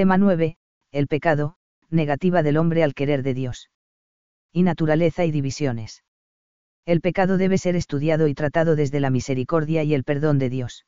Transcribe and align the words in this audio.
Tema 0.00 0.16
9. 0.16 0.56
El 0.92 1.08
pecado, 1.08 1.56
negativa 1.90 2.42
del 2.42 2.56
hombre 2.56 2.82
al 2.82 2.94
querer 2.94 3.22
de 3.22 3.34
Dios. 3.34 3.68
Y 4.50 4.62
naturaleza 4.62 5.26
y 5.26 5.30
divisiones. 5.30 6.04
El 6.86 7.02
pecado 7.02 7.36
debe 7.36 7.58
ser 7.58 7.76
estudiado 7.76 8.26
y 8.26 8.32
tratado 8.32 8.76
desde 8.76 8.98
la 8.98 9.10
misericordia 9.10 9.82
y 9.82 9.92
el 9.92 10.04
perdón 10.04 10.38
de 10.38 10.48
Dios. 10.48 10.86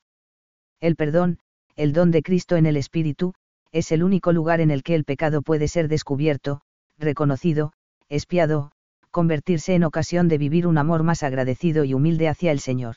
El 0.81 0.97
perdón, 0.97 1.41
el 1.77 1.93
don 1.93 2.11
de 2.11 2.23
Cristo 2.23 2.57
en 2.57 2.65
el 2.65 2.79
Espíritu, 2.79 3.35
es 3.71 3.93
el 3.93 4.03
único 4.03 4.33
lugar 4.33 4.63
en 4.63 4.71
el 4.71 4.83
que 4.83 4.95
el 4.95 5.05
pecado 5.05 5.43
puede 5.43 5.69
ser 5.69 5.89
descubierto, 5.89 6.63
reconocido, 6.97 7.75
espiado, 8.09 8.73
convertirse 9.11 9.75
en 9.75 9.85
ocasión 9.85 10.27
de 10.29 10.39
vivir 10.39 10.67
un 10.67 10.79
amor 10.79 11.03
más 11.03 11.23
agradecido 11.23 11.85
y 11.85 11.93
humilde 11.93 12.29
hacia 12.29 12.51
el 12.51 12.61
Señor. 12.61 12.97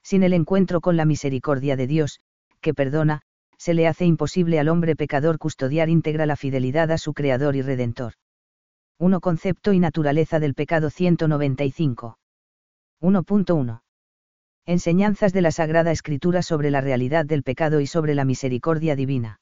Sin 0.00 0.22
el 0.22 0.32
encuentro 0.32 0.80
con 0.80 0.96
la 0.96 1.06
misericordia 1.06 1.74
de 1.74 1.88
Dios, 1.88 2.20
que 2.60 2.72
perdona, 2.72 3.22
se 3.58 3.74
le 3.74 3.86
hace 3.86 4.04
imposible 4.04 4.58
al 4.58 4.68
hombre 4.68 4.96
pecador 4.96 5.38
custodiar 5.38 5.88
íntegra 5.88 6.26
la 6.26 6.36
fidelidad 6.36 6.90
a 6.90 6.98
su 6.98 7.14
Creador 7.14 7.56
y 7.56 7.62
Redentor. 7.62 8.14
1 8.98 9.20
Concepto 9.20 9.72
y 9.72 9.80
naturaleza 9.80 10.38
del 10.38 10.54
pecado 10.54 10.90
195. 10.90 12.18
1.1. 13.00 13.82
Enseñanzas 14.66 15.32
de 15.32 15.42
la 15.42 15.50
Sagrada 15.50 15.90
Escritura 15.90 16.42
sobre 16.42 16.70
la 16.70 16.80
realidad 16.80 17.26
del 17.26 17.42
pecado 17.42 17.80
y 17.80 17.86
sobre 17.86 18.14
la 18.14 18.24
misericordia 18.24 18.96
divina. 18.96 19.40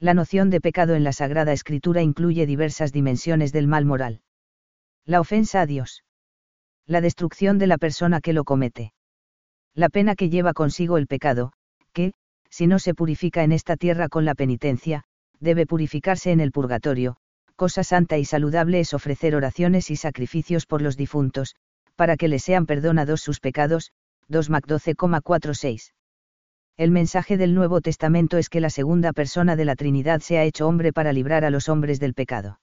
La 0.00 0.14
noción 0.14 0.50
de 0.50 0.60
pecado 0.60 0.94
en 0.96 1.04
la 1.04 1.12
Sagrada 1.12 1.52
Escritura 1.52 2.02
incluye 2.02 2.44
diversas 2.44 2.92
dimensiones 2.92 3.52
del 3.52 3.68
mal 3.68 3.84
moral. 3.84 4.22
La 5.04 5.20
ofensa 5.20 5.60
a 5.60 5.66
Dios. 5.66 6.02
La 6.86 7.00
destrucción 7.00 7.58
de 7.58 7.68
la 7.68 7.78
persona 7.78 8.20
que 8.20 8.32
lo 8.32 8.42
comete. 8.42 8.92
La 9.74 9.88
pena 9.88 10.16
que 10.16 10.28
lleva 10.28 10.54
consigo 10.54 10.98
el 10.98 11.06
pecado, 11.06 11.52
que, 11.92 12.14
si 12.52 12.66
no 12.66 12.78
se 12.78 12.94
purifica 12.94 13.42
en 13.44 13.50
esta 13.50 13.76
tierra 13.76 14.08
con 14.08 14.26
la 14.26 14.34
penitencia, 14.34 15.04
debe 15.40 15.66
purificarse 15.66 16.32
en 16.32 16.40
el 16.40 16.52
purgatorio, 16.52 17.16
cosa 17.56 17.82
santa 17.82 18.18
y 18.18 18.26
saludable 18.26 18.78
es 18.78 18.92
ofrecer 18.92 19.34
oraciones 19.34 19.90
y 19.90 19.96
sacrificios 19.96 20.66
por 20.66 20.82
los 20.82 20.98
difuntos, 20.98 21.56
para 21.96 22.18
que 22.18 22.28
les 22.28 22.44
sean 22.44 22.66
perdonados 22.66 23.22
sus 23.22 23.40
pecados, 23.40 23.90
2 24.28 24.50
Mac 24.50 24.66
12,46. 24.66 25.92
El 26.76 26.90
mensaje 26.90 27.38
del 27.38 27.54
Nuevo 27.54 27.80
Testamento 27.80 28.36
es 28.36 28.50
que 28.50 28.60
la 28.60 28.70
segunda 28.70 29.14
persona 29.14 29.56
de 29.56 29.64
la 29.64 29.74
Trinidad 29.74 30.20
se 30.20 30.36
ha 30.36 30.44
hecho 30.44 30.68
hombre 30.68 30.92
para 30.92 31.14
librar 31.14 31.46
a 31.46 31.50
los 31.50 31.70
hombres 31.70 32.00
del 32.00 32.12
pecado. 32.12 32.60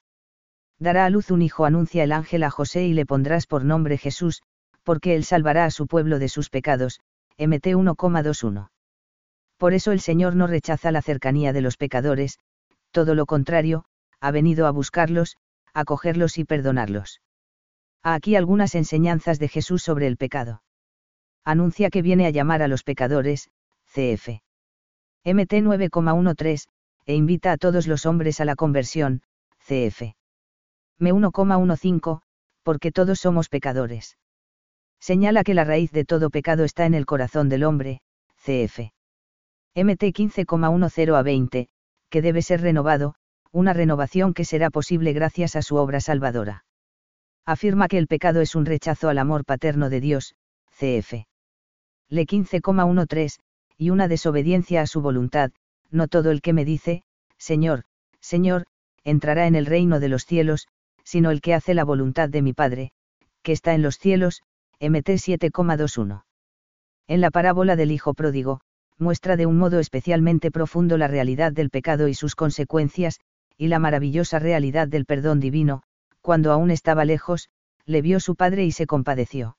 Dará 0.78 1.06
a 1.06 1.10
luz 1.10 1.32
un 1.32 1.42
hijo, 1.42 1.66
anuncia 1.66 2.04
el 2.04 2.12
ángel 2.12 2.44
a 2.44 2.52
José 2.52 2.86
y 2.86 2.94
le 2.94 3.08
pondrás 3.08 3.48
por 3.48 3.66
nombre 3.66 3.98
Jesús, 3.98 4.44
porque 4.84 5.16
él 5.16 5.24
salvará 5.24 5.66
a 5.66 5.72
su 5.72 5.88
pueblo 5.88 6.20
de 6.20 6.30
sus 6.30 6.50
pecados. 6.50 7.00
MT 7.40 7.74
1,21. 7.74 8.70
Por 9.60 9.74
eso 9.74 9.92
el 9.92 10.00
Señor 10.00 10.38
no 10.38 10.48
rechaza 10.48 10.90
la 10.90 11.02
cercanía 11.02 11.52
de 11.52 11.60
los 11.60 11.76
pecadores, 11.76 12.40
todo 12.92 13.14
lo 13.14 13.26
contrario, 13.26 13.84
ha 14.22 14.32
venido 14.32 14.66
a 14.66 14.72
buscarlos, 14.72 15.36
a 15.74 15.84
cogerlos 15.84 16.38
y 16.38 16.46
perdonarlos. 16.46 17.22
Aquí 18.02 18.38
algunas 18.38 18.74
enseñanzas 18.74 19.38
de 19.38 19.50
Jesús 19.50 19.84
sobre 19.84 20.08
el 20.08 20.16
pecado. 20.16 20.64
Anuncia 21.44 21.90
que 21.90 22.02
viene 22.02 22.26
a 22.26 22.30
llamar 22.30 22.62
a 22.62 22.70
los 22.70 22.84
pecadores, 22.84 23.50
cf. 23.94 24.42
MT 25.26 25.54
9,13, 25.62 26.68
e 27.06 27.16
invita 27.16 27.52
a 27.52 27.58
todos 27.58 27.86
los 27.86 28.06
hombres 28.06 28.40
a 28.40 28.46
la 28.46 28.56
conversión, 28.56 29.24
cf. 29.68 30.16
M 31.00 31.14
1,15, 31.14 32.22
porque 32.64 32.94
todos 32.94 33.20
somos 33.20 33.50
pecadores. 33.50 34.18
Señala 35.02 35.44
que 35.44 35.54
la 35.54 35.66
raíz 35.66 35.92
de 35.92 36.06
todo 36.06 36.30
pecado 36.30 36.64
está 36.64 36.86
en 36.86 36.94
el 36.94 37.06
corazón 37.06 37.50
del 37.50 37.66
hombre, 37.66 38.00
cf. 38.38 38.94
MT 39.76 40.14
15,10 40.14 41.16
a 41.16 41.22
20, 41.22 41.70
que 42.10 42.22
debe 42.22 42.42
ser 42.42 42.62
renovado, 42.62 43.16
una 43.52 43.74
renovación 43.74 44.34
que 44.34 44.46
será 44.46 44.70
posible 44.70 45.14
gracias 45.14 45.56
a 45.56 45.62
su 45.62 45.76
obra 45.76 46.02
salvadora. 46.02 46.66
Afirma 47.46 47.88
que 47.88 47.98
el 47.98 48.08
pecado 48.08 48.42
es 48.42 48.56
un 48.56 48.66
rechazo 48.66 49.10
al 49.10 49.18
amor 49.18 49.46
paterno 49.46 49.90
de 49.90 50.02
Dios, 50.02 50.36
cf. 50.78 51.26
Le 52.10 52.26
15,13, 52.26 53.40
y 53.78 53.90
una 53.90 54.08
desobediencia 54.08 54.82
a 54.82 54.88
su 54.88 55.02
voluntad, 55.02 55.52
no 55.90 56.08
todo 56.08 56.32
el 56.32 56.42
que 56.42 56.54
me 56.54 56.66
dice, 56.66 57.04
Señor, 57.38 57.84
Señor, 58.20 58.66
entrará 59.04 59.48
en 59.48 59.56
el 59.56 59.66
reino 59.66 60.00
de 60.00 60.10
los 60.10 60.26
cielos, 60.26 60.68
sino 61.04 61.32
el 61.32 61.42
que 61.42 61.54
hace 61.54 61.74
la 61.74 61.86
voluntad 61.86 62.30
de 62.30 62.42
mi 62.42 62.54
Padre, 62.54 62.92
que 63.42 63.52
está 63.52 63.74
en 63.74 63.82
los 63.82 63.98
cielos, 63.98 64.42
MT 64.80 65.10
7,21. 65.10 66.24
En 67.08 67.22
la 67.22 67.32
parábola 67.32 67.76
del 67.76 67.92
Hijo 67.92 68.14
Pródigo, 68.14 68.62
muestra 69.00 69.38
de 69.38 69.46
un 69.46 69.58
modo 69.58 69.80
especialmente 69.80 70.52
profundo 70.52 70.98
la 70.98 71.08
realidad 71.08 71.52
del 71.52 71.70
pecado 71.70 72.08
y 72.08 72.14
sus 72.14 72.36
consecuencias, 72.36 73.20
y 73.58 73.68
la 73.68 73.80
maravillosa 73.80 74.40
realidad 74.40 74.88
del 74.88 75.06
perdón 75.06 75.40
divino, 75.40 75.84
cuando 76.22 76.52
aún 76.52 76.72
estaba 76.72 77.06
lejos, 77.06 77.50
le 77.86 78.02
vio 78.02 78.20
su 78.20 78.36
padre 78.36 78.66
y 78.66 78.72
se 78.72 78.86
compadeció. 78.86 79.58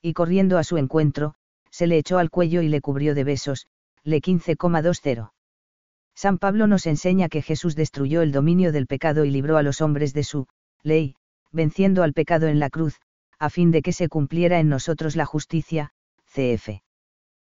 Y 0.00 0.14
corriendo 0.14 0.58
a 0.58 0.64
su 0.64 0.78
encuentro, 0.78 1.34
se 1.70 1.86
le 1.86 1.98
echó 1.98 2.18
al 2.18 2.30
cuello 2.30 2.62
y 2.62 2.68
le 2.68 2.80
cubrió 2.80 3.14
de 3.14 3.24
besos, 3.24 3.66
le 4.04 4.20
15,20. 4.20 5.30
San 6.14 6.38
Pablo 6.38 6.66
nos 6.66 6.86
enseña 6.86 7.28
que 7.28 7.42
Jesús 7.42 7.74
destruyó 7.74 8.22
el 8.22 8.32
dominio 8.32 8.72
del 8.72 8.86
pecado 8.86 9.24
y 9.24 9.30
libró 9.30 9.56
a 9.56 9.62
los 9.62 9.80
hombres 9.80 10.12
de 10.12 10.24
su 10.24 10.46
ley, 10.82 11.14
venciendo 11.50 12.02
al 12.02 12.12
pecado 12.12 12.48
en 12.48 12.58
la 12.58 12.70
cruz, 12.70 13.00
a 13.38 13.50
fin 13.50 13.70
de 13.70 13.82
que 13.82 13.92
se 13.92 14.08
cumpliera 14.08 14.60
en 14.60 14.68
nosotros 14.68 15.16
la 15.16 15.26
justicia, 15.26 15.92
cf. 16.26 16.82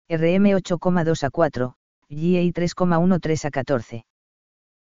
RM 0.09 0.55
8,2 0.55 1.25
a 1.25 1.31
4, 1.31 1.75
GA 2.11 2.17
3,13 2.17 3.45
a 3.45 3.51
14. 3.51 4.07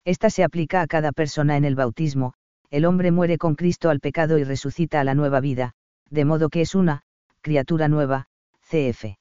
Esta 0.03 0.29
se 0.29 0.43
aplica 0.43 0.81
a 0.81 0.87
cada 0.87 1.13
persona 1.13 1.55
en 1.55 1.63
el 1.63 1.75
bautismo, 1.75 2.33
el 2.69 2.83
hombre 2.83 3.11
muere 3.11 3.37
con 3.37 3.55
Cristo 3.55 3.89
al 3.89 4.01
pecado 4.01 4.37
y 4.37 4.43
resucita 4.43 4.99
a 4.99 5.05
la 5.05 5.15
nueva 5.15 5.39
vida, 5.39 5.75
de 6.09 6.25
modo 6.25 6.49
que 6.49 6.59
es 6.59 6.75
una, 6.75 7.03
criatura 7.39 7.87
nueva, 7.87 8.27
cf. 8.63 9.15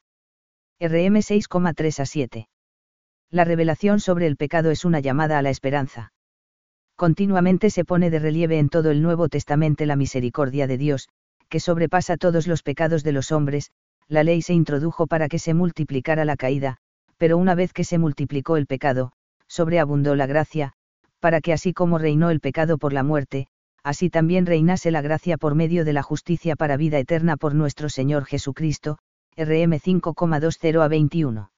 RM 0.80 1.18
6,3 1.18 2.00
a 2.00 2.06
7. 2.06 2.48
La 3.30 3.44
revelación 3.44 4.00
sobre 4.00 4.26
el 4.26 4.36
pecado 4.36 4.72
es 4.72 4.84
una 4.84 4.98
llamada 4.98 5.38
a 5.38 5.42
la 5.42 5.50
esperanza. 5.50 6.12
Continuamente 6.96 7.70
se 7.70 7.84
pone 7.84 8.10
de 8.10 8.18
relieve 8.18 8.58
en 8.58 8.70
todo 8.70 8.90
el 8.90 9.02
Nuevo 9.02 9.28
Testamento 9.28 9.86
la 9.86 9.94
misericordia 9.94 10.66
de 10.66 10.78
Dios, 10.78 11.08
que 11.48 11.60
sobrepasa 11.60 12.16
todos 12.16 12.48
los 12.48 12.64
pecados 12.64 13.04
de 13.04 13.12
los 13.12 13.30
hombres, 13.30 13.70
la 14.08 14.24
ley 14.24 14.42
se 14.42 14.54
introdujo 14.54 15.06
para 15.06 15.28
que 15.28 15.38
se 15.38 15.54
multiplicara 15.54 16.24
la 16.24 16.36
caída, 16.36 16.78
pero 17.16 17.38
una 17.38 17.54
vez 17.54 17.72
que 17.72 17.84
se 17.84 17.98
multiplicó 17.98 18.56
el 18.56 18.66
pecado, 18.66 19.12
sobreabundó 19.46 20.14
la 20.16 20.26
gracia, 20.26 20.72
para 21.20 21.40
que 21.40 21.52
así 21.52 21.72
como 21.72 21.98
reinó 21.98 22.30
el 22.30 22.40
pecado 22.40 22.78
por 22.78 22.92
la 22.92 23.02
muerte, 23.02 23.46
así 23.84 24.10
también 24.10 24.46
reinase 24.46 24.90
la 24.90 25.02
gracia 25.02 25.36
por 25.38 25.54
medio 25.54 25.84
de 25.84 25.92
la 25.92 26.02
justicia 26.02 26.56
para 26.56 26.76
vida 26.76 26.98
eterna 26.98 27.36
por 27.36 27.54
nuestro 27.54 27.88
Señor 27.88 28.24
Jesucristo, 28.24 28.98
RM 29.36 29.78
5,20 29.78 30.82
a 30.82 30.88
21. 30.88 31.52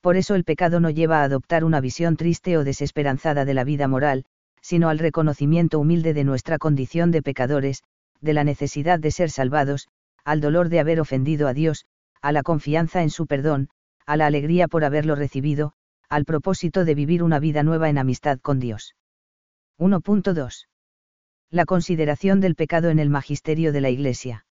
Por 0.00 0.16
eso 0.16 0.34
el 0.34 0.44
pecado 0.44 0.80
no 0.80 0.90
lleva 0.90 1.20
a 1.20 1.24
adoptar 1.24 1.64
una 1.64 1.80
visión 1.80 2.16
triste 2.16 2.58
o 2.58 2.64
desesperanzada 2.64 3.44
de 3.44 3.54
la 3.54 3.64
vida 3.64 3.88
moral, 3.88 4.26
sino 4.60 4.88
al 4.88 4.98
reconocimiento 4.98 5.78
humilde 5.78 6.14
de 6.14 6.24
nuestra 6.24 6.58
condición 6.58 7.10
de 7.10 7.22
pecadores, 7.22 7.82
de 8.20 8.34
la 8.34 8.44
necesidad 8.44 8.98
de 8.98 9.10
ser 9.10 9.30
salvados, 9.30 9.88
al 10.24 10.40
dolor 10.40 10.68
de 10.68 10.80
haber 10.80 11.00
ofendido 11.00 11.48
a 11.48 11.54
Dios, 11.54 11.86
a 12.20 12.32
la 12.32 12.42
confianza 12.42 13.02
en 13.02 13.10
su 13.10 13.26
perdón, 13.26 13.68
a 14.06 14.16
la 14.16 14.26
alegría 14.26 14.68
por 14.68 14.84
haberlo 14.84 15.14
recibido, 15.14 15.72
al 16.08 16.24
propósito 16.24 16.84
de 16.84 16.94
vivir 16.94 17.22
una 17.22 17.38
vida 17.38 17.62
nueva 17.62 17.88
en 17.88 17.98
amistad 17.98 18.38
con 18.40 18.60
Dios. 18.60 18.94
1.2. 19.78 20.66
La 21.50 21.64
consideración 21.64 22.40
del 22.40 22.54
pecado 22.54 22.90
en 22.90 22.98
el 22.98 23.10
magisterio 23.10 23.72
de 23.72 23.80
la 23.80 23.90
Iglesia 23.90 24.44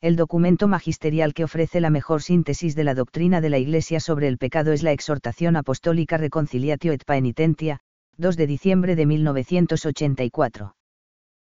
el 0.00 0.14
documento 0.14 0.68
magisterial 0.68 1.34
que 1.34 1.42
ofrece 1.42 1.80
la 1.80 1.90
mejor 1.90 2.22
síntesis 2.22 2.76
de 2.76 2.84
la 2.84 2.94
doctrina 2.94 3.40
de 3.40 3.50
la 3.50 3.58
Iglesia 3.58 3.98
sobre 3.98 4.28
el 4.28 4.38
pecado 4.38 4.72
es 4.72 4.84
la 4.84 4.92
Exhortación 4.92 5.56
Apostólica 5.56 6.16
Reconciliatio 6.16 6.92
et 6.92 7.04
Paenitentia, 7.04 7.80
2 8.16 8.36
de 8.36 8.46
diciembre 8.46 8.94
de 8.94 9.06
1984. 9.06 10.76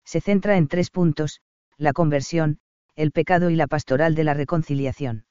Se 0.03 0.21
centra 0.21 0.57
en 0.57 0.67
tres 0.67 0.91
puntos, 0.91 1.41
la 1.77 1.91
conversión, 1.91 2.59
el 2.95 3.11
pecado 3.11 3.49
y 3.49 3.55
la 3.55 3.67
pastoral 3.67 4.15
de 4.15 4.23
la 4.23 4.33
reconciliación. 4.33 5.25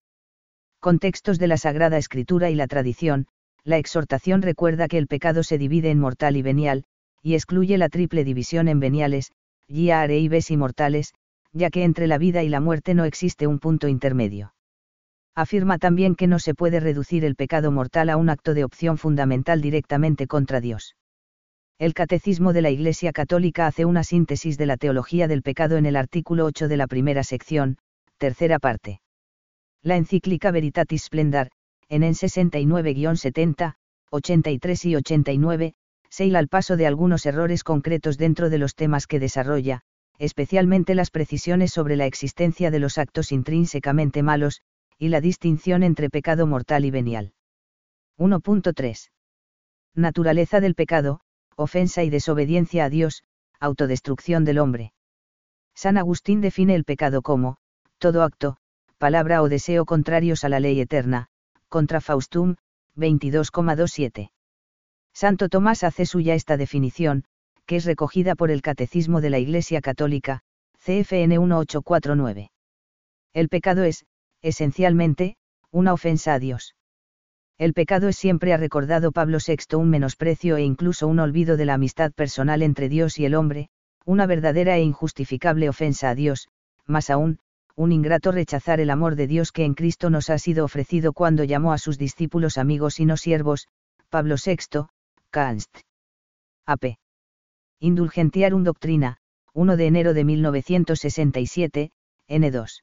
Contextos 0.81 1.39
de 1.39 1.47
la 1.47 1.57
Sagrada 1.57 1.97
Escritura 1.97 2.51
y 2.51 2.55
la 2.55 2.67
tradición, 2.67 3.27
la 3.65 3.79
exhortación 3.79 4.43
recuerda 4.43 4.87
que 4.87 4.99
el 4.99 5.07
pecado 5.07 5.43
se 5.43 5.57
divide 5.57 5.91
en 5.91 5.99
mortal 5.99 6.37
y 6.37 6.43
venial, 6.43 6.85
y 7.23 7.35
excluye 7.35 7.79
la 7.79 7.89
triple 7.89 8.23
división 8.23 8.69
en 8.69 8.81
veniales, 8.81 9.33
guiare 9.67 10.19
y 10.19 10.29
ves 10.29 10.51
y 10.51 10.59
mortales, 10.59 11.15
ya 11.53 11.71
que 11.71 11.85
entre 11.85 12.07
la 12.07 12.19
vida 12.19 12.43
y 12.43 12.51
la 12.51 12.61
muerte 12.61 12.93
no 12.93 13.05
existe 13.05 13.47
un 13.47 13.59
punto 13.59 13.89
intermedio. 13.89 14.55
Afirma 15.35 15.79
también 15.79 16.17
que 16.17 16.27
no 16.27 16.39
se 16.39 16.55
puede 16.55 16.81
reducir 16.81 17.25
el 17.25 17.35
pecado 17.35 17.73
mortal 17.73 18.11
a 18.11 18.19
un 18.19 18.29
acto 18.29 18.53
de 18.53 18.65
opción 18.65 18.99
fundamental 18.99 19.63
directamente 19.63 20.27
contra 20.27 20.61
Dios. 20.61 20.97
El 21.85 21.93
Catecismo 21.93 22.55
de 22.55 22.63
la 22.63 22.71
Iglesia 22.71 23.13
Católica 23.13 23.67
hace 23.67 23.85
una 23.85 24.05
síntesis 24.05 24.57
de 24.57 24.65
la 24.65 24.79
teología 24.79 25.29
del 25.29 25.43
pecado 25.43 25.77
en 25.77 25.85
el 25.85 25.97
artículo 25.97 26.47
8 26.47 26.67
de 26.67 26.79
la 26.79 26.87
primera 26.87 27.23
sección, 27.23 27.77
tercera 28.17 28.59
parte. 28.59 29.03
La 29.83 29.97
encíclica 29.97 30.51
Veritatis 30.51 31.03
Splendor, 31.03 31.51
en 31.91 32.03
en 32.03 32.15
69-70, 32.15 33.75
83 34.11 34.85
y 34.87 34.97
89, 34.97 35.75
Seil 36.09 36.37
al 36.37 36.49
paso 36.49 36.79
de 36.79 36.87
algunos 36.87 37.27
errores 37.27 37.63
concretos 37.63 38.17
dentro 38.17 38.49
de 38.49 38.57
los 38.57 38.75
temas 38.75 39.07
que 39.07 39.21
desarrolla, 39.21 39.83
especialmente 40.19 40.95
las 40.95 41.11
precisiones 41.11 41.71
sobre 41.71 41.97
la 41.97 42.07
existencia 42.07 42.71
de 42.71 42.79
los 42.79 42.97
actos 42.97 43.31
intrínsecamente 43.31 44.23
malos, 44.23 44.63
y 44.97 45.09
la 45.09 45.21
distinción 45.21 45.83
entre 45.83 46.09
pecado 46.09 46.47
mortal 46.47 46.87
y 46.87 46.91
venial. 46.91 47.35
1.3. 48.17 49.11
Naturaleza 49.95 50.61
del 50.61 50.75
pecado, 50.75 51.21
ofensa 51.57 52.03
y 52.03 52.11
desobediencia 52.11 52.85
a 52.85 52.91
Dios, 52.91 53.25
autodestrucción 53.61 54.45
del 54.45 54.59
hombre. 54.59 54.93
San 55.75 55.97
Agustín 55.97 56.41
define 56.41 56.75
el 56.75 56.85
pecado 56.85 57.23
como, 57.23 57.57
todo 57.99 58.23
acto, 58.23 58.57
palabra 58.99 59.43
o 59.43 59.49
deseo 59.49 59.85
contrarios 59.85 60.45
a 60.45 60.49
la 60.49 60.61
ley 60.61 60.81
eterna, 60.81 61.29
contra 61.69 62.01
Faustum, 62.01 62.57
22,27. 62.97 64.31
Santo 65.13 65.49
Tomás 65.49 65.85
hace 65.85 66.07
suya 66.07 66.35
esta 66.35 66.57
definición, 66.57 67.25
que 67.67 67.77
es 67.77 67.85
recogida 67.85 68.35
por 68.35 68.51
el 68.51 68.63
Catecismo 68.63 69.21
de 69.21 69.31
la 69.31 69.39
Iglesia 69.39 69.81
Católica, 69.81 70.41
CFN 70.79 71.39
1849. 71.39 72.51
El 73.33 73.49
pecado 73.49 73.85
es, 73.85 74.05
esencialmente, 74.43 75.37
una 75.71 75.93
ofensa 75.93 76.35
a 76.35 76.39
Dios. 76.39 76.75
El 77.59 77.73
pecado 77.73 78.09
es 78.09 78.17
siempre, 78.17 78.53
ha 78.53 78.57
recordado 78.57 79.13
Pablo 79.13 79.39
VI, 79.45 79.77
un 79.77 79.89
menosprecio 79.89 80.57
e 80.57 80.63
incluso 80.63 81.07
un 81.07 81.21
olvido 81.21 81.57
de 81.57 81.65
la 81.65 81.75
amistad 81.75 82.13
personal 82.13 82.63
entre 82.63 82.89
Dios 82.89 83.19
y 83.19 83.27
el 83.27 83.35
hombre, 83.35 83.69
una 84.05 84.27
verdadera 84.27 84.77
e 84.77 84.83
injustificable 84.83 85.69
ofensa 85.69 86.11
a 86.11 86.15
Dios, 86.15 86.49
más 86.87 87.11
aún, 87.11 87.39
un 87.77 87.93
ingrato 87.93 88.33
rechazar 88.33 88.81
el 88.81 88.91
amor 88.91 89.15
de 89.15 89.27
Dios 89.27 89.53
que 89.53 89.65
en 89.65 89.75
Cristo 89.75 90.11
nos 90.11 90.31
ha 90.31 90.39
sido 90.39 90.65
ofrecido 90.65 91.13
cuando 91.13 91.45
llamó 91.45 91.73
a 91.73 91.79
sus 91.79 91.97
discípulos 91.97 92.59
amigos 92.59 92.99
y 92.99 93.05
no 93.05 93.17
siervos, 93.17 93.69
Pablo 94.11 94.35
VI, 94.45 94.87
Canst. 95.31 95.79
AP. 96.67 96.99
Indulgentiarum 97.81 98.65
Doctrina, 98.65 99.19
1 99.53 99.77
de 99.77 99.87
enero 99.87 100.15
de 100.15 100.25
1967, 100.25 101.91
N2. 102.29 102.83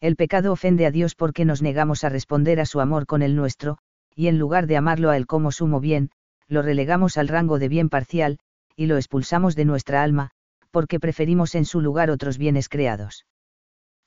El 0.00 0.14
pecado 0.14 0.52
ofende 0.52 0.86
a 0.86 0.90
Dios 0.92 1.14
porque 1.14 1.44
nos 1.44 1.60
negamos 1.60 2.04
a 2.04 2.08
responder 2.08 2.60
a 2.60 2.66
su 2.66 2.80
amor 2.80 3.06
con 3.06 3.22
el 3.22 3.34
nuestro, 3.34 3.78
y 4.14 4.28
en 4.28 4.38
lugar 4.38 4.66
de 4.66 4.76
amarlo 4.76 5.10
a 5.10 5.16
Él 5.16 5.26
como 5.26 5.50
sumo 5.50 5.80
bien, 5.80 6.10
lo 6.46 6.62
relegamos 6.62 7.18
al 7.18 7.28
rango 7.28 7.58
de 7.58 7.68
bien 7.68 7.88
parcial, 7.88 8.38
y 8.76 8.86
lo 8.86 8.96
expulsamos 8.96 9.56
de 9.56 9.64
nuestra 9.64 10.02
alma, 10.02 10.30
porque 10.70 11.00
preferimos 11.00 11.54
en 11.56 11.64
su 11.64 11.80
lugar 11.80 12.10
otros 12.10 12.38
bienes 12.38 12.68
creados. 12.68 13.26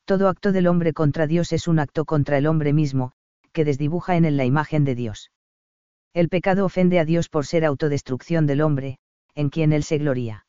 Todo 0.05 0.29
acto 0.29 0.51
del 0.51 0.67
hombre 0.67 0.93
contra 0.93 1.27
Dios 1.27 1.51
es 1.51 1.67
un 1.67 1.79
acto 1.79 2.05
contra 2.05 2.37
el 2.37 2.47
hombre 2.47 2.71
mismo, 2.71 3.11
que 3.51 3.65
desdibuja 3.65 4.15
en 4.15 4.25
él 4.25 4.37
la 4.37 4.45
imagen 4.45 4.85
de 4.85 4.95
Dios. 4.95 5.31
El 6.13 6.29
pecado 6.29 6.65
ofende 6.65 6.99
a 6.99 7.05
Dios 7.05 7.29
por 7.29 7.45
ser 7.45 7.65
autodestrucción 7.65 8.47
del 8.47 8.61
hombre, 8.61 8.97
en 9.35 9.49
quien 9.49 9.73
él 9.73 9.83
se 9.83 9.97
gloria. 9.97 10.45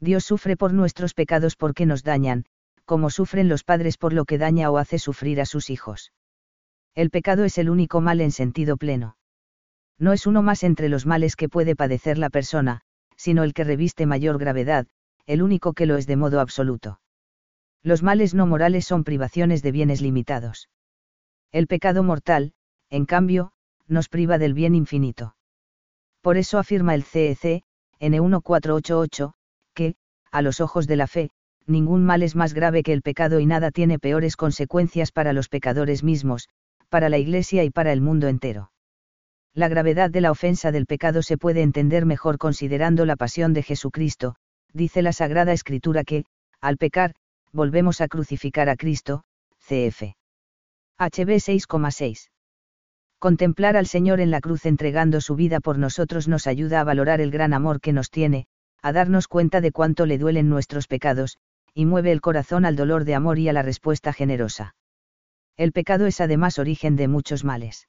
Dios 0.00 0.24
sufre 0.24 0.56
por 0.56 0.72
nuestros 0.72 1.14
pecados 1.14 1.56
porque 1.56 1.86
nos 1.86 2.02
dañan, 2.02 2.44
como 2.84 3.10
sufren 3.10 3.48
los 3.48 3.64
padres 3.64 3.96
por 3.96 4.12
lo 4.12 4.24
que 4.24 4.38
daña 4.38 4.70
o 4.70 4.78
hace 4.78 4.98
sufrir 4.98 5.40
a 5.40 5.46
sus 5.46 5.70
hijos. 5.70 6.12
El 6.94 7.10
pecado 7.10 7.44
es 7.44 7.58
el 7.58 7.70
único 7.70 8.00
mal 8.00 8.20
en 8.20 8.30
sentido 8.30 8.76
pleno. 8.76 9.16
No 9.98 10.12
es 10.12 10.26
uno 10.26 10.42
más 10.42 10.62
entre 10.62 10.88
los 10.88 11.06
males 11.06 11.36
que 11.36 11.48
puede 11.48 11.76
padecer 11.76 12.18
la 12.18 12.30
persona, 12.30 12.82
sino 13.16 13.42
el 13.44 13.54
que 13.54 13.64
reviste 13.64 14.06
mayor 14.06 14.38
gravedad, 14.38 14.86
el 15.26 15.42
único 15.42 15.72
que 15.72 15.86
lo 15.86 15.96
es 15.96 16.06
de 16.06 16.16
modo 16.16 16.40
absoluto. 16.40 17.00
Los 17.82 18.02
males 18.02 18.34
no 18.34 18.46
morales 18.46 18.86
son 18.86 19.04
privaciones 19.04 19.62
de 19.62 19.72
bienes 19.72 20.00
limitados. 20.00 20.68
El 21.52 21.66
pecado 21.66 22.02
mortal, 22.02 22.52
en 22.90 23.06
cambio, 23.06 23.52
nos 23.86 24.08
priva 24.08 24.38
del 24.38 24.54
bien 24.54 24.74
infinito. 24.74 25.36
Por 26.20 26.36
eso 26.36 26.58
afirma 26.58 26.94
el 26.94 27.04
CEC, 27.04 27.62
N1488, 28.00 29.34
que, 29.74 29.96
a 30.30 30.42
los 30.42 30.60
ojos 30.60 30.86
de 30.86 30.96
la 30.96 31.06
fe, 31.06 31.30
ningún 31.66 32.04
mal 32.04 32.22
es 32.22 32.36
más 32.36 32.54
grave 32.54 32.82
que 32.82 32.92
el 32.92 33.02
pecado 33.02 33.40
y 33.40 33.46
nada 33.46 33.70
tiene 33.70 33.98
peores 33.98 34.36
consecuencias 34.36 35.12
para 35.12 35.32
los 35.32 35.48
pecadores 35.48 36.02
mismos, 36.02 36.48
para 36.88 37.08
la 37.08 37.18
Iglesia 37.18 37.64
y 37.64 37.70
para 37.70 37.92
el 37.92 38.00
mundo 38.00 38.28
entero. 38.28 38.70
La 39.54 39.68
gravedad 39.68 40.10
de 40.10 40.20
la 40.20 40.30
ofensa 40.30 40.72
del 40.72 40.86
pecado 40.86 41.22
se 41.22 41.38
puede 41.38 41.62
entender 41.62 42.06
mejor 42.06 42.38
considerando 42.38 43.06
la 43.06 43.16
pasión 43.16 43.52
de 43.52 43.62
Jesucristo, 43.62 44.34
dice 44.72 45.00
la 45.00 45.12
Sagrada 45.12 45.52
Escritura 45.52 46.04
que, 46.04 46.24
al 46.60 46.76
pecar, 46.76 47.14
volvemos 47.52 48.00
a 48.00 48.08
crucificar 48.08 48.68
a 48.68 48.76
Cristo, 48.76 49.22
cf. 49.58 50.16
HB 50.98 51.30
6,6. 51.38 52.30
Contemplar 53.18 53.76
al 53.76 53.86
Señor 53.86 54.20
en 54.20 54.30
la 54.30 54.40
cruz 54.40 54.66
entregando 54.66 55.20
su 55.20 55.34
vida 55.36 55.60
por 55.60 55.78
nosotros 55.78 56.28
nos 56.28 56.46
ayuda 56.46 56.80
a 56.80 56.84
valorar 56.84 57.20
el 57.20 57.30
gran 57.30 57.54
amor 57.54 57.80
que 57.80 57.92
nos 57.92 58.10
tiene, 58.10 58.46
a 58.82 58.92
darnos 58.92 59.28
cuenta 59.28 59.60
de 59.60 59.72
cuánto 59.72 60.04
le 60.04 60.18
duelen 60.18 60.50
nuestros 60.50 60.86
pecados, 60.88 61.38
y 61.74 61.86
mueve 61.86 62.12
el 62.12 62.20
corazón 62.20 62.64
al 62.64 62.76
dolor 62.76 63.04
de 63.04 63.16
amor 63.16 63.40
y 63.40 63.48
a 63.48 63.52
la 63.52 63.62
respuesta 63.62 64.12
generosa. 64.12 64.76
El 65.56 65.72
pecado 65.72 66.06
es 66.06 66.20
además 66.20 66.60
origen 66.60 66.94
de 66.94 67.08
muchos 67.08 67.44
males. 67.44 67.88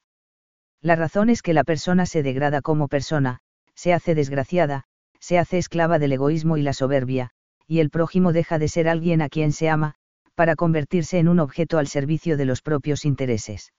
La 0.81 0.95
razón 0.95 1.29
es 1.29 1.43
que 1.43 1.53
la 1.53 1.63
persona 1.63 2.07
se 2.07 2.23
degrada 2.23 2.61
como 2.61 2.87
persona, 2.87 3.39
se 3.75 3.93
hace 3.93 4.15
desgraciada, 4.15 4.85
se 5.19 5.37
hace 5.37 5.59
esclava 5.59 5.99
del 5.99 6.13
egoísmo 6.13 6.57
y 6.57 6.63
la 6.63 6.73
soberbia, 6.73 7.29
y 7.67 7.79
el 7.79 7.91
prójimo 7.91 8.33
deja 8.33 8.57
de 8.57 8.67
ser 8.67 8.87
alguien 8.87 9.21
a 9.21 9.29
quien 9.29 9.51
se 9.51 9.69
ama, 9.69 9.95
para 10.33 10.55
convertirse 10.55 11.19
en 11.19 11.27
un 11.27 11.39
objeto 11.39 11.77
al 11.77 11.87
servicio 11.87 12.37
de 12.37 12.45
los 12.45 12.61
propios 12.61 13.05
intereses. 13.05 13.71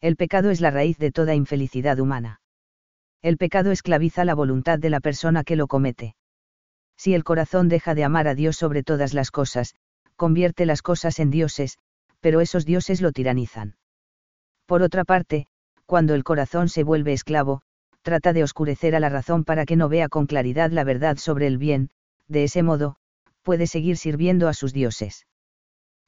El 0.00 0.16
pecado 0.16 0.50
es 0.50 0.60
la 0.60 0.70
raíz 0.70 0.98
de 0.98 1.12
toda 1.12 1.34
infelicidad 1.34 1.98
humana. 2.00 2.40
El 3.22 3.36
pecado 3.36 3.70
esclaviza 3.70 4.24
la 4.24 4.34
voluntad 4.34 4.78
de 4.78 4.90
la 4.90 5.00
persona 5.00 5.44
que 5.44 5.56
lo 5.56 5.66
comete 5.66 6.16
si 7.00 7.14
el 7.14 7.24
corazón 7.24 7.70
deja 7.70 7.94
de 7.94 8.04
amar 8.04 8.28
a 8.28 8.34
Dios 8.34 8.56
sobre 8.56 8.82
todas 8.82 9.14
las 9.14 9.30
cosas, 9.30 9.74
convierte 10.16 10.66
las 10.66 10.82
cosas 10.82 11.18
en 11.18 11.30
dioses, 11.30 11.78
pero 12.20 12.42
esos 12.42 12.66
dioses 12.66 13.00
lo 13.00 13.10
tiranizan. 13.10 13.76
Por 14.66 14.82
otra 14.82 15.04
parte, 15.04 15.46
cuando 15.86 16.14
el 16.14 16.24
corazón 16.24 16.68
se 16.68 16.84
vuelve 16.84 17.14
esclavo, 17.14 17.62
trata 18.02 18.34
de 18.34 18.42
oscurecer 18.42 18.94
a 18.94 19.00
la 19.00 19.08
razón 19.08 19.44
para 19.44 19.64
que 19.64 19.76
no 19.76 19.88
vea 19.88 20.10
con 20.10 20.26
claridad 20.26 20.72
la 20.72 20.84
verdad 20.84 21.16
sobre 21.16 21.46
el 21.46 21.56
bien, 21.56 21.88
de 22.28 22.44
ese 22.44 22.62
modo, 22.62 22.96
puede 23.40 23.66
seguir 23.66 23.96
sirviendo 23.96 24.46
a 24.46 24.52
sus 24.52 24.74
dioses. 24.74 25.26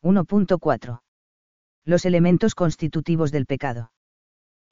1.4. 0.02 1.00
Los 1.86 2.04
elementos 2.04 2.54
constitutivos 2.54 3.32
del 3.32 3.46
pecado. 3.46 3.92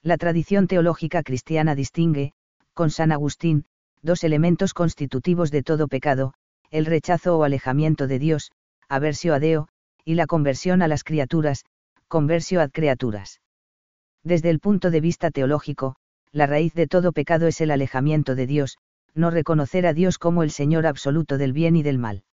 La 0.02 0.19
tradición 0.19 0.66
teológica 0.66 1.23
cristiana 1.23 1.75
distingue, 1.75 2.34
con 2.75 2.90
San 2.90 3.11
Agustín, 3.11 3.64
dos 4.02 4.25
elementos 4.25 4.75
constitutivos 4.75 5.50
de 5.50 5.62
todo 5.62 5.88
pecado, 5.88 6.35
el 6.71 6.87
rechazo 6.87 7.37
o 7.37 7.45
alejamiento 7.45 8.07
de 8.07 8.19
Dios, 8.19 8.52
aversio 8.88 9.35
a 9.35 9.40
Deo, 9.40 9.69
y 10.04 10.14
la 10.14 10.26
conversión 10.26 10.83
a 10.83 10.88
las 10.88 11.04
criaturas, 11.04 11.64
conversio 12.09 12.61
ad 12.61 12.71
criaturas. 12.71 13.40
Desde 14.25 14.50
el 14.50 14.61
punto 14.61 14.90
de 14.90 15.00
vista 15.00 15.30
teológico, 15.30 15.97
la 16.33 16.47
raíz 16.47 16.75
de 16.75 16.87
todo 16.87 17.12
pecado 17.12 17.47
es 17.47 17.61
el 17.61 17.71
alejamiento 17.71 18.35
de 18.35 18.47
Dios, 18.47 18.78
no 19.14 19.30
reconocer 19.30 19.87
a 19.87 19.92
Dios 19.92 20.19
como 20.19 20.42
el 20.42 20.50
Señor 20.50 20.87
absoluto 20.87 21.38
del 21.38 21.52
bien 21.52 21.76
y 21.76 21.83
del 21.83 21.99
mal. 21.99 22.25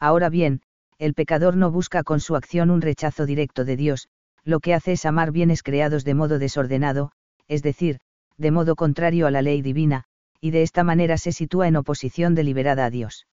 Ahora 0.00 0.28
bien, 0.28 0.62
el 0.98 1.14
pecador 1.14 1.56
no 1.56 1.70
busca 1.70 2.02
con 2.02 2.20
su 2.20 2.36
acción 2.36 2.70
un 2.70 2.80
rechazo 2.80 3.26
directo 3.26 3.64
de 3.64 3.76
Dios, 3.76 4.08
lo 4.44 4.60
que 4.60 4.74
hace 4.74 4.92
es 4.92 5.04
amar 5.04 5.30
bienes 5.30 5.62
creados 5.62 6.04
de 6.04 6.14
modo 6.14 6.38
desordenado, 6.38 7.12
es 7.48 7.62
decir, 7.62 7.98
de 8.36 8.50
modo 8.50 8.74
contrario 8.74 9.26
a 9.26 9.30
la 9.30 9.42
ley 9.42 9.62
divina, 9.62 10.04
y 10.42 10.50
de 10.50 10.62
esta 10.62 10.82
manera 10.82 11.18
se 11.18 11.30
sitúa 11.30 11.68
en 11.68 11.76
oposición 11.76 12.34
deliberada 12.34 12.84
a 12.84 12.90
Dios. 12.90 13.28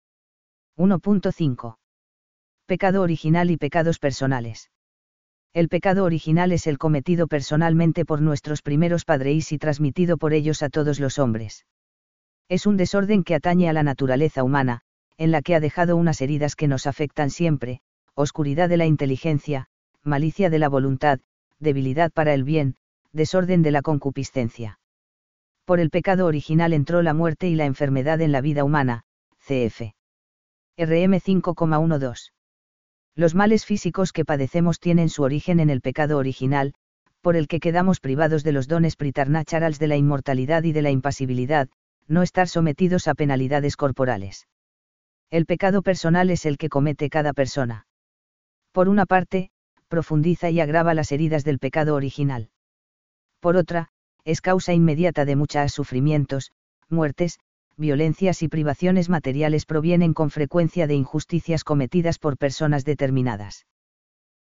1.5. 0.78 1.78
Pecado 2.68 3.02
original 3.02 3.50
y 3.50 3.58
pecados 3.58 3.98
personales. 3.98 4.70
El 5.52 5.70
pecado 5.70 6.04
original 6.04 6.52
es 6.52 6.68
el 6.68 6.78
cometido 6.78 7.26
personalmente 7.28 8.06
por 8.06 8.22
nuestros 8.22 8.62
primeros 8.62 9.06
padres 9.06 9.52
y 9.52 9.58
transmitido 9.58 10.18
por 10.18 10.34
ellos 10.34 10.62
a 10.62 10.70
todos 10.70 11.00
los 11.00 11.18
hombres. 11.18 11.66
Es 12.48 12.68
un 12.68 12.78
desorden 12.78 13.24
que 13.24 13.34
atañe 13.34 13.68
a 13.70 13.74
la 13.74 13.82
naturaleza 13.82 14.44
humana, 14.44 14.82
en 15.18 15.32
la 15.32 15.42
que 15.42 15.56
ha 15.56 15.60
dejado 15.60 15.98
unas 15.98 16.22
heridas 16.22 16.56
que 16.56 16.68
nos 16.68 16.86
afectan 16.86 17.32
siempre, 17.32 17.82
oscuridad 18.14 18.70
de 18.70 18.78
la 18.78 18.86
inteligencia, 18.86 19.66
malicia 20.04 20.52
de 20.52 20.60
la 20.60 20.70
voluntad, 20.70 21.20
debilidad 21.58 22.12
para 22.12 22.36
el 22.36 22.44
bien, 22.44 22.76
desorden 23.14 23.64
de 23.64 23.72
la 23.72 23.82
concupiscencia. 23.82 24.79
Por 25.70 25.80
el 25.80 25.92
pecado 25.92 26.26
original 26.26 26.74
entró 26.74 27.04
la 27.04 27.14
muerte 27.14 27.48
y 27.48 27.54
la 27.54 27.66
enfermedad 27.66 28.22
en 28.22 28.32
la 28.32 28.42
vida 28.42 28.64
humana, 28.64 29.04
cf. 29.38 29.94
RM 30.80 31.14
5,12. 31.20 32.32
Los 33.14 33.36
males 33.36 33.66
físicos 33.66 34.12
que 34.12 34.26
padecemos 34.26 34.80
tienen 34.80 35.10
su 35.10 35.22
origen 35.22 35.60
en 35.60 35.70
el 35.70 35.82
pecado 35.82 36.18
original, 36.18 36.74
por 37.22 37.36
el 37.36 37.48
que 37.48 37.60
quedamos 37.60 38.00
privados 38.00 38.44
de 38.44 38.52
los 38.52 38.68
dones 38.68 38.96
pritarnacharals 38.96 39.78
de 39.78 39.86
la 39.86 39.96
inmortalidad 39.96 40.64
y 40.64 40.72
de 40.72 40.82
la 40.82 40.90
impasibilidad, 40.90 41.70
no 42.08 42.24
estar 42.24 42.48
sometidos 42.48 43.08
a 43.08 43.14
penalidades 43.14 43.78
corporales. 43.78 44.48
El 45.30 45.46
pecado 45.46 45.84
personal 45.84 46.32
es 46.32 46.48
el 46.48 46.58
que 46.58 46.70
comete 46.70 47.12
cada 47.12 47.32
persona. 47.32 47.86
Por 48.72 48.90
una 48.90 49.06
parte, 49.06 49.52
profundiza 49.88 50.50
y 50.50 50.62
agrava 50.62 50.96
las 50.96 51.12
heridas 51.12 51.44
del 51.44 51.60
pecado 51.60 51.94
original. 51.94 52.50
Por 53.40 53.56
otra, 53.56 53.92
es 54.30 54.42
causa 54.42 54.74
inmediata 54.74 55.26
de 55.26 55.36
muchos 55.36 55.72
sufrimientos, 55.72 56.52
muertes, 56.88 57.40
violencias 57.78 58.44
y 58.44 58.48
privaciones 58.48 59.10
materiales 59.10 59.66
provienen 59.66 60.14
con 60.14 60.30
frecuencia 60.30 60.86
de 60.86 60.94
injusticias 60.94 61.64
cometidas 61.64 62.20
por 62.20 62.38
personas 62.38 62.86
determinadas. 62.86 63.66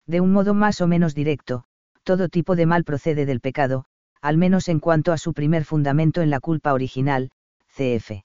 De 0.06 0.20
un 0.20 0.34
modo 0.34 0.53
más 0.53 0.82
o 0.82 0.88
menos 0.88 1.15
directo, 1.15 1.63
todo 2.03 2.27
tipo 2.27 2.58
de 2.58 2.65
mal 2.65 2.84
procede 2.84 3.25
del 3.25 3.39
pecado, 3.39 3.86
al 4.22 4.36
menos 4.36 4.67
en 4.67 4.82
cuanto 4.82 5.13
a 5.13 5.17
su 5.17 5.34
primer 5.34 5.63
fundamento 5.63 6.22
en 6.22 6.32
la 6.32 6.41
culpa 6.41 6.74
original, 6.74 7.32
cf. 7.70 8.24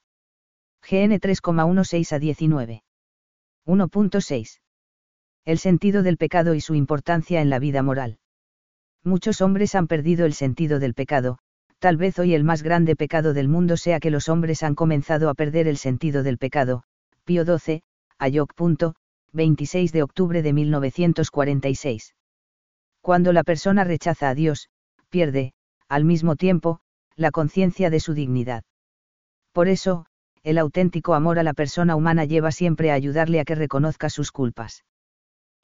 GN 0.82 1.20
3,16 1.20 2.12
a 2.12 2.18
19. 2.18 2.82
1.6. 3.66 4.60
El 5.44 5.58
sentido 5.58 6.02
del 6.02 6.16
pecado 6.16 6.54
y 6.54 6.60
su 6.60 6.74
importancia 6.74 7.40
en 7.40 7.50
la 7.50 7.60
vida 7.60 7.84
moral. 7.84 8.18
Muchos 9.04 9.40
hombres 9.40 9.76
han 9.76 9.86
perdido 9.86 10.26
el 10.26 10.34
sentido 10.34 10.80
del 10.80 10.94
pecado, 10.94 11.38
tal 11.82 11.96
vez 11.96 12.16
hoy 12.20 12.32
el 12.32 12.44
más 12.44 12.62
grande 12.62 12.94
pecado 12.94 13.34
del 13.34 13.48
mundo 13.48 13.76
sea 13.76 13.98
que 13.98 14.12
los 14.12 14.28
hombres 14.28 14.62
han 14.62 14.76
comenzado 14.76 15.28
a 15.28 15.34
perder 15.34 15.66
el 15.66 15.76
sentido 15.76 16.22
del 16.22 16.38
pecado. 16.38 16.84
Pío 17.24 17.44
XII, 17.44 17.82
Ayok. 18.18 18.52
26 19.32 19.90
de 19.90 20.02
octubre 20.04 20.42
de 20.42 20.52
1946. 20.52 22.14
Cuando 23.00 23.32
la 23.32 23.42
persona 23.42 23.82
rechaza 23.82 24.28
a 24.28 24.34
Dios, 24.36 24.68
pierde, 25.10 25.54
al 25.88 26.04
mismo 26.04 26.36
tiempo, 26.36 26.78
la 27.16 27.32
conciencia 27.32 27.90
de 27.90 27.98
su 27.98 28.14
dignidad. 28.14 28.62
Por 29.50 29.66
eso, 29.66 30.06
el 30.44 30.58
auténtico 30.58 31.14
amor 31.14 31.40
a 31.40 31.42
la 31.42 31.52
persona 31.52 31.96
humana 31.96 32.24
lleva 32.24 32.52
siempre 32.52 32.92
a 32.92 32.94
ayudarle 32.94 33.40
a 33.40 33.44
que 33.44 33.56
reconozca 33.56 34.08
sus 34.08 34.30
culpas. 34.30 34.84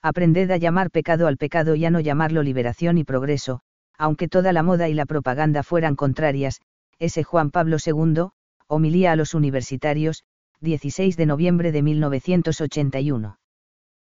Aprended 0.03 0.51
a 0.51 0.57
llamar 0.57 0.91
pecado 0.91 1.29
al 1.29 1.37
pecado 1.37 1.77
y 1.77 1.85
a 1.85 1.93
no 1.93 2.01
llamarlo 2.01 2.43
liberación 2.43 2.99
y 2.99 3.05
progreso, 3.05 3.61
aunque 3.99 4.29
toda 4.29 4.53
la 4.53 4.63
moda 4.63 4.89
y 4.89 4.95
la 4.95 5.07
propaganda 5.07 5.63
fueran 5.63 5.97
contrarias, 5.97 6.61
ese 6.99 7.25
Juan 7.25 7.51
Pablo 7.51 7.77
II, 7.85 8.29
homilía 8.69 9.13
a 9.13 9.17
los 9.17 9.35
universitarios, 9.35 10.25
16 10.61 11.17
de 11.17 11.27
noviembre 11.27 11.73
de 11.73 11.83
1981. 11.83 13.39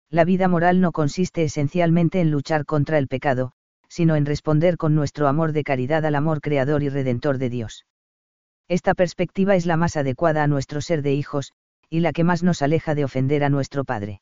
La 0.10 0.24
vida 0.24 0.48
moral 0.48 0.80
no 0.80 0.92
consiste 0.92 1.44
esencialmente 1.44 2.22
en 2.22 2.32
luchar 2.32 2.66
contra 2.66 2.98
el 2.98 3.08
pecado, 3.08 3.52
sino 3.90 4.16
en 4.16 4.26
responder 4.26 4.78
con 4.78 4.96
nuestro 4.96 5.28
amor 5.28 5.52
de 5.52 5.64
caridad 5.64 6.06
al 6.06 6.16
amor 6.16 6.42
creador 6.42 6.84
y 6.84 6.90
redentor 6.90 7.38
de 7.38 7.50
Dios. 7.50 7.86
Esta 8.68 8.94
perspectiva 8.94 9.56
es 9.56 9.66
la 9.66 9.78
más 9.78 9.96
adecuada 9.96 10.44
a 10.44 10.48
nuestro 10.48 10.82
ser 10.82 11.02
de 11.02 11.14
hijos, 11.14 11.54
y 11.90 12.02
la 12.02 12.12
que 12.12 12.26
más 12.26 12.44
nos 12.44 12.62
aleja 12.62 12.96
de 12.96 13.06
ofender 13.06 13.44
a 13.44 13.50
nuestro 13.50 13.86
Padre. 13.86 14.22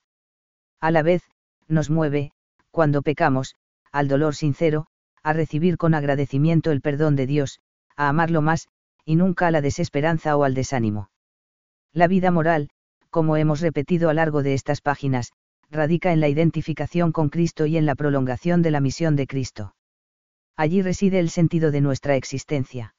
A 0.80 0.92
la 0.92 1.02
vez, 1.02 1.24
nos 1.68 1.90
mueve, 1.90 2.32
cuando 2.70 3.02
pecamos, 3.02 3.56
al 3.92 4.08
dolor 4.08 4.36
sincero, 4.36 4.88
a 5.25 5.34
recibir 5.34 5.77
con 5.77 5.96
agradecimiento 5.96 6.72
el 6.72 6.82
perdón 6.82 7.15
de 7.15 7.25
Dios, 7.25 7.60
a 7.98 8.10
amarlo 8.10 8.44
más, 8.44 8.67
y 9.05 9.15
nunca 9.15 9.48
a 9.48 9.51
la 9.51 9.60
desesperanza 9.60 10.38
o 10.38 10.44
al 10.44 10.53
desánimo. 10.53 11.10
La 11.94 12.08
vida 12.08 12.29
moral, 12.29 12.70
como 13.10 13.36
hemos 13.36 13.60
repetido 13.60 14.12
a 14.12 14.13
largo 14.13 14.44
de 14.44 14.53
estas 14.53 14.82
páginas, 14.82 15.32
radica 15.72 16.13
en 16.13 16.20
la 16.20 16.29
identificación 16.29 17.12
con 17.12 17.29
Cristo 17.29 17.65
y 17.65 17.75
en 17.75 17.88
la 17.88 17.96
prolongación 17.96 18.62
de 18.62 18.70
la 18.70 18.82
misión 18.82 19.15
de 19.15 19.25
Cristo. 19.25 19.74
Allí 20.55 20.84
reside 20.84 21.17
el 21.17 21.32
sentido 21.32 21.72
de 21.72 21.82
nuestra 21.82 22.15
existencia. 22.15 22.94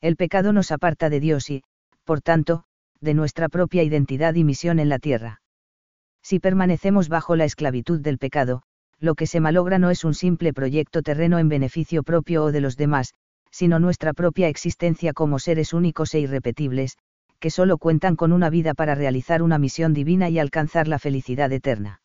El 0.00 0.14
pecado 0.14 0.52
nos 0.52 0.70
aparta 0.70 1.10
de 1.10 1.18
Dios 1.18 1.50
y, 1.50 1.64
por 2.04 2.20
tanto, 2.20 2.62
de 3.00 3.14
nuestra 3.14 3.48
propia 3.48 3.82
identidad 3.82 4.36
y 4.36 4.44
misión 4.44 4.78
en 4.78 4.88
la 4.88 5.00
tierra. 5.00 5.42
Si 6.22 6.38
permanecemos 6.38 7.08
bajo 7.08 7.34
la 7.34 7.44
esclavitud 7.44 7.98
del 7.98 8.18
pecado, 8.18 8.62
lo 9.00 9.14
que 9.14 9.26
se 9.26 9.40
malogra 9.40 9.78
no 9.78 9.90
es 9.90 10.04
un 10.04 10.14
simple 10.14 10.52
proyecto 10.52 11.02
terreno 11.02 11.38
en 11.38 11.48
beneficio 11.48 12.02
propio 12.02 12.44
o 12.44 12.52
de 12.52 12.60
los 12.60 12.76
demás, 12.76 13.14
sino 13.50 13.78
nuestra 13.78 14.12
propia 14.12 14.48
existencia 14.48 15.12
como 15.12 15.38
seres 15.38 15.72
únicos 15.72 16.14
e 16.14 16.20
irrepetibles, 16.20 16.96
que 17.40 17.50
solo 17.50 17.78
cuentan 17.78 18.14
con 18.14 18.32
una 18.32 18.50
vida 18.50 18.74
para 18.74 18.94
realizar 18.94 19.42
una 19.42 19.58
misión 19.58 19.94
divina 19.94 20.28
y 20.28 20.38
alcanzar 20.38 20.86
la 20.86 20.98
felicidad 20.98 21.50
eterna. 21.50 22.02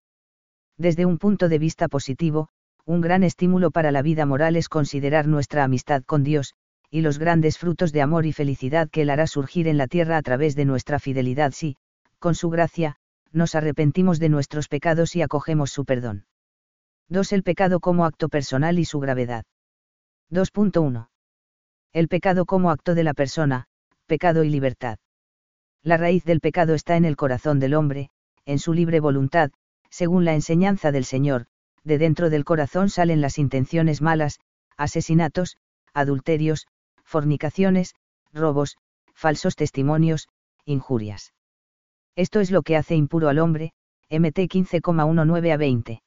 Desde 0.78 1.06
un 1.06 1.18
punto 1.18 1.50
de 1.50 1.60
vista 1.60 1.90
positivo, 1.90 2.48
un 2.86 3.02
gran 3.02 3.24
estímulo 3.24 3.72
para 3.72 3.92
la 3.92 4.02
vida 4.02 4.26
moral 4.26 4.56
es 4.56 4.70
considerar 4.70 5.28
nuestra 5.28 5.64
amistad 5.66 6.04
con 6.04 6.24
Dios, 6.24 6.54
y 6.90 7.02
los 7.02 7.20
grandes 7.20 7.58
frutos 7.58 7.92
de 7.92 8.02
amor 8.02 8.26
y 8.26 8.32
felicidad 8.32 8.90
que 8.90 9.02
Él 9.02 9.10
hará 9.10 9.28
surgir 9.28 9.68
en 9.68 9.78
la 9.78 9.88
tierra 9.88 10.18
a 10.18 10.22
través 10.22 10.56
de 10.56 10.66
nuestra 10.66 11.00
fidelidad 11.00 11.52
si, 11.52 11.76
con 12.20 12.36
su 12.36 12.50
gracia, 12.50 12.96
nos 13.34 13.56
arrepentimos 13.56 14.20
de 14.20 14.30
nuestros 14.30 14.70
pecados 14.70 15.16
y 15.16 15.22
acogemos 15.22 15.72
su 15.72 15.84
perdón. 15.84 16.26
2. 17.10 17.34
El 17.34 17.44
pecado 17.44 17.80
como 17.80 18.06
acto 18.06 18.30
personal 18.30 18.80
y 18.80 18.86
su 18.86 19.00
gravedad. 19.00 19.46
2.1. 20.32 21.10
El 21.94 22.08
pecado 22.08 22.46
como 22.46 22.72
acto 22.72 22.96
de 22.96 23.04
la 23.04 23.14
persona, 23.14 23.68
pecado 24.08 24.44
y 24.44 24.50
libertad. 24.50 24.98
La 25.84 25.98
raíz 25.98 26.24
del 26.26 26.40
pecado 26.40 26.74
está 26.74 26.98
en 26.98 27.06
el 27.06 27.16
corazón 27.16 27.60
del 27.60 27.76
hombre, 27.76 28.10
en 28.46 28.58
su 28.58 28.74
libre 28.74 29.00
voluntad, 29.00 29.52
según 29.92 30.26
la 30.26 30.34
enseñanza 30.34 30.92
del 30.92 31.06
Señor, 31.06 31.46
de 31.84 32.00
dentro 32.00 32.32
del 32.32 32.44
corazón 32.44 32.90
salen 32.90 33.22
las 33.22 33.38
intenciones 33.38 34.02
malas, 34.02 34.40
asesinatos, 34.76 35.58
adulterios, 35.94 36.66
fornicaciones, 37.04 37.94
robos, 38.34 38.78
falsos 39.14 39.56
testimonios, 39.56 40.28
injurias. 40.66 41.34
Esto 42.16 42.40
es 42.40 42.50
lo 42.50 42.64
que 42.64 42.78
hace 42.78 42.96
impuro 42.96 43.30
al 43.30 43.38
hombre, 43.38 43.74
MT 44.10 44.50
15,19 44.50 45.54
a 45.54 45.58
20. 45.58 46.02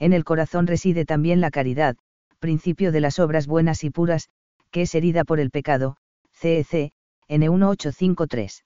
En 0.00 0.12
el 0.14 0.24
corazón 0.24 0.66
reside 0.66 1.04
también 1.04 1.40
la 1.40 1.50
caridad, 1.50 1.94
principio 2.40 2.90
de 2.90 3.00
las 3.00 3.18
obras 3.18 3.46
buenas 3.46 3.84
y 3.84 3.90
puras, 3.90 4.30
que 4.70 4.82
es 4.82 4.94
herida 4.94 5.24
por 5.24 5.38
el 5.38 5.50
pecado, 5.50 5.96
CEC, 6.32 6.92
N1853. 7.28 8.64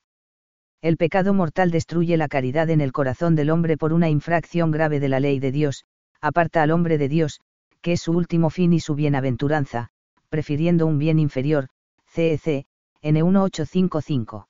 El 0.81 0.97
pecado 0.97 1.35
mortal 1.35 1.71
destruye 1.71 2.17
la 2.17 2.29
caridad 2.29 2.71
en 2.71 2.81
el 2.81 2.93
corazón 2.93 3.35
del 3.35 3.51
hombre 3.51 3.77
por 3.77 3.93
una 3.93 4.09
infracción 4.09 4.71
grave 4.71 5.01
de 5.01 5.09
la 5.09 5.19
ley 5.19 5.41
de 5.41 5.51
Dios, 5.51 5.85
aparta 6.21 6.63
al 6.63 6.71
hombre 6.71 6.99
de 6.99 7.09
Dios, 7.09 7.41
que 7.81 7.93
es 7.93 8.03
su 8.03 8.13
último 8.13 8.49
fin 8.49 8.73
y 8.73 8.81
su 8.81 8.95
bienaventuranza, 8.95 9.89
prefiriendo 10.29 10.87
un 10.87 10.99
bien 10.99 11.19
inferior, 11.19 11.69
CEC, 12.07 12.67
N1855. 13.03 14.47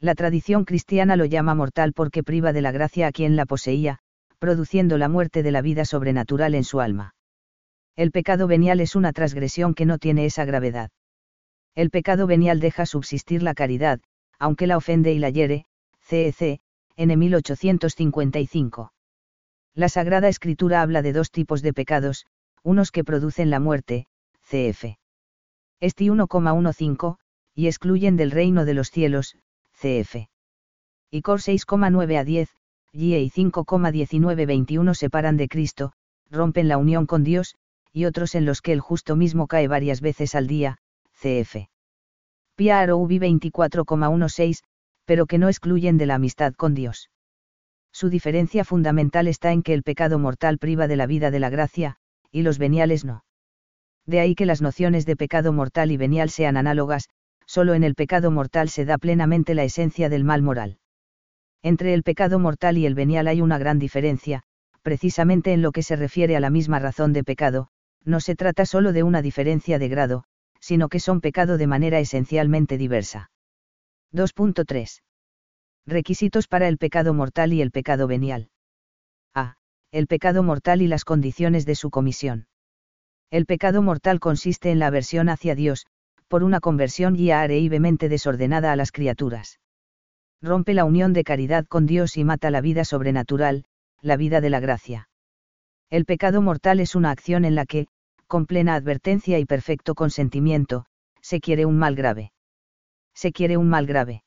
La 0.00 0.14
tradición 0.14 0.64
cristiana 0.64 1.16
lo 1.16 1.24
llama 1.24 1.54
mortal 1.54 1.94
porque 1.94 2.22
priva 2.22 2.52
de 2.52 2.60
la 2.60 2.72
gracia 2.72 3.06
a 3.06 3.12
quien 3.12 3.36
la 3.36 3.46
poseía, 3.46 4.00
produciendo 4.38 4.98
la 4.98 5.08
muerte 5.08 5.42
de 5.42 5.52
la 5.52 5.62
vida 5.62 5.84
sobrenatural 5.84 6.54
en 6.54 6.64
su 6.64 6.80
alma. 6.80 7.14
El 7.96 8.10
pecado 8.10 8.46
venial 8.46 8.80
es 8.80 8.96
una 8.96 9.12
transgresión 9.12 9.74
que 9.74 9.86
no 9.86 9.98
tiene 9.98 10.26
esa 10.26 10.44
gravedad. 10.44 10.90
El 11.74 11.90
pecado 11.90 12.26
venial 12.26 12.60
deja 12.60 12.86
subsistir 12.86 13.42
la 13.42 13.54
caridad, 13.54 14.00
aunque 14.38 14.66
la 14.66 14.76
ofende 14.76 15.12
y 15.12 15.18
la 15.18 15.30
hiere, 15.30 15.66
CEC, 16.00 16.60
N 16.96 17.16
1855. 17.16 18.92
La 19.74 19.88
Sagrada 19.88 20.28
Escritura 20.28 20.82
habla 20.82 21.02
de 21.02 21.12
dos 21.12 21.30
tipos 21.30 21.62
de 21.62 21.72
pecados, 21.72 22.26
unos 22.62 22.92
que 22.92 23.02
producen 23.02 23.50
la 23.50 23.58
muerte, 23.58 24.06
cf. 24.42 24.98
Esti 25.80 26.08
1,15, 26.08 27.16
y 27.54 27.66
excluyen 27.66 28.16
del 28.16 28.30
reino 28.30 28.64
de 28.64 28.74
los 28.74 28.90
cielos, 28.90 29.36
cf. 29.72 30.28
Y 31.10 31.22
Cor 31.22 31.40
6,9 31.40 32.18
a 32.18 32.24
10, 32.24 32.50
y 32.96 33.30
5,19-21 33.30 34.94
separan 34.94 35.36
de 35.36 35.48
Cristo, 35.48 35.92
rompen 36.30 36.68
la 36.68 36.78
unión 36.78 37.06
con 37.06 37.24
Dios, 37.24 37.56
y 37.92 38.04
otros 38.04 38.34
en 38.34 38.44
los 38.44 38.62
que 38.62 38.72
el 38.72 38.80
justo 38.80 39.16
mismo 39.16 39.46
cae 39.46 39.68
varias 39.68 40.00
veces 40.00 40.34
al 40.34 40.46
día, 40.46 40.78
cf. 41.20 41.68
Ubi 42.56 43.18
24,16, 43.18 44.62
pero 45.04 45.26
que 45.26 45.38
no 45.38 45.48
excluyen 45.48 45.98
de 45.98 46.06
la 46.06 46.14
amistad 46.14 46.54
con 46.54 46.74
Dios. 46.74 47.10
Su 47.92 48.08
diferencia 48.08 48.64
fundamental 48.64 49.28
está 49.28 49.52
en 49.52 49.62
que 49.62 49.74
el 49.74 49.82
pecado 49.82 50.18
mortal 50.18 50.58
priva 50.58 50.88
de 50.88 50.96
la 50.96 51.06
vida 51.06 51.30
de 51.30 51.40
la 51.40 51.50
gracia, 51.50 51.96
y 52.30 52.42
los 52.42 52.58
veniales 52.58 53.04
no 53.04 53.24
de 54.06 54.20
ahí 54.20 54.34
que 54.34 54.46
las 54.46 54.60
nociones 54.60 55.06
de 55.06 55.16
pecado 55.16 55.52
mortal 55.52 55.90
y 55.90 55.96
venial 55.96 56.30
sean 56.30 56.56
análogas, 56.56 57.08
solo 57.46 57.74
en 57.74 57.84
el 57.84 57.94
pecado 57.94 58.30
mortal 58.30 58.68
se 58.68 58.84
da 58.84 58.98
plenamente 58.98 59.54
la 59.54 59.64
esencia 59.64 60.08
del 60.08 60.24
mal 60.24 60.42
moral. 60.42 60.78
Entre 61.64 61.94
el 61.94 62.02
pecado 62.02 62.38
mortal 62.38 62.76
y 62.76 62.84
el 62.84 62.94
venial 62.94 63.26
hay 63.26 63.40
una 63.40 63.56
gran 63.56 63.78
diferencia, 63.78 64.42
precisamente 64.82 65.54
en 65.54 65.62
lo 65.62 65.72
que 65.72 65.82
se 65.82 65.96
refiere 65.96 66.36
a 66.36 66.40
la 66.40 66.50
misma 66.50 66.78
razón 66.78 67.14
de 67.14 67.24
pecado, 67.24 67.68
no 68.04 68.20
se 68.20 68.36
trata 68.36 68.66
solo 68.66 68.92
de 68.92 69.02
una 69.02 69.22
diferencia 69.22 69.78
de 69.78 69.88
grado, 69.88 70.24
sino 70.60 70.90
que 70.90 71.00
son 71.00 71.22
pecado 71.22 71.56
de 71.56 71.66
manera 71.66 72.00
esencialmente 72.00 72.76
diversa. 72.76 73.30
2.3. 74.12 75.00
Requisitos 75.86 76.48
para 76.48 76.68
el 76.68 76.76
pecado 76.76 77.14
mortal 77.14 77.54
y 77.54 77.62
el 77.62 77.70
pecado 77.70 78.06
venial. 78.06 78.50
A. 79.34 79.56
El 79.90 80.06
pecado 80.06 80.42
mortal 80.42 80.82
y 80.82 80.86
las 80.86 81.06
condiciones 81.06 81.64
de 81.64 81.76
su 81.76 81.88
comisión. 81.88 82.46
El 83.30 83.46
pecado 83.46 83.80
mortal 83.80 84.20
consiste 84.20 84.70
en 84.70 84.80
la 84.80 84.88
aversión 84.88 85.30
hacia 85.30 85.54
Dios, 85.54 85.86
por 86.28 86.44
una 86.44 86.60
conversión 86.60 87.16
y 87.18 87.30
mente 87.80 88.10
desordenada 88.10 88.70
a 88.70 88.76
las 88.76 88.92
criaturas. 88.92 89.60
Rompe 90.44 90.74
la 90.74 90.84
unión 90.84 91.14
de 91.14 91.24
caridad 91.24 91.64
con 91.64 91.86
Dios 91.86 92.18
y 92.18 92.22
mata 92.22 92.50
la 92.50 92.60
vida 92.60 92.84
sobrenatural, 92.84 93.64
la 94.02 94.18
vida 94.18 94.42
de 94.42 94.50
la 94.50 94.60
gracia. 94.60 95.08
El 95.88 96.04
pecado 96.04 96.42
mortal 96.42 96.80
es 96.80 96.94
una 96.94 97.10
acción 97.10 97.46
en 97.46 97.54
la 97.54 97.64
que, 97.64 97.86
con 98.26 98.44
plena 98.44 98.74
advertencia 98.74 99.38
y 99.38 99.46
perfecto 99.46 99.94
consentimiento, 99.94 100.84
se 101.22 101.40
quiere 101.40 101.64
un 101.64 101.78
mal 101.78 101.94
grave. 101.94 102.32
Se 103.14 103.32
quiere 103.32 103.56
un 103.56 103.70
mal 103.70 103.86
grave. 103.86 104.22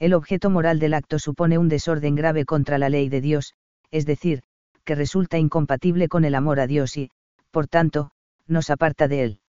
El 0.00 0.12
objeto 0.12 0.50
moral 0.50 0.80
del 0.80 0.92
acto 0.92 1.20
supone 1.20 1.56
un 1.56 1.68
desorden 1.68 2.16
grave 2.16 2.44
contra 2.44 2.76
la 2.76 2.88
ley 2.88 3.08
de 3.08 3.20
Dios, 3.20 3.54
es 3.92 4.06
decir, 4.06 4.42
que 4.82 4.96
resulta 4.96 5.38
incompatible 5.38 6.08
con 6.08 6.24
el 6.24 6.34
amor 6.34 6.58
a 6.58 6.66
Dios 6.66 6.96
y, 6.96 7.12
por 7.52 7.68
tanto, 7.68 8.10
nos 8.48 8.70
aparta 8.70 9.06
de 9.06 9.22
él. 9.22 9.40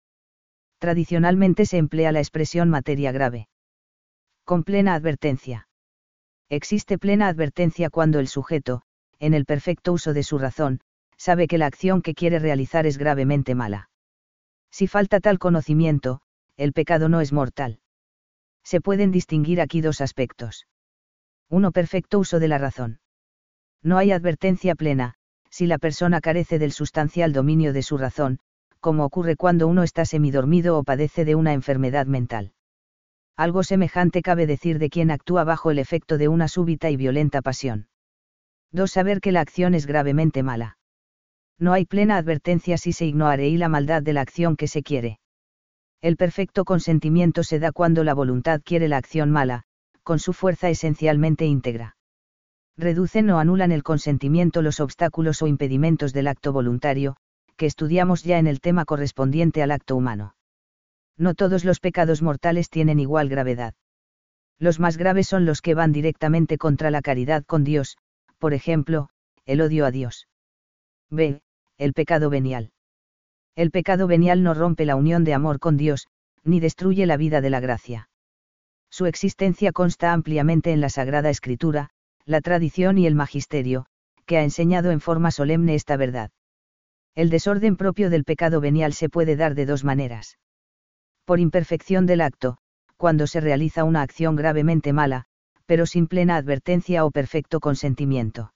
Tradicionalmente 0.81 1.65
se 1.65 1.79
emplea 1.79 2.13
la 2.13 2.21
expresión 2.21 2.69
materia 2.69 3.11
grave. 3.11 3.49
Con 4.45 4.65
plena 4.65 4.95
advertencia. 4.95 5.68
Existe 6.51 6.99
plena 6.99 7.29
advertencia 7.29 7.91
cuando 7.91 8.19
el 8.21 8.29
sujeto, 8.29 8.83
en 9.19 9.35
el 9.35 9.45
perfecto 9.45 9.93
uso 9.93 10.15
de 10.15 10.23
su 10.23 10.39
razón, 10.39 10.81
sabe 11.17 11.47
que 11.47 11.59
la 11.59 11.67
acción 11.67 12.01
que 12.01 12.15
quiere 12.15 12.39
realizar 12.39 12.87
es 12.87 12.97
gravemente 12.97 13.55
mala. 13.55 13.91
Si 14.71 14.87
falta 14.87 15.21
tal 15.21 15.39
conocimiento, 15.39 16.21
el 16.57 16.73
pecado 16.73 17.09
no 17.09 17.21
es 17.21 17.33
mortal. 17.33 17.81
Se 18.65 18.81
pueden 18.81 19.11
distinguir 19.11 19.61
aquí 19.61 19.81
dos 19.81 20.01
aspectos. 20.01 20.67
Uno, 21.51 21.73
perfecto 21.73 22.19
uso 22.19 22.39
de 22.39 22.49
la 22.49 22.59
razón. 22.59 23.01
No 23.83 23.99
hay 23.99 24.13
advertencia 24.13 24.75
plena, 24.75 25.15
si 25.51 25.67
la 25.67 25.79
persona 25.79 26.21
carece 26.21 26.59
del 26.59 26.73
sustancial 26.73 27.33
dominio 27.33 27.73
de 27.73 27.83
su 27.83 27.97
razón, 27.99 28.39
como 28.81 29.05
ocurre 29.05 29.37
cuando 29.37 29.67
uno 29.67 29.83
está 29.83 30.05
semidormido 30.05 30.79
o 30.79 30.85
padece 30.85 31.25
de 31.25 31.35
una 31.35 31.53
enfermedad 31.53 32.07
mental. 32.07 32.53
Algo 33.39 33.63
semejante 33.63 34.21
cabe 34.21 34.49
decir 34.49 34.81
de 34.81 34.91
quien 34.91 35.13
actúa 35.13 35.45
bajo 35.45 35.71
el 35.71 35.79
efecto 35.79 36.19
de 36.19 36.27
una 36.27 36.49
súbita 36.49 36.91
y 36.91 36.97
violenta 36.97 37.41
pasión. 37.41 37.87
2. 38.73 38.91
Saber 38.91 39.21
que 39.21 39.31
la 39.31 39.41
acción 39.41 39.75
es 39.75 39.87
gravemente 39.87 40.43
mala. 40.43 40.77
No 41.57 41.73
hay 41.73 41.85
plena 41.85 42.17
advertencia 42.17 42.77
si 42.79 42.93
se 42.93 43.07
ignore 43.07 43.49
y 43.49 43.57
la 43.57 43.69
maldad 43.69 44.03
de 44.03 44.13
la 44.13 44.23
acción 44.23 44.57
que 44.57 44.67
se 44.67 44.83
quiere. 44.83 45.21
El 46.01 46.17
perfecto 46.17 46.65
consentimiento 46.65 47.45
se 47.45 47.61
da 47.61 47.71
cuando 47.71 48.03
la 48.03 48.13
voluntad 48.13 48.61
quiere 48.65 48.89
la 48.89 48.97
acción 48.97 49.31
mala, 49.31 49.63
con 50.03 50.19
su 50.19 50.33
fuerza 50.33 50.69
esencialmente 50.69 51.47
íntegra. 51.47 51.97
Reducen 52.77 53.31
o 53.31 53.39
anulan 53.39 53.71
el 53.71 53.85
consentimiento 53.85 54.63
los 54.63 54.81
obstáculos 54.81 55.43
o 55.43 55.47
impedimentos 55.47 56.13
del 56.13 56.27
acto 56.27 56.53
voluntario, 56.53 57.15
que 57.57 57.67
estudiamos 57.67 58.25
ya 58.25 58.41
en 58.41 58.49
el 58.49 58.61
tema 58.61 58.85
correspondiente 58.85 59.63
al 59.63 59.71
acto 59.71 59.95
humano. 59.95 60.35
No 61.19 61.35
todos 61.35 61.65
los 61.65 61.81
pecados 61.81 62.23
mortales 62.23 62.71
tienen 62.71 63.01
igual 63.01 63.29
gravedad. 63.29 63.75
Los 64.59 64.81
más 64.81 64.97
graves 64.97 65.29
son 65.29 65.45
los 65.45 65.61
que 65.61 65.75
van 65.75 65.93
directamente 65.93 66.57
contra 66.57 66.91
la 66.91 67.03
caridad 67.03 67.45
con 67.45 67.65
Dios, 67.65 67.99
por 68.39 68.55
ejemplo, 68.55 69.09
el 69.45 69.61
odio 69.61 69.85
a 69.85 69.91
Dios. 69.91 70.29
B. 71.11 71.41
El 71.77 71.93
pecado 71.93 72.31
venial. 72.31 72.71
El 73.57 73.71
pecado 73.71 74.07
venial 74.07 74.43
no 74.43 74.55
rompe 74.55 74.85
la 74.85 74.95
unión 74.95 75.25
de 75.25 75.35
amor 75.35 75.59
con 75.59 75.77
Dios, 75.77 76.07
ni 76.45 76.61
destruye 76.61 77.07
la 77.07 77.17
vida 77.17 77.41
de 77.41 77.51
la 77.51 77.61
gracia. 77.61 78.09
Su 78.91 79.07
existencia 79.07 79.73
consta 79.73 80.13
ampliamente 80.13 80.73
en 80.73 80.81
la 80.81 80.89
Sagrada 80.89 81.31
Escritura, 81.31 81.91
la 82.25 82.41
tradición 82.41 82.99
y 82.99 83.07
el 83.07 83.15
magisterio, 83.15 83.87
que 84.27 84.39
ha 84.39 84.45
enseñado 84.45 84.91
en 84.93 85.01
forma 85.01 85.31
solemne 85.31 85.75
esta 85.75 85.97
verdad. 85.97 86.31
El 87.15 87.31
desorden 87.31 87.77
propio 87.77 88.11
del 88.11 88.25
pecado 88.25 88.61
venial 88.61 88.93
se 88.93 89.09
puede 89.09 89.35
dar 89.35 89.55
de 89.55 89.67
dos 89.67 89.83
maneras. 89.83 90.39
Por 91.29 91.41
imperfección 91.41 92.07
del 92.07 92.23
acto, 92.23 92.57
cuando 92.97 93.27
se 93.27 93.43
realiza 93.43 93.85
una 93.85 94.01
acción 94.01 94.35
gravemente 94.35 94.95
mala, 94.95 95.27
pero 95.67 95.85
sin 95.85 96.07
plena 96.07 96.37
advertencia 96.37 97.05
o 97.05 97.11
perfecto 97.11 97.61
consentimiento. 97.61 98.55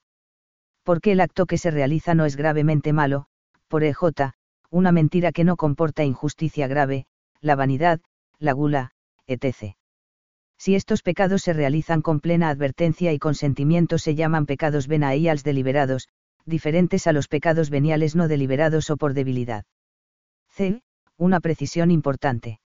Porque 0.82 1.12
el 1.12 1.20
acto 1.20 1.44
que 1.44 1.58
se 1.58 1.70
realiza 1.70 2.14
no 2.14 2.24
es 2.24 2.34
gravemente 2.34 2.94
malo, 2.94 3.26
por 3.68 3.84
EJ, 3.84 4.32
una 4.70 4.90
mentira 4.90 5.32
que 5.32 5.44
no 5.44 5.58
comporta 5.58 6.02
injusticia 6.02 6.66
grave, 6.66 7.04
la 7.42 7.56
vanidad, 7.56 8.00
la 8.38 8.52
gula, 8.52 8.92
etc. 9.26 9.76
Si 10.56 10.74
estos 10.74 11.02
pecados 11.02 11.42
se 11.42 11.52
realizan 11.52 12.00
con 12.00 12.20
plena 12.20 12.48
advertencia 12.48 13.12
y 13.12 13.18
consentimiento 13.18 13.98
se 13.98 14.14
llaman 14.14 14.46
pecados 14.46 14.88
benaíals 14.88 15.44
deliberados, 15.44 16.08
diferentes 16.46 17.06
a 17.06 17.12
los 17.12 17.28
pecados 17.28 17.68
veniales 17.68 18.16
no 18.16 18.28
deliberados 18.28 18.88
o 18.88 18.96
por 18.96 19.12
debilidad. 19.12 19.66
C. 20.48 20.80
Una 21.18 21.38
precisión 21.40 21.90
importante. 21.90 22.61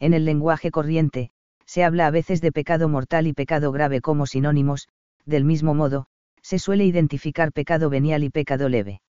En 0.00 0.14
el 0.14 0.24
lenguaje 0.24 0.70
corriente, 0.70 1.30
se 1.66 1.84
habla 1.84 2.06
a 2.06 2.10
veces 2.10 2.40
de 2.40 2.50
pecado 2.50 2.88
mortal 2.88 3.26
y 3.26 3.32
pecado 3.32 3.70
grave 3.70 4.00
como 4.00 4.26
sinónimos, 4.26 4.88
del 5.26 5.44
mismo 5.44 5.74
modo, 5.74 6.06
se 6.42 6.58
suele 6.58 6.84
identificar 6.86 7.52
pecado 7.52 7.90
venial 7.90 8.24
y 8.24 8.30
pecado 8.30 8.68
leve. 8.68 9.02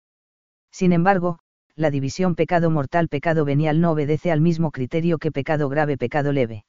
Sin 0.72 0.92
embargo, 0.92 1.38
la 1.76 1.90
división 1.90 2.34
pecado 2.34 2.70
mortal 2.70 3.08
pecado 3.08 3.44
venial 3.44 3.80
no 3.80 3.92
obedece 3.92 4.32
al 4.32 4.40
mismo 4.40 4.72
criterio 4.72 5.18
que 5.18 5.30
pecado 5.30 5.68
grave 5.68 5.96
pecado 5.96 6.32
leve. 6.32 6.64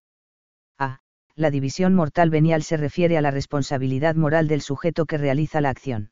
A. 0.77 0.99
La 1.35 1.49
división 1.49 1.95
mortal 1.95 2.29
venial 2.29 2.61
se 2.61 2.77
refiere 2.77 3.17
a 3.17 3.21
la 3.21 3.31
responsabilidad 3.31 4.15
moral 4.15 4.47
del 4.47 4.61
sujeto 4.61 5.05
que 5.05 5.17
realiza 5.17 5.61
la 5.61 5.69
acción. 5.69 6.11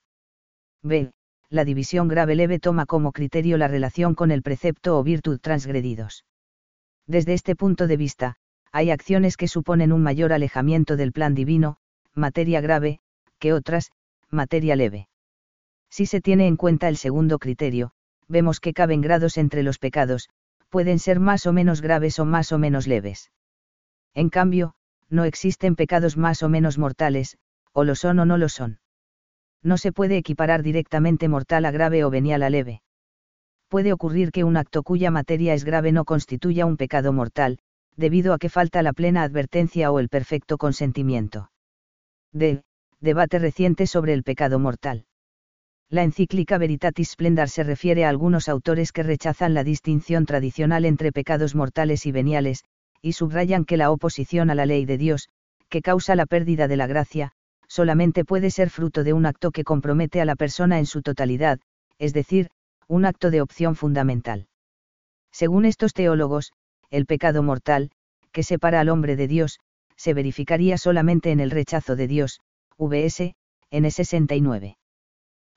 B. 0.82 1.12
La 1.50 1.66
división 1.66 2.08
grave 2.08 2.36
leve 2.36 2.60
toma 2.60 2.86
como 2.86 3.12
criterio 3.12 3.58
la 3.58 3.68
relación 3.68 4.16
con 4.16 4.32
el 4.32 4.42
precepto 4.42 4.98
o 4.98 5.04
virtud 5.04 5.40
transgredidos. 5.40 6.24
Desde 7.08 7.34
este 7.34 7.56
punto 7.56 7.88
de 7.88 7.98
vista, 7.98 8.36
hay 8.72 8.92
acciones 8.92 9.38
que 9.38 9.48
suponen 9.48 9.94
un 9.94 10.04
mayor 10.04 10.34
alejamiento 10.34 10.98
del 10.98 11.14
plan 11.14 11.34
divino, 11.34 11.78
materia 12.14 12.62
grave, 12.62 13.00
que 13.40 13.54
otras, 13.54 13.92
materia 14.30 14.76
leve. 14.76 15.08
Si 15.90 16.06
se 16.06 16.20
tiene 16.20 16.48
en 16.48 16.58
cuenta 16.58 16.90
el 16.90 16.98
segundo 16.98 17.40
criterio, 17.40 17.92
vemos 18.28 18.60
que 18.60 18.74
caben 18.74 19.02
grados 19.02 19.38
entre 19.38 19.64
los 19.64 19.80
pecados, 19.80 20.30
pueden 20.70 21.00
ser 21.00 21.20
más 21.22 21.46
o 21.46 21.54
menos 21.54 21.82
graves 21.82 22.20
o 22.20 22.26
más 22.26 22.52
o 22.52 22.58
menos 22.58 22.88
leves. 22.88 23.32
En 24.14 24.30
cambio, 24.30 24.74
no 25.10 25.24
existen 25.24 25.76
pecados 25.76 26.18
más 26.18 26.44
o 26.44 26.50
menos 26.50 26.78
mortales, 26.78 27.38
o 27.72 27.86
lo 27.86 27.96
son 27.96 28.20
o 28.20 28.26
no 28.26 28.38
lo 28.38 28.50
son. 28.50 28.80
No 29.64 29.78
se 29.78 29.94
puede 29.94 30.18
equiparar 30.18 30.62
directamente 30.62 31.30
mortal 31.30 31.66
a 31.66 31.72
grave 31.72 32.04
o 32.04 32.10
venial 32.10 32.44
a 32.44 32.50
leve. 32.50 32.82
Puede 33.70 33.92
ocurrir 33.92 34.32
que 34.32 34.44
un 34.44 34.58
acto 34.58 34.84
cuya 34.84 35.12
materia 35.12 35.54
es 35.54 35.66
grave 35.66 35.92
no 35.92 36.06
constituya 36.06 36.66
un 36.66 36.78
pecado 36.78 37.12
mortal, 37.12 37.60
debido 37.96 38.34
a 38.34 38.38
que 38.38 38.50
falta 38.50 38.82
la 38.82 38.94
plena 38.94 39.24
advertencia 39.24 39.92
o 39.92 40.00
el 40.00 40.08
perfecto 40.08 40.58
consentimiento. 40.58 41.52
D. 42.32 42.64
Debate 43.02 43.40
reciente 43.40 43.86
sobre 43.88 44.14
el 44.14 44.24
pecado 44.24 44.58
mortal. 44.60 45.06
La 45.90 46.04
encíclica 46.04 46.58
Veritatis 46.58 47.12
Splendor 47.12 47.50
se 47.50 47.64
refiere 47.64 48.06
a 48.06 48.10
algunos 48.10 48.50
autores 48.50 48.92
que 48.92 49.04
rechazan 49.04 49.54
la 49.54 49.64
distinción 49.64 50.26
tradicional 50.26 50.84
entre 50.84 51.12
pecados 51.12 51.56
mortales 51.56 52.06
y 52.06 52.12
veniales, 52.12 52.64
y 53.02 53.14
subrayan 53.14 53.66
que 53.66 53.78
la 53.78 53.92
oposición 53.92 54.50
a 54.50 54.56
la 54.56 54.66
ley 54.66 54.86
de 54.86 54.98
Dios, 54.98 55.30
que 55.70 55.82
causa 55.82 56.16
la 56.16 56.26
pérdida 56.26 56.68
de 56.68 56.78
la 56.78 56.88
gracia, 56.88 57.32
solamente 57.68 58.26
puede 58.26 58.52
ser 58.52 58.70
fruto 58.70 59.04
de 59.04 59.14
un 59.14 59.26
acto 59.26 59.52
que 59.52 59.64
compromete 59.64 60.22
a 60.22 60.26
la 60.26 60.36
persona 60.36 60.80
en 60.80 60.86
su 60.86 61.02
totalidad, 61.02 61.60
es 62.00 62.14
decir, 62.14 62.50
un 62.88 63.06
acto 63.06 63.32
de 63.32 63.42
opción 63.42 63.76
fundamental. 63.76 64.48
Según 65.32 65.66
estos 65.66 65.94
teólogos, 65.94 66.54
el 66.90 67.06
pecado 67.06 67.44
mortal, 67.44 67.92
que 68.32 68.44
separa 68.44 68.80
al 68.80 68.90
hombre 68.90 69.16
de 69.16 69.28
Dios, 69.28 69.60
se 69.96 70.14
verificaría 70.14 70.78
solamente 70.78 71.32
en 71.32 71.40
el 71.40 71.52
rechazo 71.52 71.96
de 71.96 72.08
Dios, 72.08 72.40
vs. 72.78 73.34
N 73.72 73.92
69. 73.92 74.78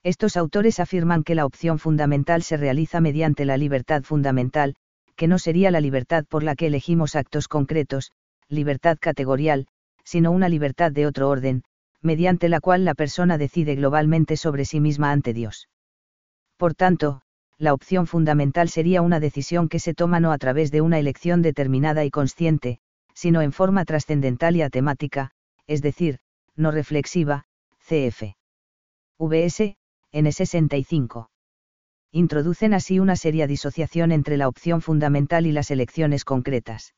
Estos 0.03 0.35
autores 0.35 0.79
afirman 0.79 1.23
que 1.23 1.35
la 1.35 1.45
opción 1.45 1.77
fundamental 1.77 2.41
se 2.41 2.57
realiza 2.57 2.99
mediante 2.99 3.45
la 3.45 3.55
libertad 3.55 4.03
fundamental, 4.03 4.75
que 5.15 5.27
no 5.27 5.37
sería 5.37 5.69
la 5.69 5.79
libertad 5.79 6.25
por 6.27 6.43
la 6.43 6.55
que 6.55 6.67
elegimos 6.67 7.15
actos 7.15 7.47
concretos, 7.47 8.11
libertad 8.49 8.97
categorial, 8.99 9.67
sino 10.03 10.31
una 10.31 10.49
libertad 10.49 10.91
de 10.91 11.05
otro 11.05 11.29
orden, 11.29 11.63
mediante 12.01 12.49
la 12.49 12.59
cual 12.59 12.83
la 12.83 12.95
persona 12.95 13.37
decide 13.37 13.75
globalmente 13.75 14.35
sobre 14.35 14.65
sí 14.65 14.79
misma 14.79 15.11
ante 15.11 15.33
Dios. 15.33 15.69
Por 16.61 16.75
tanto, 16.75 17.23
la 17.57 17.73
opción 17.73 18.05
fundamental 18.05 18.69
sería 18.69 19.01
una 19.01 19.19
decisión 19.19 19.67
que 19.67 19.79
se 19.79 19.95
toma 19.95 20.19
no 20.19 20.31
a 20.31 20.37
través 20.37 20.69
de 20.69 20.81
una 20.81 20.99
elección 20.99 21.41
determinada 21.41 22.05
y 22.05 22.11
consciente, 22.11 22.77
sino 23.15 23.41
en 23.41 23.51
forma 23.51 23.83
trascendental 23.83 24.55
y 24.55 24.61
atemática, 24.61 25.31
es 25.65 25.81
decir, 25.81 26.19
no 26.55 26.69
reflexiva, 26.69 27.45
cf. 27.79 28.35
VS, 29.17 29.75
N65. 30.13 31.29
Introducen 32.11 32.75
así 32.75 32.99
una 32.99 33.15
seria 33.15 33.47
disociación 33.47 34.11
entre 34.11 34.37
la 34.37 34.47
opción 34.47 34.83
fundamental 34.83 35.47
y 35.47 35.51
las 35.53 35.71
elecciones 35.71 36.23
concretas. 36.23 36.93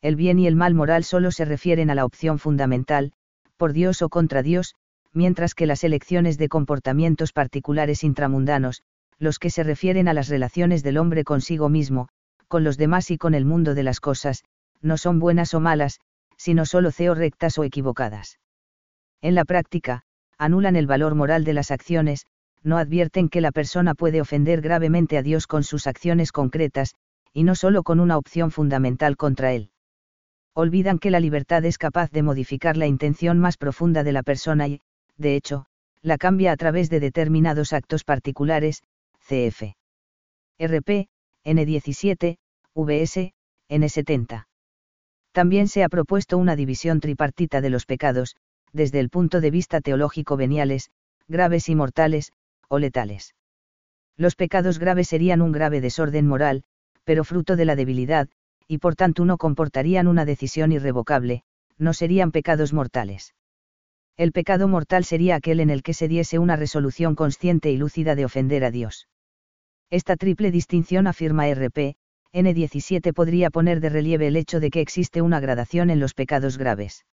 El 0.00 0.14
bien 0.14 0.38
y 0.38 0.46
el 0.46 0.54
mal 0.54 0.74
moral 0.74 1.02
solo 1.02 1.32
se 1.32 1.44
refieren 1.44 1.90
a 1.90 1.96
la 1.96 2.04
opción 2.04 2.38
fundamental, 2.38 3.14
por 3.56 3.72
Dios 3.72 4.00
o 4.02 4.08
contra 4.08 4.44
Dios, 4.44 4.76
mientras 5.16 5.54
que 5.54 5.64
las 5.64 5.82
elecciones 5.82 6.36
de 6.36 6.50
comportamientos 6.50 7.32
particulares 7.32 8.04
intramundanos, 8.04 8.82
los 9.18 9.38
que 9.38 9.48
se 9.48 9.62
refieren 9.62 10.08
a 10.08 10.12
las 10.12 10.28
relaciones 10.28 10.82
del 10.82 10.98
hombre 10.98 11.24
consigo 11.24 11.70
mismo, 11.70 12.08
con 12.48 12.64
los 12.64 12.76
demás 12.76 13.10
y 13.10 13.16
con 13.16 13.32
el 13.32 13.46
mundo 13.46 13.74
de 13.74 13.82
las 13.82 13.98
cosas, 13.98 14.44
no 14.82 14.98
son 14.98 15.18
buenas 15.18 15.54
o 15.54 15.60
malas, 15.60 16.00
sino 16.36 16.66
solo 16.66 16.90
ceo 16.90 17.14
rectas 17.14 17.56
o 17.56 17.64
equivocadas. 17.64 18.38
En 19.22 19.34
la 19.34 19.46
práctica, 19.46 20.02
anulan 20.36 20.76
el 20.76 20.86
valor 20.86 21.14
moral 21.14 21.44
de 21.44 21.54
las 21.54 21.70
acciones, 21.70 22.26
no 22.62 22.76
advierten 22.76 23.30
que 23.30 23.40
la 23.40 23.52
persona 23.52 23.94
puede 23.94 24.20
ofender 24.20 24.60
gravemente 24.60 25.16
a 25.16 25.22
Dios 25.22 25.46
con 25.46 25.64
sus 25.64 25.86
acciones 25.86 26.30
concretas, 26.30 26.94
y 27.32 27.44
no 27.44 27.54
solo 27.54 27.84
con 27.84 28.00
una 28.00 28.18
opción 28.18 28.50
fundamental 28.50 29.16
contra 29.16 29.54
él. 29.54 29.70
olvidan 30.52 30.98
que 30.98 31.10
la 31.10 31.20
libertad 31.20 31.64
es 31.64 31.78
capaz 31.78 32.10
de 32.10 32.22
modificar 32.22 32.76
la 32.76 32.86
intención 32.86 33.38
más 33.38 33.56
profunda 33.56 34.04
de 34.04 34.12
la 34.12 34.22
persona 34.22 34.68
y, 34.68 34.80
de 35.18 35.36
hecho, 35.36 35.66
la 36.02 36.18
cambia 36.18 36.52
a 36.52 36.56
través 36.56 36.90
de 36.90 37.00
determinados 37.00 37.72
actos 37.72 38.04
particulares, 38.04 38.82
cf. 39.20 39.74
RP, 40.58 41.08
N17, 41.44 42.38
VS, 42.74 43.32
N70. 43.68 44.46
También 45.32 45.68
se 45.68 45.84
ha 45.84 45.88
propuesto 45.88 46.38
una 46.38 46.56
división 46.56 47.00
tripartita 47.00 47.60
de 47.60 47.70
los 47.70 47.86
pecados, 47.86 48.36
desde 48.72 49.00
el 49.00 49.10
punto 49.10 49.40
de 49.40 49.50
vista 49.50 49.80
teológico 49.80 50.36
veniales, 50.36 50.90
graves 51.28 51.68
y 51.68 51.74
mortales, 51.74 52.32
o 52.68 52.78
letales. 52.78 53.34
Los 54.16 54.34
pecados 54.34 54.78
graves 54.78 55.08
serían 55.08 55.42
un 55.42 55.52
grave 55.52 55.80
desorden 55.80 56.26
moral, 56.26 56.64
pero 57.04 57.24
fruto 57.24 57.56
de 57.56 57.64
la 57.64 57.76
debilidad, 57.76 58.28
y 58.66 58.78
por 58.78 58.96
tanto 58.96 59.24
no 59.24 59.36
comportarían 59.36 60.08
una 60.08 60.24
decisión 60.24 60.72
irrevocable, 60.72 61.42
no 61.78 61.92
serían 61.92 62.32
pecados 62.32 62.72
mortales. 62.72 63.34
El 64.16 64.32
pecado 64.32 64.66
mortal 64.66 65.04
sería 65.04 65.36
aquel 65.36 65.60
en 65.60 65.68
el 65.68 65.82
que 65.82 65.92
se 65.92 66.08
diese 66.08 66.38
una 66.38 66.56
resolución 66.56 67.14
consciente 67.14 67.70
y 67.70 67.76
lúcida 67.76 68.14
de 68.14 68.24
ofender 68.24 68.64
a 68.64 68.70
Dios. 68.70 69.08
Esta 69.90 70.16
triple 70.16 70.50
distinción 70.50 71.06
afirma 71.06 71.48
RP, 71.48 71.96
N17 72.32 73.12
podría 73.12 73.50
poner 73.50 73.80
de 73.80 73.90
relieve 73.90 74.26
el 74.26 74.36
hecho 74.36 74.58
de 74.58 74.70
que 74.70 74.80
existe 74.80 75.20
una 75.20 75.38
gradación 75.38 75.90
en 75.90 76.00
los 76.00 76.14
pecados 76.14 76.56
graves. 76.56 77.04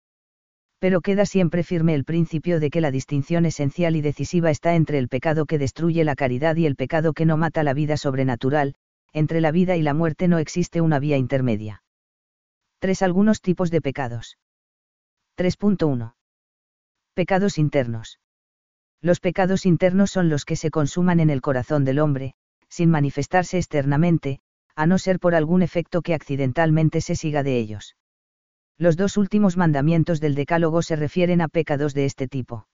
Pero 0.79 1.01
queda 1.01 1.27
siempre 1.27 1.65
firme 1.65 1.95
el 1.95 2.05
principio 2.05 2.61
de 2.61 2.71
que 2.71 2.81
la 2.81 2.91
distinción 2.91 3.47
esencial 3.47 3.97
y 3.97 4.01
decisiva 4.01 4.51
está 4.51 4.75
entre 4.75 4.99
el 4.99 5.09
pecado 5.09 5.47
que 5.47 5.59
destruye 5.59 6.05
la 6.05 6.15
caridad 6.15 6.57
y 6.57 6.67
el 6.67 6.77
pecado 6.77 7.13
que 7.13 7.27
no 7.27 7.37
mata 7.37 7.63
la 7.63 7.75
vida 7.75 7.97
sobrenatural, 7.97 8.75
entre 9.13 9.41
la 9.41 9.51
vida 9.51 9.77
y 9.77 9.83
la 9.83 9.95
muerte 9.95 10.29
no 10.29 10.39
existe 10.39 10.81
una 10.81 10.99
vía 10.99 11.19
intermedia. 11.19 11.83
3. 12.79 13.03
Algunos 13.03 13.41
tipos 13.41 13.71
de 13.71 13.81
pecados. 13.81 14.39
3.1. 15.37 16.15
Pecados 17.15 17.59
internos. 17.59 18.21
Los 19.03 19.21
pecados 19.21 19.67
internos 19.67 20.11
son 20.11 20.31
los 20.31 20.47
que 20.47 20.57
se 20.57 20.71
consuman 20.71 21.21
en 21.21 21.29
el 21.29 21.43
corazón 21.43 21.85
del 21.85 21.99
hombre, 21.99 22.33
sin 22.71 22.89
manifestarse 22.89 23.59
externamente, 23.59 24.41
a 24.75 24.87
no 24.87 24.97
ser 24.97 25.21
por 25.21 25.35
algún 25.35 25.61
efecto 25.61 26.01
que 26.01 26.15
accidentalmente 26.15 27.03
se 27.03 27.15
siga 27.15 27.43
de 27.43 27.59
ellos. 27.59 27.97
Los 28.79 28.97
dos 28.97 29.19
últimos 29.19 29.59
mandamientos 29.59 30.21
del 30.21 30.35
Decálogo 30.35 30.81
se 30.81 30.97
refieren 30.97 31.43
a 31.43 31.49
pecados 31.49 31.93
de 31.93 32.07
este 32.07 32.29
tipo. 32.29 32.67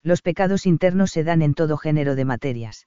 Los 0.00 0.22
pecados 0.22 0.64
internos 0.64 1.10
se 1.10 1.24
dan 1.24 1.42
en 1.42 1.54
todo 1.54 1.76
género 1.76 2.14
de 2.14 2.24
materias. 2.24 2.86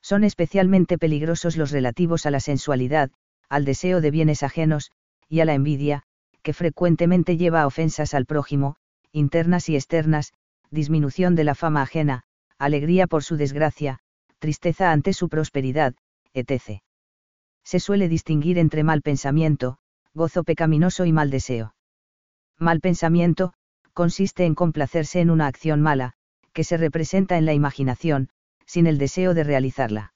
Son 0.00 0.22
especialmente 0.22 0.96
peligrosos 0.96 1.56
los 1.56 1.72
relativos 1.72 2.24
a 2.24 2.30
la 2.30 2.38
sensualidad, 2.38 3.10
al 3.48 3.64
deseo 3.64 4.00
de 4.00 4.12
bienes 4.12 4.44
ajenos, 4.44 4.92
y 5.28 5.40
a 5.40 5.44
la 5.44 5.54
envidia, 5.54 6.04
que 6.42 6.52
frecuentemente 6.52 7.36
lleva 7.36 7.62
a 7.62 7.66
ofensas 7.66 8.14
al 8.14 8.26
prójimo, 8.26 8.76
internas 9.12 9.68
y 9.68 9.76
externas, 9.76 10.32
disminución 10.70 11.34
de 11.34 11.44
la 11.44 11.54
fama 11.54 11.82
ajena, 11.82 12.24
alegría 12.58 13.06
por 13.06 13.24
su 13.24 13.36
desgracia, 13.36 14.00
tristeza 14.38 14.92
ante 14.92 15.12
su 15.12 15.28
prosperidad, 15.28 15.94
etc. 16.34 16.82
Se 17.64 17.80
suele 17.80 18.08
distinguir 18.08 18.58
entre 18.58 18.84
mal 18.84 19.02
pensamiento, 19.02 19.78
gozo 20.14 20.44
pecaminoso 20.44 21.04
y 21.04 21.12
mal 21.12 21.30
deseo. 21.30 21.74
Mal 22.58 22.80
pensamiento, 22.80 23.52
consiste 23.92 24.44
en 24.44 24.54
complacerse 24.54 25.20
en 25.20 25.30
una 25.30 25.46
acción 25.46 25.80
mala, 25.80 26.14
que 26.52 26.64
se 26.64 26.76
representa 26.76 27.38
en 27.38 27.46
la 27.46 27.54
imaginación, 27.54 28.30
sin 28.66 28.86
el 28.86 28.98
deseo 28.98 29.34
de 29.34 29.44
realizarla. 29.44 30.12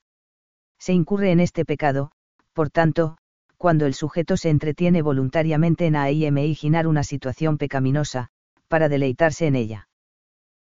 Se 0.78 0.92
incurre 0.92 1.30
en 1.30 1.40
este 1.40 1.64
pecado, 1.64 2.10
por 2.52 2.70
tanto, 2.70 3.16
cuando 3.56 3.86
el 3.86 3.94
sujeto 3.94 4.36
se 4.36 4.50
entretiene 4.50 5.02
voluntariamente 5.02 5.86
en 5.86 5.96
imaginar 5.96 6.88
una 6.88 7.04
situación 7.04 7.58
pecaminosa, 7.58 8.30
para 8.72 8.88
deleitarse 8.88 9.46
en 9.46 9.54
ella. 9.54 9.86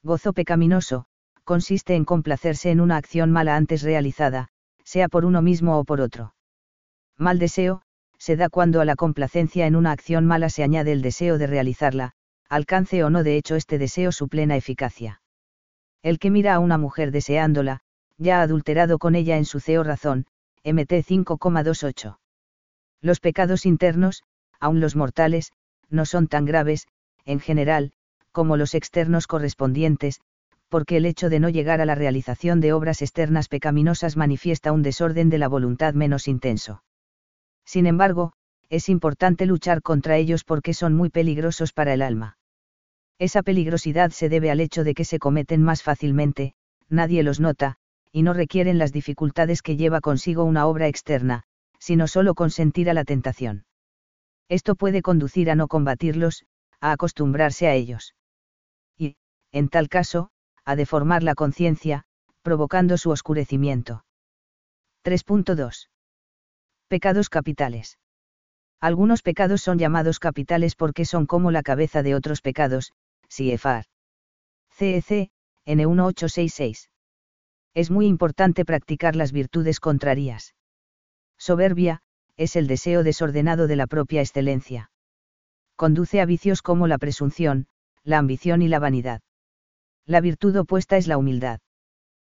Gozo 0.04 0.32
pecaminoso, 0.32 1.08
consiste 1.44 1.96
en 1.96 2.06
complacerse 2.06 2.70
en 2.70 2.80
una 2.80 2.98
acción 2.98 3.32
mala 3.32 3.56
antes 3.56 3.82
realizada, 3.82 4.50
sea 4.84 5.10
por 5.10 5.26
uno 5.26 5.42
mismo 5.42 5.80
o 5.80 5.86
por 5.86 6.02
otro. 6.02 6.36
Mal 7.18 7.40
deseo, 7.40 7.82
se 8.20 8.36
da 8.36 8.50
cuando 8.50 8.80
a 8.80 8.86
la 8.86 8.96
complacencia 8.96 9.66
en 9.66 9.76
una 9.76 9.92
acción 9.92 10.24
mala 10.24 10.50
se 10.50 10.62
añade 10.62 10.92
el 10.92 11.02
deseo 11.02 11.40
de 11.40 11.48
realizarla, 11.48 12.12
alcance 12.48 13.04
o 13.04 13.10
no 13.10 13.24
de 13.24 13.38
hecho 13.38 13.56
este 13.56 13.80
deseo 13.80 14.12
su 14.12 14.28
plena 14.28 14.56
eficacia. 14.56 15.24
El 16.04 16.20
que 16.20 16.30
mira 16.30 16.54
a 16.54 16.60
una 16.60 16.78
mujer 16.78 17.10
deseándola, 17.10 17.80
ya 18.20 18.38
ha 18.38 18.44
adulterado 18.44 19.00
con 19.00 19.16
ella 19.16 19.38
en 19.38 19.46
su 19.46 19.60
ceo 19.60 19.84
razón, 19.84 20.28
MT 20.64 20.92
5,28. 21.10 22.20
Los 23.02 23.20
pecados 23.20 23.66
internos, 23.66 24.22
aun 24.60 24.80
los 24.80 24.96
mortales, 24.96 25.54
no 25.90 26.06
son 26.06 26.28
tan 26.28 26.46
graves, 26.46 26.88
en 27.26 27.40
general, 27.40 27.92
como 28.32 28.58
los 28.58 28.76
externos 28.76 29.28
correspondientes, 29.28 30.22
porque 30.70 30.98
el 30.98 31.06
hecho 31.06 31.30
de 31.30 31.40
no 31.40 31.50
llegar 31.50 31.82
a 31.82 31.86
la 31.86 31.96
realización 31.96 32.60
de 32.60 32.74
obras 32.74 33.02
externas 33.02 33.48
pecaminosas 33.48 34.18
manifiesta 34.18 34.72
un 34.72 34.82
desorden 34.82 35.30
de 35.30 35.38
la 35.38 35.48
voluntad 35.48 35.94
menos 35.94 36.28
intenso. 36.28 36.84
Sin 37.66 37.88
embargo, 37.88 38.34
es 38.70 38.90
importante 38.90 39.46
luchar 39.46 39.82
contra 39.82 40.18
ellos 40.18 40.44
porque 40.44 40.74
son 40.74 40.94
muy 40.94 41.10
peligrosos 41.10 41.72
para 41.72 41.94
el 41.94 42.02
alma. 42.02 42.38
Esa 43.20 43.44
peligrosidad 43.44 44.12
se 44.12 44.28
debe 44.28 44.52
al 44.52 44.60
hecho 44.60 44.84
de 44.84 44.94
que 44.94 45.06
se 45.06 45.20
cometen 45.20 45.62
más 45.62 45.84
fácilmente, 45.84 46.54
nadie 46.90 47.24
los 47.24 47.40
nota, 47.40 47.78
y 48.12 48.24
no 48.24 48.34
requieren 48.34 48.78
las 48.78 48.92
dificultades 48.92 49.62
que 49.62 49.78
lleva 49.78 50.02
consigo 50.02 50.44
una 50.44 50.68
obra 50.68 50.88
externa, 50.88 51.44
sino 51.80 52.08
solo 52.08 52.34
consentir 52.34 52.90
a 52.90 52.94
la 52.94 53.06
tentación. 53.06 53.66
Esto 54.50 54.76
puede 54.76 55.02
conducir 55.02 55.50
a 55.50 55.56
no 55.56 55.68
combatirlos, 55.68 56.46
a 56.80 56.92
acostumbrarse 56.92 57.68
a 57.68 57.74
ellos. 57.74 58.16
Y, 58.98 59.18
en 59.52 59.70
tal 59.70 59.90
caso, 59.90 60.30
a 60.64 60.76
deformar 60.76 61.24
la 61.24 61.36
conciencia, 61.36 62.06
provocando 62.42 62.98
su 62.98 63.10
oscurecimiento. 63.12 64.06
3.2. 65.04 65.90
Pecados 66.88 67.30
capitales. 67.30 67.98
Algunos 68.80 69.22
pecados 69.22 69.62
son 69.62 69.80
llamados 69.80 70.20
capitales 70.20 70.76
porque 70.76 71.06
son 71.06 71.26
como 71.26 71.52
la 71.52 71.64
cabeza 71.64 72.04
de 72.04 72.16
otros 72.16 72.42
pecados, 72.42 72.94
CFR. 73.28 73.86
CEC, 74.72 75.32
N1866. 75.66 76.90
Es 77.74 77.92
muy 77.92 78.08
importante 78.08 78.66
practicar 78.66 79.16
las 79.16 79.32
virtudes 79.32 79.80
contrarias. 79.80 80.56
Soberbia, 81.38 82.02
es 82.38 82.56
el 82.56 82.68
deseo 82.68 83.04
desordenado 83.04 83.68
de 83.68 83.76
la 83.76 83.88
propia 83.88 84.22
excelencia. 84.22 84.92
Conduce 85.76 86.22
a 86.22 86.26
vicios 86.26 86.62
como 86.62 86.88
la 86.88 86.98
presunción, 86.98 87.68
la 88.04 88.18
ambición 88.18 88.62
y 88.62 88.68
la 88.68 88.80
vanidad. 88.80 89.22
La 90.06 90.22
virtud 90.22 90.56
opuesta 90.56 90.98
es 90.98 91.08
la 91.08 91.18
humildad. 91.18 91.60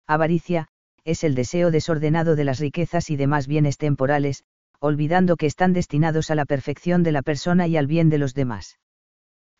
Avaricia, 0.06 0.68
es 1.04 1.22
el 1.22 1.34
deseo 1.34 1.70
desordenado 1.70 2.34
de 2.36 2.44
las 2.44 2.58
riquezas 2.58 3.10
y 3.10 3.16
demás 3.16 3.46
bienes 3.46 3.78
temporales, 3.78 4.44
olvidando 4.80 5.36
que 5.36 5.46
están 5.46 5.72
destinados 5.72 6.30
a 6.30 6.34
la 6.34 6.44
perfección 6.44 7.02
de 7.02 7.12
la 7.12 7.22
persona 7.22 7.66
y 7.66 7.76
al 7.76 7.86
bien 7.86 8.08
de 8.08 8.18
los 8.18 8.34
demás. 8.34 8.78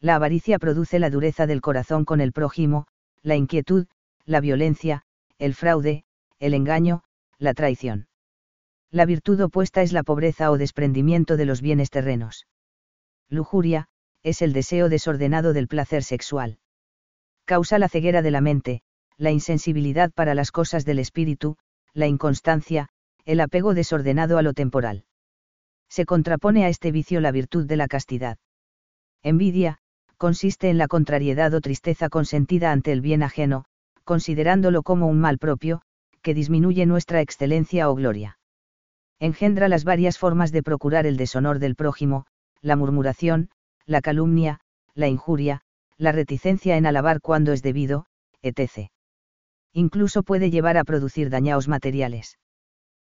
La 0.01 0.17
avaricia 0.17 0.59
produce 0.59 0.99
la 0.99 1.11
dureza 1.11 1.47
del 1.47 1.61
corazón 1.61 2.05
con 2.05 2.21
el 2.21 2.33
prójimo, 2.33 2.87
la 3.23 3.37
inquietud, 3.37 3.87
la 4.25 4.41
violencia, 4.41 5.03
el 5.39 5.55
fraude, 5.55 6.05
el 6.39 6.55
engaño, 6.55 7.03
la 7.39 7.55
traición. 7.55 8.09
La 8.91 9.05
virtud 9.05 9.41
opuesta 9.41 9.83
es 9.83 9.93
la 9.93 10.03
pobreza 10.03 10.51
o 10.51 10.59
desprendimiento 10.59 11.37
de 11.37 11.47
los 11.47 11.61
bienes 11.61 11.91
terrenos. 11.91 12.47
Lujuria, 13.31 13.87
es 14.23 14.43
el 14.43 14.53
deseo 14.53 14.89
desordenado 14.89 15.53
del 15.53 15.69
placer 15.69 16.03
sexual 16.03 16.59
causa 17.49 17.79
la 17.79 17.89
ceguera 17.89 18.21
de 18.21 18.31
la 18.31 18.43
mente, 18.43 18.83
la 19.17 19.31
insensibilidad 19.31 20.13
para 20.13 20.35
las 20.35 20.53
cosas 20.53 20.85
del 20.85 20.99
espíritu, 20.99 21.57
la 21.95 22.07
inconstancia, 22.07 22.91
el 23.25 23.41
apego 23.41 23.73
desordenado 23.73 24.37
a 24.37 24.43
lo 24.43 24.53
temporal. 24.53 25.07
Se 25.89 26.05
contrapone 26.05 26.67
a 26.67 26.69
este 26.69 26.93
vicio 26.93 27.23
la 27.23 27.33
virtud 27.33 27.65
de 27.65 27.79
la 27.79 27.89
castidad. 27.89 28.37
Envidia, 29.23 29.79
consiste 30.19 30.69
en 30.69 30.77
la 30.77 30.89
contrariedad 30.89 31.55
o 31.55 31.63
tristeza 31.63 32.11
consentida 32.11 32.71
ante 32.71 32.93
el 32.93 33.01
bien 33.01 33.23
ajeno, 33.23 33.65
considerándolo 34.05 34.83
como 34.83 35.07
un 35.07 35.19
mal 35.19 35.39
propio, 35.39 35.81
que 36.21 36.35
disminuye 36.35 36.85
nuestra 36.85 37.23
excelencia 37.23 37.89
o 37.89 37.95
gloria. 37.95 38.39
Engendra 39.21 39.69
las 39.69 39.85
varias 39.85 40.19
formas 40.19 40.53
de 40.53 40.63
procurar 40.63 41.07
el 41.07 41.17
deshonor 41.17 41.61
del 41.61 41.77
prójimo, 41.77 42.27
la 42.63 42.77
murmuración, 42.77 43.51
la 43.87 44.01
calumnia, 44.01 44.61
la 44.95 45.09
injuria, 45.09 45.63
la 45.97 46.13
reticencia 46.13 46.77
en 46.77 46.87
alabar 46.87 47.21
cuando 47.21 47.53
es 47.53 47.63
debido, 47.63 48.07
etc. 48.43 48.91
Incluso 49.73 50.23
puede 50.23 50.51
llevar 50.51 50.77
a 50.77 50.85
producir 50.85 51.31
dañaos 51.31 51.69
materiales. 51.69 52.39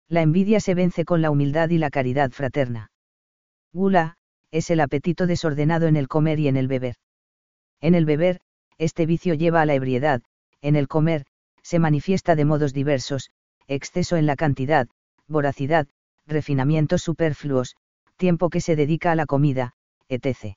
La 0.08 0.22
envidia 0.22 0.60
se 0.60 0.74
vence 0.74 1.04
con 1.04 1.22
la 1.22 1.30
humildad 1.30 1.70
y 1.70 1.78
la 1.78 1.90
caridad 1.90 2.30
fraterna. 2.30 2.90
Gula, 3.72 4.16
es 4.50 4.70
el 4.70 4.80
apetito 4.80 5.26
desordenado 5.26 5.86
en 5.86 5.96
el 5.96 6.08
comer 6.08 6.38
y 6.38 6.48
en 6.48 6.56
el 6.56 6.68
beber. 6.68 6.96
En 7.80 7.94
el 7.94 8.04
beber, 8.04 8.40
este 8.78 9.06
vicio 9.06 9.34
lleva 9.34 9.62
a 9.62 9.66
la 9.66 9.74
ebriedad, 9.74 10.22
en 10.60 10.76
el 10.76 10.88
comer, 10.88 11.26
se 11.62 11.78
manifiesta 11.78 12.36
de 12.36 12.44
modos 12.44 12.72
diversos, 12.72 13.30
exceso 13.66 14.16
en 14.16 14.26
la 14.26 14.36
cantidad, 14.36 14.88
voracidad, 15.26 15.88
refinamientos 16.26 17.02
superfluos, 17.02 17.76
tiempo 18.16 18.50
que 18.50 18.60
se 18.60 18.76
dedica 18.76 19.12
a 19.12 19.14
la 19.14 19.26
comida, 19.26 19.72
etc. 20.08 20.56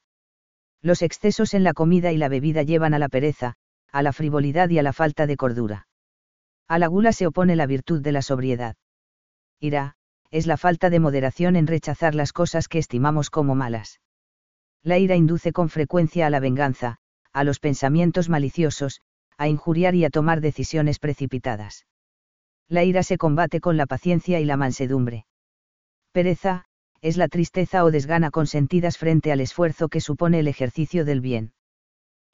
Los 0.82 1.02
excesos 1.02 1.54
en 1.54 1.63
la 1.63 1.74
comida 1.74 2.12
y 2.12 2.17
la 2.17 2.30
bebida 2.30 2.63
llevan 2.63 2.93
a 2.93 3.00
la 3.00 3.10
pereza, 3.10 3.56
a 3.91 4.02
la 4.02 4.13
frivolidad 4.13 4.69
y 4.69 4.80
a 4.80 4.84
la 4.84 4.93
falta 4.93 5.28
de 5.28 5.38
cordura. 5.38 5.88
A 6.67 6.80
la 6.80 6.88
gula 6.88 7.12
se 7.12 7.28
opone 7.28 7.56
la 7.56 7.65
virtud 7.65 8.02
de 8.02 8.12
la 8.12 8.22
sobriedad. 8.22 8.76
Ira, 9.60 9.95
es 10.32 10.45
la 10.45 10.58
falta 10.58 10.89
de 10.89 11.00
moderación 11.00 11.56
en 11.56 11.67
rechazar 11.67 12.15
las 12.15 12.32
cosas 12.32 12.67
que 12.67 12.78
estimamos 12.78 13.30
como 13.30 13.56
malas. 13.56 14.00
La 14.84 14.98
ira 14.98 15.15
induce 15.15 15.52
con 15.52 15.69
frecuencia 15.69 16.28
a 16.28 16.30
la 16.30 16.39
venganza, 16.39 16.98
a 17.34 17.43
los 17.43 17.60
pensamientos 17.60 18.30
maliciosos, 18.30 19.02
a 19.38 19.48
injuriar 19.48 19.95
y 19.95 20.06
a 20.06 20.10
tomar 20.10 20.41
decisiones 20.41 21.00
precipitadas. 21.00 21.86
La 22.67 22.84
ira 22.84 23.04
se 23.04 23.17
combate 23.17 23.60
con 23.60 23.78
la 23.78 23.88
paciencia 23.88 24.39
y 24.39 24.45
la 24.45 24.58
mansedumbre. 24.58 25.26
Pereza, 26.12 26.65
es 27.02 27.18
la 27.18 27.28
tristeza 27.28 27.84
o 27.84 27.92
desgana 27.92 28.32
consentidas 28.32 28.98
frente 28.98 29.32
al 29.32 29.42
esfuerzo 29.42 29.88
que 29.88 30.02
supone 30.02 30.40
el 30.40 30.48
ejercicio 30.48 31.06
del 31.06 31.22
bien. 31.22 31.54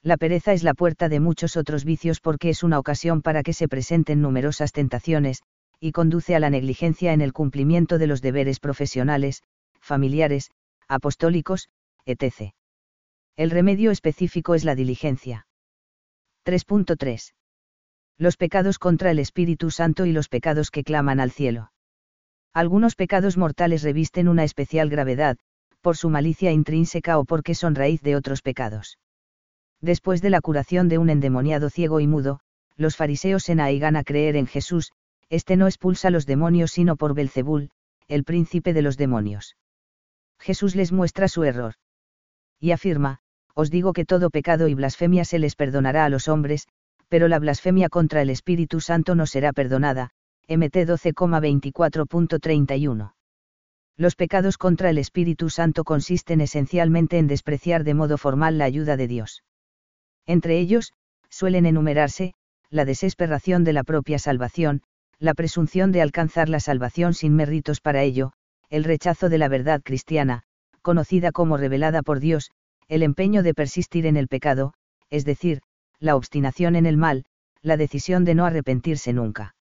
La 0.02 0.18
pereza 0.18 0.54
es 0.54 0.64
la 0.64 0.74
puerta 0.74 1.10
de 1.10 1.20
muchos 1.20 1.58
otros 1.58 1.84
vicios 1.84 2.20
porque 2.20 2.50
es 2.50 2.64
una 2.64 2.80
ocasión 2.80 3.22
para 3.22 3.44
que 3.44 3.54
se 3.54 3.68
presenten 3.68 4.22
numerosas 4.22 4.72
tentaciones, 4.72 5.42
y 5.80 5.92
conduce 5.92 6.36
a 6.36 6.40
la 6.40 6.50
negligencia 6.50 7.14
en 7.14 7.22
el 7.22 7.34
cumplimiento 7.34 7.98
de 7.98 8.08
los 8.08 8.22
deberes 8.22 8.60
profesionales, 8.60 9.44
familiares, 9.80 10.52
apostólicos, 10.88 11.70
etc. 12.06 12.54
El 13.36 13.52
remedio 13.52 13.92
específico 13.92 14.56
es 14.56 14.64
la 14.64 14.76
diligencia. 14.76 15.48
3.3. 16.46 17.34
Los 18.18 18.38
pecados 18.38 18.80
contra 18.80 19.12
el 19.12 19.20
Espíritu 19.20 19.72
Santo 19.72 20.06
y 20.06 20.14
los 20.14 20.30
pecados 20.30 20.72
que 20.72 20.84
claman 20.84 21.20
al 21.20 21.32
cielo. 21.32 21.72
Algunos 22.56 22.96
pecados 22.96 23.36
mortales 23.36 23.84
revisten 23.84 24.30
una 24.30 24.46
especial 24.46 24.90
gravedad, 24.90 25.36
por 25.82 25.98
su 25.98 26.10
malicia 26.10 26.54
intrínseca 26.54 27.20
o 27.20 27.26
porque 27.26 27.54
son 27.54 27.76
raíz 27.76 28.02
de 28.02 28.16
otros 28.16 28.42
pecados. 28.42 28.98
Después 29.82 30.22
de 30.22 30.30
la 30.30 30.40
curación 30.40 30.88
de 30.88 30.98
un 30.98 31.10
endemoniado 31.10 31.70
ciego 31.70 32.00
y 32.00 32.08
mudo, 32.08 32.40
los 32.78 32.96
fariseos 32.96 33.44
se 33.44 33.56
naegan 33.56 33.98
a 33.98 34.06
creer 34.06 34.38
en 34.38 34.48
Jesús, 34.48 34.94
este 35.30 35.58
no 35.58 35.68
expulsa 35.68 36.10
los 36.12 36.26
demonios 36.26 36.72
sino 36.72 36.96
por 36.96 37.14
Belcebul, 37.14 37.72
el 38.08 38.24
príncipe 38.24 38.72
de 38.72 38.84
los 38.84 38.96
demonios. 38.96 39.58
Jesús 40.40 40.78
les 40.78 40.94
muestra 40.94 41.28
su 41.28 41.44
error. 41.44 41.74
Y 42.62 42.72
afirma, 42.72 43.20
os 43.54 43.70
digo 43.70 43.92
que 43.92 44.06
todo 44.06 44.30
pecado 44.30 44.70
y 44.70 44.76
blasfemia 44.76 45.26
se 45.26 45.40
les 45.40 45.58
perdonará 45.58 46.06
a 46.06 46.10
los 46.10 46.30
hombres, 46.30 46.70
pero 47.10 47.28
la 47.28 47.40
blasfemia 47.40 47.90
contra 47.90 48.22
el 48.22 48.30
Espíritu 48.30 48.80
Santo 48.80 49.14
no 49.14 49.26
será 49.26 49.52
perdonada, 49.52 50.12
MT 50.48 50.86
12,24.31. 50.86 53.14
Los 53.98 54.16
pecados 54.16 54.58
contra 54.58 54.90
el 54.90 54.98
Espíritu 54.98 55.50
Santo 55.50 55.84
consisten 55.84 56.42
esencialmente 56.42 57.18
en 57.18 57.28
despreciar 57.28 57.84
de 57.84 57.94
modo 57.94 58.18
formal 58.18 58.58
la 58.58 58.66
ayuda 58.66 58.98
de 58.98 59.08
Dios. 59.08 59.44
Entre 60.26 60.60
ellos, 60.60 60.94
suelen 61.30 61.66
enumerarse, 61.66 62.34
la 62.70 62.86
desesperación 62.86 63.64
de 63.64 63.74
la 63.74 63.84
propia 63.84 64.20
salvación, 64.20 64.82
la 65.18 65.34
presunción 65.34 65.92
de 65.92 66.02
alcanzar 66.02 66.50
la 66.50 66.60
salvación 66.60 67.14
sin 67.14 67.36
méritos 67.36 67.82
para 67.82 68.04
ello, 68.04 68.34
el 68.70 68.84
rechazo 68.84 69.30
de 69.30 69.38
la 69.38 69.48
verdad 69.48 69.82
cristiana, 69.84 70.44
conocida 70.82 71.32
como 71.32 71.58
revelada 71.58 72.02
por 72.02 72.20
Dios, 72.20 72.52
el 72.88 73.02
empeño 73.02 73.44
de 73.44 73.54
persistir 73.54 74.06
en 74.06 74.18
el 74.18 74.28
pecado, 74.28 74.74
es 75.10 75.26
decir, 75.26 75.62
la 76.00 76.16
obstinación 76.16 76.76
en 76.76 76.86
el 76.86 76.98
mal, 76.98 77.26
la 77.62 77.78
decisión 77.78 78.26
de 78.26 78.36
no 78.36 78.46
arrepentirse 78.46 79.14
nunca. 79.14 79.56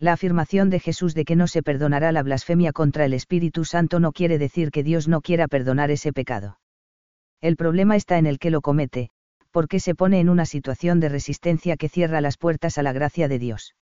La 0.00 0.12
afirmación 0.12 0.70
de 0.70 0.78
Jesús 0.78 1.14
de 1.14 1.24
que 1.24 1.34
no 1.34 1.48
se 1.48 1.62
perdonará 1.62 2.12
la 2.12 2.22
blasfemia 2.22 2.72
contra 2.72 3.04
el 3.04 3.12
Espíritu 3.12 3.64
Santo 3.64 3.98
no 3.98 4.12
quiere 4.12 4.38
decir 4.38 4.70
que 4.70 4.84
Dios 4.84 5.08
no 5.08 5.20
quiera 5.20 5.48
perdonar 5.48 5.90
ese 5.90 6.12
pecado. 6.12 6.60
El 7.40 7.56
problema 7.56 7.96
está 7.96 8.16
en 8.18 8.26
el 8.26 8.38
que 8.38 8.50
lo 8.50 8.60
comete, 8.60 9.10
porque 9.50 9.80
se 9.80 9.96
pone 9.96 10.20
en 10.20 10.28
una 10.28 10.46
situación 10.46 11.00
de 11.00 11.08
resistencia 11.08 11.76
que 11.76 11.88
cierra 11.88 12.20
las 12.20 12.36
puertas 12.36 12.78
a 12.78 12.84
la 12.84 12.92
gracia 12.92 13.26
de 13.26 13.40
Dios. 13.40 13.74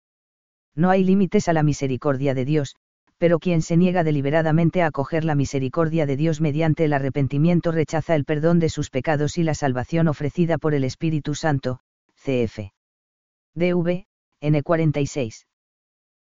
No 0.74 0.88
hay 0.88 1.04
límites 1.04 1.48
a 1.48 1.52
la 1.52 1.62
misericordia 1.62 2.32
de 2.32 2.46
Dios, 2.46 2.76
pero 3.18 3.38
quien 3.38 3.60
se 3.60 3.76
niega 3.76 4.02
deliberadamente 4.02 4.82
a 4.82 4.86
acoger 4.86 5.24
la 5.24 5.34
misericordia 5.34 6.06
de 6.06 6.16
Dios 6.16 6.40
mediante 6.40 6.84
el 6.84 6.94
arrepentimiento 6.94 7.72
rechaza 7.72 8.14
el 8.14 8.24
perdón 8.24 8.58
de 8.58 8.70
sus 8.70 8.88
pecados 8.88 9.36
y 9.36 9.42
la 9.42 9.54
salvación 9.54 10.08
ofrecida 10.08 10.56
por 10.56 10.72
el 10.72 10.84
Espíritu 10.84 11.34
Santo, 11.34 11.80
cf. 12.14 12.72
DV, 13.54 14.06
N46. 14.42 15.44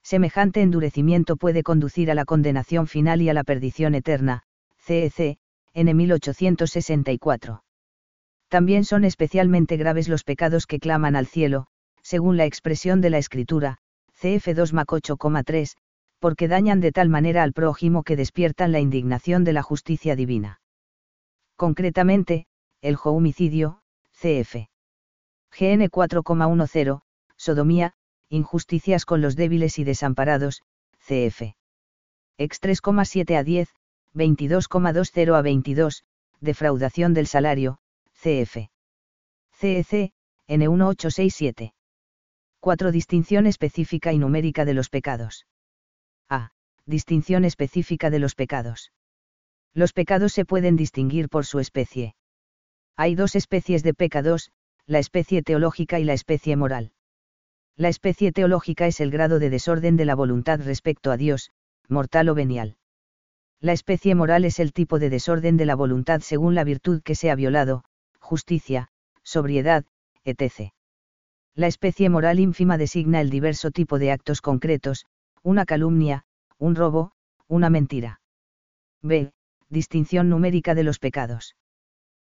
Semejante 0.08 0.62
endurecimiento 0.62 1.36
puede 1.36 1.62
conducir 1.62 2.10
a 2.10 2.14
la 2.14 2.24
condenación 2.24 2.86
final 2.86 3.20
y 3.20 3.28
a 3.28 3.34
la 3.34 3.44
perdición 3.44 3.94
eterna, 3.94 4.42
CEC, 4.78 5.36
en 5.74 5.94
1864. 5.94 7.62
También 8.48 8.86
son 8.86 9.04
especialmente 9.04 9.76
graves 9.76 10.08
los 10.08 10.24
pecados 10.24 10.66
que 10.66 10.78
claman 10.78 11.14
al 11.14 11.26
cielo, 11.26 11.66
según 12.00 12.38
la 12.38 12.46
expresión 12.46 13.02
de 13.02 13.10
la 13.10 13.18
Escritura, 13.18 13.80
CF 14.18 14.54
2 14.54 14.72
Mac 14.72 14.88
8,3, 14.88 15.76
porque 16.20 16.48
dañan 16.48 16.80
de 16.80 16.90
tal 16.90 17.10
manera 17.10 17.42
al 17.42 17.52
prójimo 17.52 18.02
que 18.02 18.16
despiertan 18.16 18.72
la 18.72 18.80
indignación 18.80 19.44
de 19.44 19.52
la 19.52 19.62
justicia 19.62 20.16
divina. 20.16 20.62
Concretamente, 21.54 22.46
el 22.80 22.96
homicidio, 23.04 23.82
CF. 24.12 24.70
GN 25.52 25.90
4,10, 25.90 27.02
sodomía, 27.36 27.92
Injusticias 28.30 29.04
con 29.04 29.20
los 29.22 29.36
débiles 29.36 29.78
y 29.78 29.84
desamparados, 29.84 30.62
CF. 30.98 31.54
Ex 32.36 32.60
3,7 32.60 33.36
a 33.36 33.42
10, 33.42 33.68
22,20 34.14 35.34
a 35.34 35.42
22, 35.42 36.04
defraudación 36.40 37.14
del 37.14 37.26
salario, 37.26 37.78
CF. 38.12 38.68
CEC, 39.52 40.12
N1867. 40.46 41.72
4. 42.60 42.92
Distinción 42.92 43.46
específica 43.46 44.12
y 44.12 44.18
numérica 44.18 44.64
de 44.64 44.74
los 44.74 44.88
pecados. 44.88 45.46
A. 46.28 46.50
Distinción 46.86 47.44
específica 47.44 48.10
de 48.10 48.18
los 48.18 48.34
pecados. 48.34 48.92
Los 49.74 49.92
pecados 49.92 50.32
se 50.32 50.44
pueden 50.44 50.76
distinguir 50.76 51.28
por 51.28 51.46
su 51.46 51.60
especie. 51.60 52.14
Hay 52.96 53.14
dos 53.14 53.36
especies 53.36 53.82
de 53.82 53.94
pecados, 53.94 54.50
la 54.86 54.98
especie 54.98 55.42
teológica 55.42 55.98
y 55.98 56.04
la 56.04 56.14
especie 56.14 56.56
moral. 56.56 56.92
La 57.78 57.88
especie 57.88 58.32
teológica 58.32 58.88
es 58.88 58.98
el 58.98 59.12
grado 59.12 59.38
de 59.38 59.50
desorden 59.50 59.96
de 59.96 60.04
la 60.04 60.16
voluntad 60.16 60.60
respecto 60.60 61.12
a 61.12 61.16
Dios, 61.16 61.52
mortal 61.86 62.28
o 62.28 62.34
venial. 62.34 62.76
La 63.60 63.72
especie 63.72 64.16
moral 64.16 64.44
es 64.44 64.58
el 64.58 64.72
tipo 64.72 64.98
de 64.98 65.10
desorden 65.10 65.56
de 65.56 65.64
la 65.64 65.76
voluntad 65.76 66.20
según 66.20 66.56
la 66.56 66.64
virtud 66.64 67.02
que 67.02 67.14
se 67.14 67.30
ha 67.30 67.36
violado, 67.36 67.84
justicia, 68.18 68.88
sobriedad, 69.22 69.84
etc. 70.24 70.72
La 71.54 71.68
especie 71.68 72.10
moral 72.10 72.40
ínfima 72.40 72.78
designa 72.78 73.20
el 73.20 73.30
diverso 73.30 73.70
tipo 73.70 74.00
de 74.00 74.10
actos 74.10 74.40
concretos, 74.40 75.06
una 75.44 75.64
calumnia, 75.64 76.24
un 76.58 76.74
robo, 76.74 77.12
una 77.46 77.70
mentira. 77.70 78.20
B. 79.02 79.30
Distinción 79.68 80.28
numérica 80.28 80.74
de 80.74 80.82
los 80.82 80.98
pecados. 80.98 81.54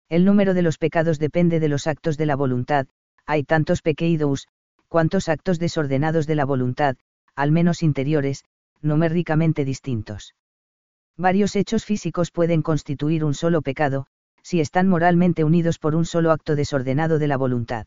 El 0.09 0.25
número 0.25 0.53
de 0.53 0.61
los 0.61 0.77
pecados 0.77 1.17
depende 1.17 1.59
de 1.59 1.69
los 1.69 1.87
actos 1.87 2.17
de 2.17 2.27
la 2.27 2.35
voluntad, 2.35 2.85
hay 3.25 3.43
tantos 3.43 3.81
pequeidos, 3.81 4.47
cuantos 4.89 5.29
actos 5.29 5.59
desordenados 5.59 6.27
de 6.27 6.35
la 6.35 6.45
voluntad, 6.45 6.97
al 7.35 7.51
menos 7.51 7.83
interiores, 7.83 8.43
numéricamente 8.81 9.63
distintos. 9.63 10.35
Varios 11.15 11.55
hechos 11.55 11.85
físicos 11.85 12.31
pueden 12.31 12.61
constituir 12.61 13.23
un 13.23 13.33
solo 13.33 13.61
pecado, 13.61 14.07
si 14.41 14.59
están 14.59 14.87
moralmente 14.87 15.43
unidos 15.43 15.77
por 15.77 15.95
un 15.95 16.05
solo 16.05 16.31
acto 16.31 16.55
desordenado 16.55 17.19
de 17.19 17.27
la 17.27 17.37
voluntad. 17.37 17.85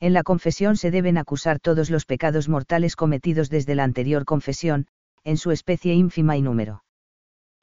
En 0.00 0.12
la 0.12 0.22
confesión 0.22 0.76
se 0.76 0.90
deben 0.90 1.18
acusar 1.18 1.60
todos 1.60 1.90
los 1.90 2.04
pecados 2.04 2.48
mortales 2.48 2.96
cometidos 2.96 3.48
desde 3.48 3.74
la 3.74 3.84
anterior 3.84 4.24
confesión, 4.24 4.86
en 5.24 5.36
su 5.36 5.50
especie 5.50 5.94
ínfima 5.94 6.36
y 6.36 6.42
número. 6.42 6.84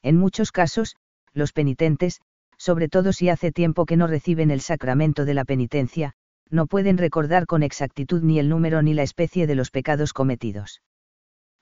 En 0.02 0.18
muchos 0.18 0.52
casos, 0.52 0.96
los 1.34 1.52
penitentes, 1.52 2.22
sobre 2.58 2.88
todo 2.90 3.12
si 3.12 3.30
hace 3.30 3.52
tiempo 3.52 3.86
que 3.86 3.98
no 3.98 4.08
reciben 4.08 4.52
el 4.52 4.62
sacramento 4.62 5.26
de 5.26 5.34
la 5.34 5.46
penitencia, 5.46 6.14
no 6.50 6.68
pueden 6.68 6.98
recordar 6.98 7.46
con 7.46 7.64
exactitud 7.64 8.22
ni 8.22 8.40
el 8.40 8.50
número 8.50 8.82
ni 8.82 8.94
la 8.94 9.04
especie 9.04 9.48
de 9.48 9.56
los 9.56 9.72
pecados 9.72 10.14
cometidos. 10.14 10.82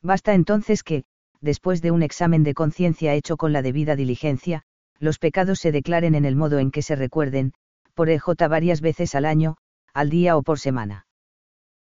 Basta 0.01 0.33
entonces 0.33 0.83
que, 0.83 1.05
después 1.41 1.81
de 1.81 1.91
un 1.91 2.03
examen 2.03 2.43
de 2.43 2.53
conciencia 2.53 3.13
hecho 3.13 3.37
con 3.37 3.53
la 3.53 3.61
debida 3.61 3.95
diligencia, 3.95 4.63
los 4.99 5.19
pecados 5.19 5.59
se 5.59 5.71
declaren 5.71 6.15
en 6.15 6.25
el 6.25 6.35
modo 6.35 6.59
en 6.59 6.71
que 6.71 6.81
se 6.81 6.95
recuerden, 6.95 7.53
por 7.93 8.09
EJ 8.09 8.47
varias 8.49 8.81
veces 8.81 9.15
al 9.15 9.25
año, 9.25 9.57
al 9.93 10.09
día 10.09 10.37
o 10.37 10.43
por 10.43 10.59
semana. 10.59 11.05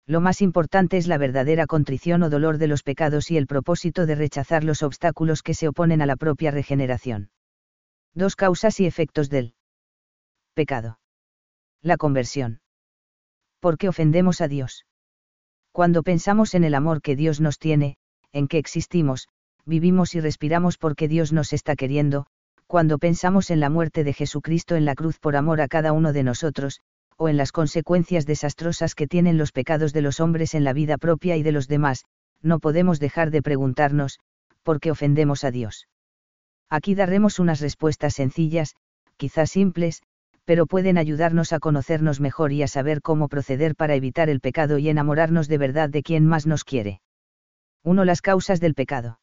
Lo 0.06 0.20
más 0.20 0.42
importante 0.42 0.96
es 0.96 1.06
la 1.06 1.18
verdadera 1.18 1.66
contrición 1.66 2.22
o 2.22 2.30
dolor 2.30 2.58
de 2.58 2.66
los 2.66 2.82
pecados 2.82 3.30
y 3.30 3.36
el 3.36 3.46
propósito 3.46 4.04
de 4.04 4.16
rechazar 4.16 4.64
los 4.64 4.82
obstáculos 4.82 5.42
que 5.42 5.54
se 5.54 5.68
oponen 5.68 6.02
a 6.02 6.06
la 6.06 6.16
propia 6.16 6.50
regeneración. 6.50 7.30
Dos 8.14 8.36
causas 8.36 8.80
y 8.80 8.86
efectos 8.86 9.30
del 9.30 9.54
pecado. 10.54 10.98
La 11.82 11.96
conversión. 11.96 12.61
¿Por 13.62 13.78
qué 13.78 13.88
ofendemos 13.88 14.40
a 14.40 14.48
Dios? 14.48 14.86
Cuando 15.70 16.02
pensamos 16.02 16.54
en 16.54 16.64
el 16.64 16.74
amor 16.74 17.00
que 17.00 17.14
Dios 17.14 17.40
nos 17.40 17.60
tiene, 17.60 17.96
en 18.32 18.48
que 18.48 18.58
existimos, 18.58 19.28
vivimos 19.64 20.16
y 20.16 20.20
respiramos 20.20 20.78
porque 20.78 21.06
Dios 21.06 21.32
nos 21.32 21.52
está 21.52 21.76
queriendo, 21.76 22.26
cuando 22.66 22.98
pensamos 22.98 23.50
en 23.50 23.60
la 23.60 23.70
muerte 23.70 24.02
de 24.02 24.14
Jesucristo 24.14 24.74
en 24.74 24.84
la 24.84 24.96
cruz 24.96 25.20
por 25.20 25.36
amor 25.36 25.60
a 25.60 25.68
cada 25.68 25.92
uno 25.92 26.12
de 26.12 26.24
nosotros, 26.24 26.80
o 27.16 27.28
en 27.28 27.36
las 27.36 27.52
consecuencias 27.52 28.26
desastrosas 28.26 28.96
que 28.96 29.06
tienen 29.06 29.38
los 29.38 29.52
pecados 29.52 29.92
de 29.92 30.02
los 30.02 30.18
hombres 30.18 30.54
en 30.54 30.64
la 30.64 30.72
vida 30.72 30.98
propia 30.98 31.36
y 31.36 31.44
de 31.44 31.52
los 31.52 31.68
demás, 31.68 32.04
no 32.42 32.58
podemos 32.58 32.98
dejar 32.98 33.30
de 33.30 33.42
preguntarnos, 33.42 34.18
¿por 34.64 34.80
qué 34.80 34.90
ofendemos 34.90 35.44
a 35.44 35.52
Dios? 35.52 35.86
Aquí 36.68 36.96
daremos 36.96 37.38
unas 37.38 37.60
respuestas 37.60 38.14
sencillas, 38.14 38.74
quizás 39.16 39.52
simples, 39.52 40.02
pero 40.44 40.66
pueden 40.66 40.98
ayudarnos 40.98 41.52
a 41.52 41.60
conocernos 41.60 42.20
mejor 42.20 42.52
y 42.52 42.62
a 42.62 42.68
saber 42.68 43.00
cómo 43.00 43.28
proceder 43.28 43.76
para 43.76 43.94
evitar 43.94 44.28
el 44.28 44.40
pecado 44.40 44.78
y 44.78 44.88
enamorarnos 44.88 45.48
de 45.48 45.58
verdad 45.58 45.88
de 45.88 46.02
quien 46.02 46.26
más 46.26 46.46
nos 46.46 46.64
quiere. 46.64 47.00
1. 47.84 48.04
Las 48.04 48.22
causas 48.22 48.60
del 48.60 48.74
pecado. 48.74 49.20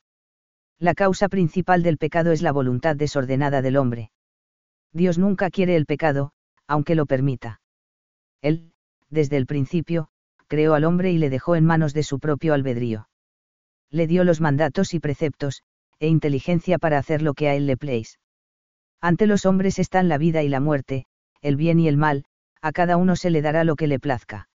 La 0.79 0.93
causa 0.93 1.27
principal 1.27 1.84
del 1.84 1.97
pecado 1.97 2.32
es 2.32 2.41
la 2.41 2.51
voluntad 2.51 2.95
desordenada 2.95 3.62
del 3.62 3.77
hombre. 3.77 4.12
Dios 4.93 5.17
nunca 5.17 5.49
quiere 5.49 5.75
el 5.75 5.86
pecado, 5.86 6.32
aunque 6.67 6.95
lo 6.95 7.05
permita. 7.05 7.62
Él, 8.41 8.71
desde 9.10 9.38
el 9.38 9.45
principio, 9.45 10.08
creó 10.47 10.73
al 10.73 10.86
hombre 10.86 11.12
y 11.12 11.17
le 11.17 11.29
dejó 11.29 11.55
en 11.55 11.65
manos 11.65 11.93
de 11.93 12.03
su 12.03 12.19
propio 12.19 12.53
albedrío. 12.53 13.10
Le 13.91 14.08
dio 14.08 14.23
los 14.23 14.39
mandatos 14.39 14.93
y 14.93 14.99
preceptos, 14.99 15.63
e 15.99 16.08
inteligencia 16.08 16.79
para 16.79 16.97
hacer 16.97 17.21
lo 17.21 17.34
que 17.34 17.49
a 17.49 17.55
él 17.55 17.67
le 17.67 17.75
place. 17.75 18.17
Ante 19.01 19.27
los 19.27 19.45
hombres 19.45 19.79
están 19.79 20.10
la 20.10 20.17
vida 20.17 20.43
y 20.43 20.49
la 20.49 20.60
muerte, 20.60 21.05
el 21.41 21.56
bien 21.56 21.80
y 21.80 21.88
el 21.88 21.97
mal, 21.97 22.25
a 22.62 22.71
cada 22.71 22.97
uno 22.97 23.15
se 23.15 23.30
le 23.30 23.41
dará 23.41 23.63
lo 23.63 23.75
que 23.75 23.88
le 23.88 23.99
plazca. 23.99 24.49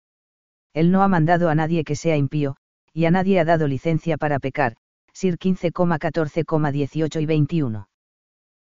Él 0.73 0.91
no 0.91 1.03
ha 1.03 1.07
mandado 1.07 1.49
a 1.49 1.55
nadie 1.55 1.83
que 1.83 1.95
sea 1.95 2.17
impío, 2.17 2.57
y 2.93 3.05
a 3.05 3.11
nadie 3.11 3.39
ha 3.39 3.45
dado 3.45 3.67
licencia 3.67 4.17
para 4.17 4.39
pecar, 4.39 4.75
Sir 5.13 5.37
15,14,18 5.37 7.21
y 7.21 7.25
21. 7.25 7.87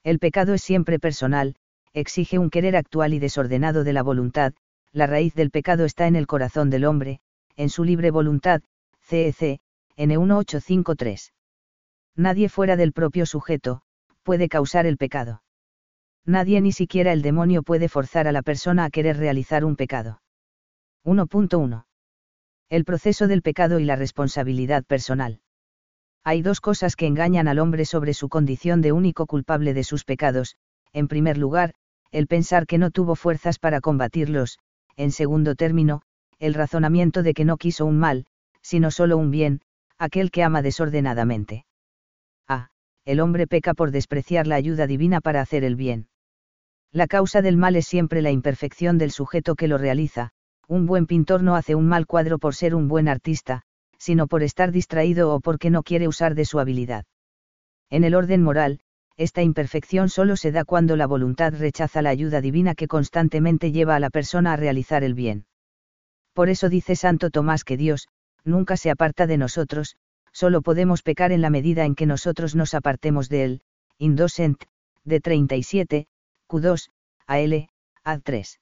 El 0.03 0.19
pecado 0.19 0.53
es 0.53 0.61
siempre 0.61 0.99
personal, 0.99 1.55
exige 1.93 2.37
un 2.37 2.49
querer 2.49 2.75
actual 2.75 3.13
y 3.13 3.19
desordenado 3.19 3.83
de 3.83 3.93
la 3.93 4.03
voluntad, 4.03 4.53
la 4.91 5.07
raíz 5.07 5.33
del 5.33 5.49
pecado 5.49 5.85
está 5.85 6.07
en 6.07 6.15
el 6.15 6.27
corazón 6.27 6.69
del 6.69 6.85
hombre, 6.85 7.19
en 7.55 7.69
su 7.69 7.83
libre 7.83 8.11
voluntad, 8.11 8.61
CEC, 9.01 9.59
N1853. 9.97 11.31
Nadie 12.15 12.49
fuera 12.49 12.75
del 12.75 12.93
propio 12.93 13.25
sujeto, 13.25 13.81
puede 14.23 14.47
causar 14.47 14.85
el 14.85 14.97
pecado. 14.97 15.41
Nadie 16.27 16.59
ni 16.59 16.71
siquiera 16.71 17.13
el 17.13 17.21
demonio 17.21 17.61
puede 17.61 17.87
forzar 17.87 18.27
a 18.27 18.31
la 18.31 18.41
persona 18.41 18.85
a 18.85 18.89
querer 18.89 19.17
realizar 19.17 19.63
un 19.63 19.75
pecado. 19.75 20.21
1.1. 21.03 21.85
El 22.69 22.83
proceso 22.83 23.27
del 23.27 23.43
pecado 23.43 23.79
y 23.79 23.85
la 23.85 23.95
responsabilidad 23.95 24.83
personal. 24.83 25.39
Hay 26.23 26.41
dos 26.41 26.61
cosas 26.61 26.95
que 26.95 27.05
engañan 27.05 27.47
al 27.47 27.59
hombre 27.59 27.85
sobre 27.85 28.15
su 28.15 28.27
condición 28.27 28.81
de 28.81 28.91
único 28.91 29.27
culpable 29.27 29.75
de 29.75 29.83
sus 29.83 30.03
pecados, 30.03 30.55
en 30.93 31.07
primer 31.07 31.37
lugar, 31.37 31.75
el 32.09 32.25
pensar 32.25 32.65
que 32.65 32.79
no 32.79 32.89
tuvo 32.89 33.15
fuerzas 33.15 33.59
para 33.59 33.79
combatirlos, 33.79 34.57
en 34.95 35.11
segundo 35.11 35.53
término, 35.53 36.01
el 36.39 36.55
razonamiento 36.55 37.21
de 37.21 37.35
que 37.35 37.45
no 37.45 37.57
quiso 37.57 37.85
un 37.85 37.99
mal, 37.99 38.25
sino 38.63 38.89
solo 38.89 39.17
un 39.17 39.29
bien, 39.29 39.61
aquel 39.99 40.31
que 40.31 40.41
ama 40.41 40.63
desordenadamente. 40.63 41.65
A. 42.47 42.69
El 43.05 43.19
hombre 43.19 43.45
peca 43.45 43.75
por 43.75 43.91
despreciar 43.91 44.47
la 44.47 44.55
ayuda 44.55 44.87
divina 44.87 45.21
para 45.21 45.41
hacer 45.41 45.63
el 45.63 45.75
bien. 45.75 46.07
La 46.95 47.07
causa 47.07 47.41
del 47.41 47.57
mal 47.57 47.75
es 47.75 47.87
siempre 47.87 48.21
la 48.21 48.31
imperfección 48.31 48.97
del 48.97 49.11
sujeto 49.11 49.55
que 49.55 49.67
lo 49.67 49.77
realiza, 49.77 50.29
un 50.65 50.85
buen 50.85 51.07
pintor 51.07 51.43
no 51.43 51.57
hace 51.57 51.75
un 51.75 51.89
mal 51.89 52.07
cuadro 52.07 52.39
por 52.39 52.55
ser 52.55 52.73
un 52.73 52.87
buen 52.87 53.09
artista, 53.09 53.63
sino 53.97 54.27
por 54.27 54.43
estar 54.43 54.71
distraído 54.71 55.33
o 55.33 55.41
porque 55.41 55.69
no 55.69 55.83
quiere 55.83 56.07
usar 56.07 56.35
de 56.35 56.45
su 56.45 56.57
habilidad. 56.57 57.03
En 57.89 58.05
el 58.05 58.15
orden 58.15 58.41
moral, 58.41 58.79
esta 59.17 59.41
imperfección 59.41 60.07
solo 60.07 60.37
se 60.37 60.53
da 60.53 60.63
cuando 60.63 60.95
la 60.95 61.05
voluntad 61.05 61.53
rechaza 61.53 62.01
la 62.01 62.11
ayuda 62.11 62.39
divina 62.39 62.75
que 62.75 62.87
constantemente 62.87 63.73
lleva 63.73 63.97
a 63.97 63.99
la 63.99 64.09
persona 64.09 64.53
a 64.53 64.55
realizar 64.55 65.03
el 65.03 65.15
bien. 65.15 65.47
Por 66.31 66.47
eso 66.47 66.69
dice 66.69 66.95
Santo 66.95 67.29
Tomás 67.29 67.65
que 67.65 67.75
Dios, 67.75 68.07
nunca 68.45 68.77
se 68.77 68.89
aparta 68.89 69.27
de 69.27 69.37
nosotros, 69.37 69.97
solo 70.31 70.61
podemos 70.61 71.03
pecar 71.03 71.33
en 71.33 71.41
la 71.41 71.49
medida 71.49 71.83
en 71.83 71.93
que 71.93 72.05
nosotros 72.05 72.55
nos 72.55 72.73
apartemos 72.73 73.27
de 73.27 73.43
él, 73.43 73.61
Indocent, 73.97 74.63
de 75.03 75.19
37, 75.19 76.07
Q2, 76.47 76.89
AL, 77.27 77.69
Ad 78.03 78.21
3. 78.23 78.59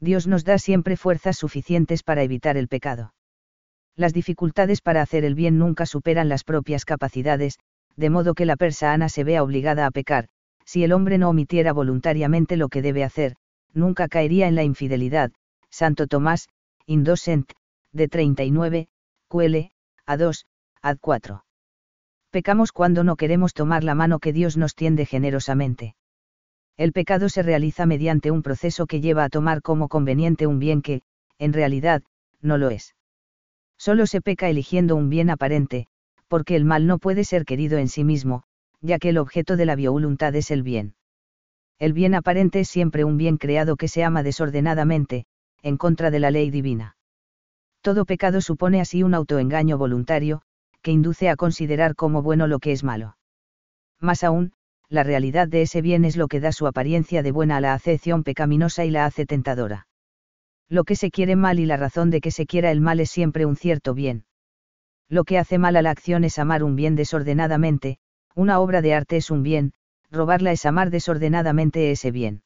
Dios 0.00 0.26
nos 0.26 0.44
da 0.44 0.58
siempre 0.58 0.96
fuerzas 0.96 1.36
suficientes 1.36 2.02
para 2.02 2.22
evitar 2.22 2.56
el 2.56 2.68
pecado 2.68 3.12
las 3.96 4.12
dificultades 4.12 4.80
para 4.80 5.02
hacer 5.02 5.24
el 5.24 5.34
bien 5.34 5.58
nunca 5.58 5.86
superan 5.86 6.28
las 6.28 6.44
propias 6.44 6.84
capacidades, 6.84 7.58
de 7.96 8.10
modo 8.10 8.34
que 8.34 8.46
la 8.46 8.56
persona 8.56 9.08
se 9.08 9.24
vea 9.24 9.42
obligada 9.42 9.86
a 9.86 9.90
pecar, 9.90 10.28
si 10.64 10.84
el 10.84 10.92
hombre 10.92 11.18
no 11.18 11.28
omitiera 11.28 11.72
voluntariamente 11.72 12.56
lo 12.56 12.68
que 12.68 12.82
debe 12.82 13.04
hacer, 13.04 13.36
nunca 13.74 14.08
caería 14.08 14.48
en 14.48 14.54
la 14.54 14.64
infidelidad. 14.64 15.30
Santo 15.70 16.06
Tomás, 16.06 16.48
Indocent, 16.86 17.52
de 17.92 18.08
39, 18.08 18.88
QL, 19.28 19.70
A2, 20.06 20.44
Ad 20.82 20.98
4. 21.00 21.44
Pecamos 22.30 22.72
cuando 22.72 23.04
no 23.04 23.16
queremos 23.16 23.52
tomar 23.52 23.84
la 23.84 23.94
mano 23.94 24.18
que 24.18 24.32
Dios 24.32 24.56
nos 24.56 24.74
tiende 24.74 25.04
generosamente. 25.04 25.94
El 26.76 26.92
pecado 26.92 27.28
se 27.28 27.42
realiza 27.42 27.86
mediante 27.86 28.30
un 28.30 28.42
proceso 28.42 28.86
que 28.86 29.00
lleva 29.00 29.24
a 29.24 29.28
tomar 29.28 29.62
como 29.62 29.88
conveniente 29.88 30.46
un 30.46 30.58
bien 30.58 30.82
que, 30.82 31.02
en 31.38 31.52
realidad, 31.52 32.02
no 32.40 32.58
lo 32.58 32.70
es. 32.70 32.94
Solo 33.78 34.06
se 34.06 34.20
peca 34.20 34.48
eligiendo 34.48 34.96
un 34.96 35.08
bien 35.08 35.28
aparente, 35.30 35.86
porque 36.28 36.56
el 36.56 36.64
mal 36.64 36.86
no 36.86 36.98
puede 36.98 37.24
ser 37.24 37.44
querido 37.44 37.78
en 37.78 37.88
sí 37.88 38.04
mismo, 38.04 38.44
ya 38.80 38.98
que 38.98 39.10
el 39.10 39.18
objeto 39.18 39.56
de 39.56 39.66
la 39.66 39.76
voluntad 39.76 40.34
es 40.34 40.50
el 40.50 40.62
bien. 40.62 40.94
El 41.78 41.92
bien 41.92 42.14
aparente 42.14 42.60
es 42.60 42.68
siempre 42.68 43.04
un 43.04 43.16
bien 43.16 43.38
creado 43.38 43.76
que 43.76 43.88
se 43.88 44.04
ama 44.04 44.22
desordenadamente, 44.22 45.26
en 45.62 45.76
contra 45.76 46.10
de 46.10 46.20
la 46.20 46.30
ley 46.30 46.50
divina. 46.50 46.96
Todo 47.80 48.04
pecado 48.04 48.40
supone 48.40 48.80
así 48.80 49.02
un 49.02 49.14
autoengaño 49.14 49.76
voluntario, 49.78 50.42
que 50.80 50.92
induce 50.92 51.28
a 51.28 51.36
considerar 51.36 51.94
como 51.96 52.22
bueno 52.22 52.46
lo 52.46 52.60
que 52.60 52.72
es 52.72 52.84
malo. 52.84 53.16
Más 54.00 54.24
aún, 54.24 54.52
la 54.92 55.02
realidad 55.02 55.48
de 55.48 55.62
ese 55.62 55.82
bien 55.82 56.04
es 56.04 56.16
lo 56.16 56.28
que 56.28 56.40
da 56.40 56.52
su 56.52 56.66
apariencia 56.66 57.22
de 57.22 57.32
buena 57.32 57.56
a 57.56 57.60
la 57.60 57.74
acepción 57.74 58.22
pecaminosa 58.22 58.84
y 58.84 58.90
la 58.90 59.06
hace 59.06 59.26
tentadora 59.26 59.86
lo 60.72 60.84
que 60.84 60.96
se 60.96 61.10
quiere 61.10 61.36
mal 61.36 61.58
y 61.58 61.66
la 61.66 61.76
razón 61.76 62.08
de 62.08 62.22
que 62.22 62.30
se 62.30 62.46
quiera 62.46 62.70
el 62.70 62.80
mal 62.80 62.98
es 62.98 63.10
siempre 63.10 63.44
un 63.44 63.56
cierto 63.56 63.92
bien. 63.92 64.24
Lo 65.06 65.24
que 65.24 65.36
hace 65.36 65.58
mal 65.58 65.76
a 65.76 65.82
la 65.82 65.90
acción 65.90 66.24
es 66.24 66.38
amar 66.38 66.64
un 66.64 66.76
bien 66.76 66.96
desordenadamente, 66.96 67.98
una 68.34 68.58
obra 68.58 68.80
de 68.80 68.94
arte 68.94 69.18
es 69.18 69.30
un 69.30 69.42
bien, 69.42 69.74
robarla 70.10 70.50
es 70.50 70.64
amar 70.64 70.88
desordenadamente 70.88 71.90
ese 71.90 72.10
bien. 72.10 72.42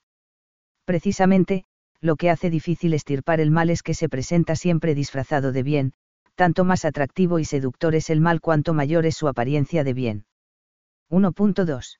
Precisamente, 0.84 1.62
lo 2.00 2.16
que 2.16 2.28
hace 2.28 2.50
difícil 2.50 2.94
estirpar 2.94 3.40
el 3.40 3.52
mal 3.52 3.70
es 3.70 3.84
que 3.84 3.94
se 3.94 4.08
presenta 4.08 4.56
siempre 4.56 4.96
disfrazado 4.96 5.52
de 5.52 5.62
bien, 5.62 5.92
tanto 6.34 6.64
más 6.64 6.84
atractivo 6.84 7.38
y 7.38 7.44
seductor 7.44 7.94
es 7.94 8.10
el 8.10 8.20
mal 8.20 8.40
cuanto 8.40 8.74
mayor 8.74 9.06
es 9.06 9.16
su 9.16 9.28
apariencia 9.28 9.84
de 9.84 9.94
bien. 9.94 10.26
1.2. 11.10 11.98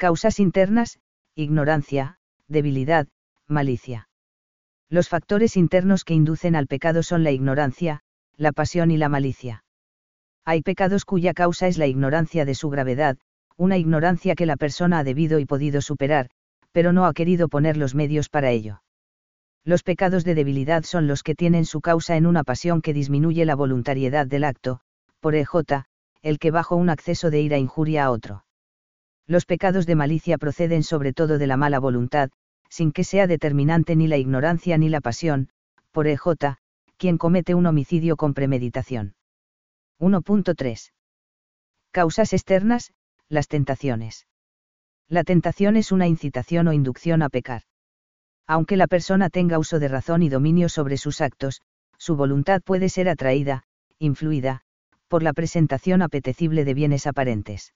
Causas 0.00 0.38
internas, 0.38 1.00
ignorancia, 1.34 2.18
debilidad, 2.46 3.08
malicia. 3.48 4.08
Los 4.88 5.08
factores 5.08 5.56
internos 5.56 6.04
que 6.04 6.14
inducen 6.14 6.54
al 6.54 6.68
pecado 6.68 7.02
son 7.02 7.24
la 7.24 7.32
ignorancia, 7.32 8.02
la 8.36 8.52
pasión 8.52 8.92
y 8.92 8.96
la 8.96 9.08
malicia. 9.08 9.64
Hay 10.44 10.62
pecados 10.62 11.04
cuya 11.04 11.34
causa 11.34 11.66
es 11.66 11.78
la 11.78 11.88
ignorancia 11.88 12.44
de 12.44 12.54
su 12.54 12.70
gravedad, 12.70 13.18
una 13.56 13.76
ignorancia 13.76 14.36
que 14.36 14.46
la 14.46 14.56
persona 14.56 15.00
ha 15.00 15.04
debido 15.04 15.40
y 15.40 15.46
podido 15.46 15.80
superar, 15.80 16.30
pero 16.70 16.92
no 16.92 17.04
ha 17.04 17.12
querido 17.12 17.48
poner 17.48 17.76
los 17.76 17.96
medios 17.96 18.28
para 18.28 18.52
ello. 18.52 18.82
Los 19.64 19.82
pecados 19.82 20.22
de 20.22 20.36
debilidad 20.36 20.84
son 20.84 21.08
los 21.08 21.24
que 21.24 21.34
tienen 21.34 21.64
su 21.64 21.80
causa 21.80 22.16
en 22.16 22.26
una 22.26 22.44
pasión 22.44 22.82
que 22.82 22.94
disminuye 22.94 23.44
la 23.44 23.56
voluntariedad 23.56 24.28
del 24.28 24.44
acto, 24.44 24.78
por 25.18 25.34
EJ, 25.34 25.86
el 26.22 26.38
que 26.38 26.52
bajo 26.52 26.76
un 26.76 26.88
acceso 26.88 27.30
de 27.30 27.40
ira 27.40 27.58
injuria 27.58 28.04
a 28.04 28.12
otro. 28.12 28.44
Los 29.28 29.44
pecados 29.44 29.84
de 29.84 29.94
malicia 29.94 30.38
proceden 30.38 30.82
sobre 30.82 31.12
todo 31.12 31.36
de 31.36 31.46
la 31.46 31.58
mala 31.58 31.78
voluntad, 31.78 32.30
sin 32.70 32.92
que 32.92 33.04
sea 33.04 33.26
determinante 33.26 33.94
ni 33.94 34.08
la 34.08 34.16
ignorancia 34.16 34.78
ni 34.78 34.88
la 34.88 35.02
pasión, 35.02 35.50
por 35.92 36.06
EJ, 36.06 36.56
quien 36.96 37.18
comete 37.18 37.54
un 37.54 37.66
homicidio 37.66 38.16
con 38.16 38.32
premeditación. 38.32 39.14
1.3. 40.00 40.92
Causas 41.90 42.32
externas, 42.32 42.92
las 43.28 43.48
tentaciones. 43.48 44.26
La 45.08 45.24
tentación 45.24 45.76
es 45.76 45.92
una 45.92 46.06
incitación 46.06 46.68
o 46.68 46.72
inducción 46.72 47.22
a 47.22 47.28
pecar. 47.28 47.62
Aunque 48.46 48.78
la 48.78 48.86
persona 48.86 49.28
tenga 49.28 49.58
uso 49.58 49.78
de 49.78 49.88
razón 49.88 50.22
y 50.22 50.30
dominio 50.30 50.70
sobre 50.70 50.96
sus 50.96 51.20
actos, 51.20 51.60
su 51.98 52.16
voluntad 52.16 52.62
puede 52.62 52.88
ser 52.88 53.10
atraída, 53.10 53.64
influida, 53.98 54.62
por 55.06 55.22
la 55.22 55.34
presentación 55.34 56.00
apetecible 56.00 56.64
de 56.64 56.72
bienes 56.72 57.06
aparentes. 57.06 57.74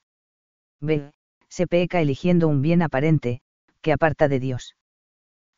B. 0.80 1.12
Se 1.56 1.66
peca 1.66 2.00
eligiendo 2.00 2.48
un 2.48 2.62
bien 2.62 2.82
aparente, 2.82 3.40
que 3.82 3.92
aparta 3.92 4.26
de 4.28 4.40
Dios 4.40 4.74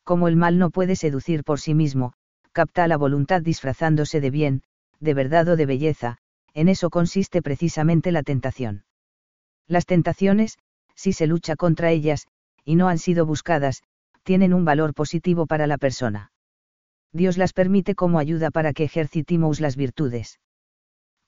como 0.05 0.27
el 0.27 0.35
mal 0.35 0.59
no 0.59 0.69
puede 0.69 0.95
seducir 0.95 1.43
por 1.43 1.59
sí 1.59 1.73
mismo, 1.73 2.13
capta 2.53 2.87
la 2.87 2.95
voluntad 2.95 3.41
disfrazándose 3.41 4.21
de 4.21 4.29
bien, 4.29 4.61
de 4.99 5.15
verdad 5.15 5.47
o 5.49 5.55
de 5.55 5.65
belleza, 5.65 6.19
en 6.53 6.69
eso 6.69 6.91
consiste 6.91 7.41
precisamente 7.41 8.11
la 8.11 8.21
tentación. 8.21 8.85
Las 9.67 9.87
tentaciones, 9.87 10.57
si 10.93 11.11
se 11.11 11.25
lucha 11.25 11.55
contra 11.55 11.89
ellas, 11.89 12.27
y 12.63 12.75
no 12.75 12.87
han 12.87 12.99
sido 12.99 13.25
buscadas, 13.25 13.81
tienen 14.23 14.53
un 14.53 14.63
valor 14.63 14.93
positivo 14.93 15.47
para 15.47 15.65
la 15.65 15.79
persona. 15.79 16.31
Dios 17.11 17.37
las 17.37 17.51
permite 17.51 17.95
como 17.95 18.19
ayuda 18.19 18.51
para 18.51 18.73
que 18.73 18.83
ejercitemos 18.83 19.59
las 19.59 19.75
virtudes. 19.75 20.39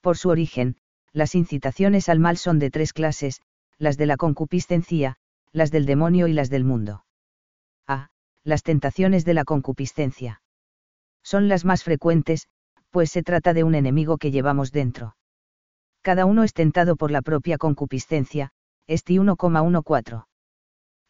Por 0.00 0.16
su 0.16 0.28
origen, 0.28 0.76
las 1.12 1.34
incitaciones 1.34 2.08
al 2.08 2.20
mal 2.20 2.36
son 2.36 2.60
de 2.60 2.70
tres 2.70 2.92
clases, 2.92 3.40
las 3.78 3.96
de 3.96 4.06
la 4.06 4.16
concupiscencia, 4.16 5.16
las 5.52 5.70
del 5.70 5.86
demonio 5.86 6.26
y 6.28 6.32
las 6.32 6.50
del 6.50 6.64
mundo. 6.64 7.04
A. 7.86 8.08
Las 8.44 8.62
tentaciones 8.62 9.24
de 9.24 9.34
la 9.34 9.44
concupiscencia. 9.44 10.42
Son 11.22 11.48
las 11.48 11.64
más 11.64 11.84
frecuentes, 11.84 12.48
pues 12.90 13.10
se 13.10 13.22
trata 13.22 13.54
de 13.54 13.64
un 13.64 13.74
enemigo 13.74 14.18
que 14.18 14.30
llevamos 14.30 14.72
dentro. 14.72 15.16
Cada 16.02 16.26
uno 16.26 16.42
es 16.42 16.54
tentado 16.54 16.96
por 16.96 17.10
la 17.10 17.22
propia 17.22 17.58
concupiscencia, 17.58 18.50
Esti 18.86 19.18
1,14. 19.18 20.24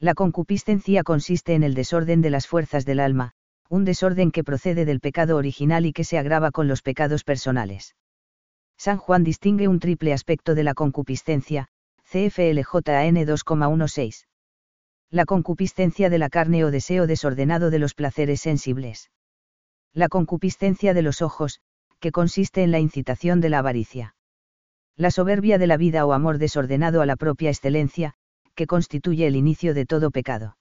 La 0.01 0.15
concupiscencia 0.15 1.03
consiste 1.03 1.55
en 1.55 1.63
el 1.63 1.75
desorden 1.75 2.21
de 2.21 2.31
las 2.31 2.47
fuerzas 2.47 2.85
del 2.85 3.01
alma, 3.01 3.33
un 3.69 3.85
desorden 3.85 4.31
que 4.31 4.45
procede 4.45 4.85
del 4.85 5.01
pecado 5.01 5.37
original 5.37 5.87
y 5.87 5.93
que 5.93 6.05
se 6.05 6.19
agrava 6.19 6.51
con 6.51 6.69
los 6.69 6.83
pecados 6.83 7.25
personales. 7.25 7.95
San 8.77 8.99
Juan 8.99 9.25
distingue 9.25 9.69
un 9.69 9.81
triple 9.81 10.13
aspecto 10.13 10.55
de 10.55 10.65
la 10.65 10.75
concupiscencia, 10.75 11.69
CFLJAN 12.11 13.17
2,16. 13.17 14.25
La 15.11 15.27
concupiscencia 15.27 16.09
de 16.09 16.17
la 16.17 16.31
carne 16.31 16.65
o 16.65 16.71
deseo 16.71 17.07
desordenado 17.07 17.69
de 17.69 17.79
los 17.79 17.93
placeres 17.93 18.41
sensibles. 18.41 19.11
La 19.93 20.09
concupiscencia 20.09 20.95
de 20.95 21.03
los 21.03 21.21
ojos, 21.21 21.61
que 22.01 22.11
consiste 22.11 22.63
en 22.63 22.71
la 22.71 22.79
incitación 22.79 23.43
de 23.43 23.51
la 23.51 23.59
avaricia. 23.59 24.15
La 24.97 25.11
soberbia 25.11 25.59
de 25.59 25.67
la 25.67 25.77
vida 25.77 26.07
o 26.07 26.15
amor 26.15 26.39
desordenado 26.39 27.03
a 27.03 27.07
la 27.07 27.17
propia 27.17 27.51
excelencia, 27.51 28.15
que 28.55 28.67
constituye 28.67 29.27
el 29.27 29.37
inicio 29.37 29.75
de 29.75 29.85
todo 29.85 30.11
pecado. 30.11 30.57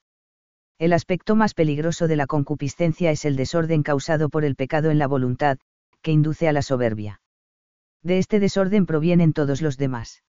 El 0.79 0.91
aspecto 0.91 1.37
más 1.37 1.53
peligroso 1.53 2.09
de 2.09 2.17
la 2.17 2.27
concupiscencia 2.27 3.09
es 3.09 3.23
el 3.23 3.37
desorden 3.37 3.83
causado 3.83 4.27
por 4.27 4.43
el 4.43 4.57
pecado 4.57 4.91
en 4.91 4.99
la 4.99 5.07
voluntad, 5.07 5.59
que 6.01 6.11
induce 6.11 6.49
a 6.49 6.51
la 6.51 6.61
soberbia. 6.61 7.21
De 8.03 8.17
este 8.17 8.41
desorden 8.41 8.85
provienen 8.85 9.31
todos 9.31 9.61
los 9.61 9.77
demás. 9.77 10.23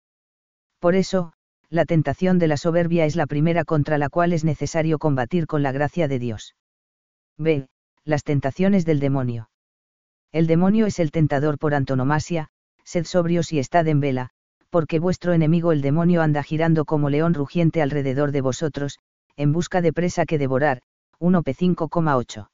Por 0.80 0.96
eso, 0.96 1.34
la 1.70 1.86
tentación 1.86 2.40
de 2.40 2.48
la 2.48 2.58
soberbia 2.58 3.06
es 3.06 3.16
la 3.16 3.26
primera 3.26 3.66
contra 3.66 3.98
la 3.98 4.10
cual 4.10 4.32
es 4.32 4.44
necesario 4.44 5.00
combatir 5.00 5.48
con 5.48 5.64
la 5.64 5.72
gracia 5.72 6.08
de 6.08 6.20
Dios. 6.20 6.56
B. 7.38 7.68
Las 8.06 8.24
tentaciones 8.24 8.86
del 8.86 9.00
demonio. 9.00 9.50
El 10.32 10.48
demonio 10.48 10.86
es 10.86 11.00
el 11.00 11.12
tentador 11.12 11.58
por 11.58 11.74
antonomasia, 11.74 12.50
sed 12.84 13.06
sobrios 13.06 13.52
y 13.52 13.60
estad 13.60 13.88
en 13.88 14.00
vela, 14.00 14.30
porque 14.70 15.00
vuestro 15.00 15.34
enemigo 15.34 15.72
el 15.72 15.82
demonio 15.82 16.22
anda 16.22 16.44
girando 16.44 16.86
como 16.86 17.10
león 17.10 17.34
rugiente 17.34 17.82
alrededor 17.82 18.32
de 18.32 18.42
vosotros, 18.42 19.00
en 19.36 19.52
busca 19.52 19.82
de 19.82 19.94
presa 19.94 20.26
que 20.26 20.38
devorar. 20.38 20.82
1p5,8. 21.20 22.50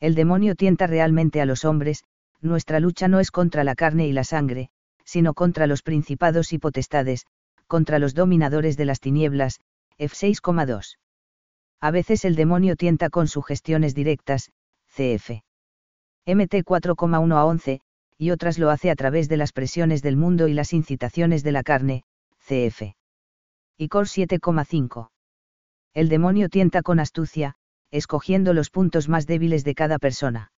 El 0.00 0.14
demonio 0.14 0.54
tienta 0.54 0.86
realmente 0.86 1.40
a 1.40 1.46
los 1.46 1.64
hombres, 1.64 2.04
nuestra 2.40 2.80
lucha 2.80 3.08
no 3.08 3.20
es 3.20 3.30
contra 3.30 3.64
la 3.64 3.74
carne 3.74 4.06
y 4.06 4.12
la 4.12 4.24
sangre, 4.24 4.70
sino 5.04 5.34
contra 5.34 5.66
los 5.66 5.82
principados 5.82 6.52
y 6.52 6.58
potestades, 6.58 7.26
contra 7.66 7.98
los 7.98 8.14
dominadores 8.14 8.76
de 8.76 8.84
las 8.84 9.00
tinieblas, 9.00 9.60
F6,2. 9.98 10.98
A 11.80 11.90
veces 11.90 12.24
el 12.24 12.34
demonio 12.34 12.76
tienta 12.76 13.10
con 13.10 13.28
sugestiones 13.28 13.94
directas, 13.94 14.50
CF. 14.86 15.42
MT 16.26 16.64
4,1 16.64 17.36
a 17.36 17.44
11, 17.44 17.80
y 18.16 18.30
otras 18.30 18.58
lo 18.58 18.70
hace 18.70 18.90
a 18.90 18.96
través 18.96 19.28
de 19.28 19.36
las 19.36 19.52
presiones 19.52 20.02
del 20.02 20.16
mundo 20.16 20.48
y 20.48 20.54
las 20.54 20.72
incitaciones 20.72 21.42
de 21.42 21.52
la 21.52 21.62
carne, 21.62 22.04
CF. 22.38 22.94
Y 23.76 23.88
Cor 23.88 24.06
7,5. 24.06 25.10
El 25.94 26.08
demonio 26.08 26.48
tienta 26.48 26.82
con 26.82 27.00
astucia, 27.00 27.56
escogiendo 27.90 28.52
los 28.52 28.70
puntos 28.70 29.08
más 29.08 29.26
débiles 29.26 29.64
de 29.64 29.74
cada 29.74 29.98
persona. 29.98 30.52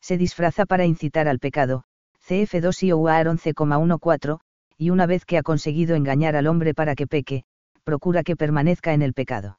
Se 0.00 0.18
disfraza 0.18 0.66
para 0.66 0.84
incitar 0.84 1.28
al 1.28 1.38
pecado, 1.38 1.84
CF2 2.28 2.82
y 2.82 2.92
OUAR 2.92 3.26
11,14, 3.26 4.40
y 4.76 4.90
una 4.90 5.06
vez 5.06 5.24
que 5.24 5.38
ha 5.38 5.42
conseguido 5.42 5.94
engañar 5.94 6.36
al 6.36 6.46
hombre 6.46 6.74
para 6.74 6.94
que 6.94 7.06
peque, 7.06 7.44
procura 7.84 8.22
que 8.22 8.36
permanezca 8.36 8.94
en 8.94 9.02
el 9.02 9.12
pecado. 9.12 9.58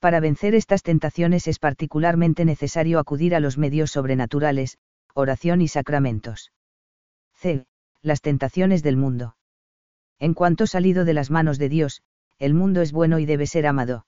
Para 0.00 0.20
vencer 0.20 0.54
estas 0.54 0.82
tentaciones 0.82 1.46
es 1.48 1.58
particularmente 1.58 2.44
necesario 2.44 2.98
acudir 2.98 3.34
a 3.34 3.40
los 3.40 3.58
medios 3.58 3.90
sobrenaturales, 3.90 4.78
oración 5.14 5.62
y 5.62 5.68
sacramentos. 5.68 6.52
C. 7.34 7.66
Las 8.02 8.20
tentaciones 8.20 8.82
del 8.82 8.96
mundo. 8.96 9.36
En 10.18 10.34
cuanto 10.34 10.66
salido 10.66 11.04
de 11.04 11.14
las 11.14 11.30
manos 11.30 11.58
de 11.58 11.68
Dios, 11.68 12.02
el 12.38 12.54
mundo 12.54 12.82
es 12.82 12.92
bueno 12.92 13.18
y 13.18 13.26
debe 13.26 13.46
ser 13.46 13.66
amado. 13.66 14.06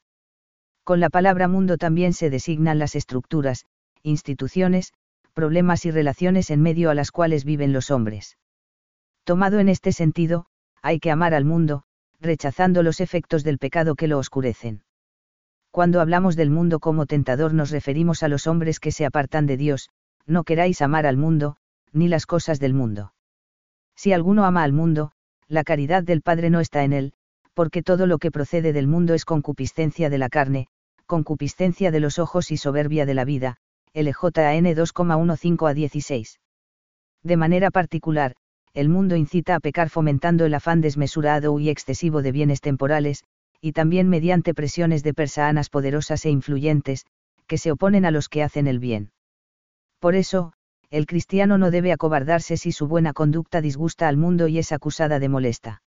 Con 0.84 1.00
la 1.00 1.10
palabra 1.10 1.48
mundo 1.48 1.76
también 1.76 2.12
se 2.12 2.30
designan 2.30 2.78
las 2.78 2.94
estructuras, 2.94 3.66
instituciones, 4.02 4.92
problemas 5.34 5.84
y 5.84 5.90
relaciones 5.90 6.50
en 6.50 6.62
medio 6.62 6.90
a 6.90 6.94
las 6.94 7.10
cuales 7.10 7.44
viven 7.44 7.72
los 7.72 7.90
hombres. 7.90 8.36
Tomado 9.28 9.58
en 9.58 9.68
este 9.68 9.92
sentido, 9.92 10.46
hay 10.80 11.00
que 11.00 11.10
amar 11.10 11.34
al 11.34 11.44
mundo, 11.44 11.82
rechazando 12.18 12.82
los 12.82 12.98
efectos 12.98 13.44
del 13.44 13.58
pecado 13.58 13.94
que 13.94 14.08
lo 14.08 14.16
oscurecen. 14.16 14.84
Cuando 15.70 16.00
hablamos 16.00 16.34
del 16.34 16.48
mundo 16.48 16.80
como 16.80 17.04
tentador 17.04 17.52
nos 17.52 17.70
referimos 17.70 18.22
a 18.22 18.28
los 18.28 18.46
hombres 18.46 18.80
que 18.80 18.90
se 18.90 19.04
apartan 19.04 19.44
de 19.44 19.58
Dios, 19.58 19.90
no 20.24 20.44
queráis 20.44 20.80
amar 20.80 21.04
al 21.04 21.18
mundo, 21.18 21.58
ni 21.92 22.08
las 22.08 22.24
cosas 22.24 22.58
del 22.58 22.72
mundo. 22.72 23.12
Si 23.94 24.14
alguno 24.14 24.46
ama 24.46 24.62
al 24.62 24.72
mundo, 24.72 25.12
la 25.46 25.62
caridad 25.62 26.02
del 26.02 26.22
Padre 26.22 26.48
no 26.48 26.60
está 26.60 26.82
en 26.82 26.94
él, 26.94 27.12
porque 27.52 27.82
todo 27.82 28.06
lo 28.06 28.16
que 28.16 28.30
procede 28.30 28.72
del 28.72 28.86
mundo 28.86 29.12
es 29.12 29.26
concupiscencia 29.26 30.08
de 30.08 30.16
la 30.16 30.30
carne, 30.30 30.68
concupiscencia 31.04 31.90
de 31.90 32.00
los 32.00 32.18
ojos 32.18 32.50
y 32.50 32.56
soberbia 32.56 33.04
de 33.04 33.12
la 33.12 33.26
vida, 33.26 33.58
LJN 33.92 34.72
2,15 34.74 35.68
a 35.68 35.74
16. 35.74 36.40
De 37.24 37.36
manera 37.36 37.70
particular, 37.70 38.34
el 38.74 38.88
mundo 38.88 39.16
incita 39.16 39.54
a 39.54 39.60
pecar 39.60 39.90
fomentando 39.90 40.44
el 40.44 40.54
afán 40.54 40.80
desmesurado 40.80 41.58
y 41.58 41.68
excesivo 41.68 42.22
de 42.22 42.32
bienes 42.32 42.60
temporales, 42.60 43.24
y 43.60 43.72
también 43.72 44.08
mediante 44.08 44.54
presiones 44.54 45.02
de 45.02 45.14
persanas 45.14 45.68
poderosas 45.68 46.24
e 46.24 46.30
influyentes, 46.30 47.06
que 47.46 47.58
se 47.58 47.72
oponen 47.72 48.04
a 48.04 48.10
los 48.10 48.28
que 48.28 48.42
hacen 48.42 48.66
el 48.66 48.78
bien. 48.78 49.10
Por 49.98 50.14
eso, 50.14 50.52
el 50.90 51.06
cristiano 51.06 51.58
no 51.58 51.70
debe 51.70 51.92
acobardarse 51.92 52.56
si 52.56 52.72
su 52.72 52.86
buena 52.86 53.12
conducta 53.12 53.60
disgusta 53.60 54.08
al 54.08 54.16
mundo 54.16 54.48
y 54.48 54.58
es 54.58 54.72
acusada 54.72 55.18
de 55.18 55.28
molesta. 55.28 55.82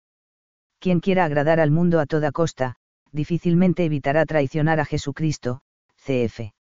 Quien 0.79 1.01
quiera 1.01 1.25
agradar 1.25 1.61
al 1.61 1.71
mundo 1.71 2.01
a 2.01 2.07
toda 2.07 2.33
costa, 2.33 2.77
difícilmente 3.13 3.85
evitará 3.85 4.25
traicionar 4.27 4.81
a 4.81 4.85
Jesucristo, 4.85 5.61
cf. 5.97 6.53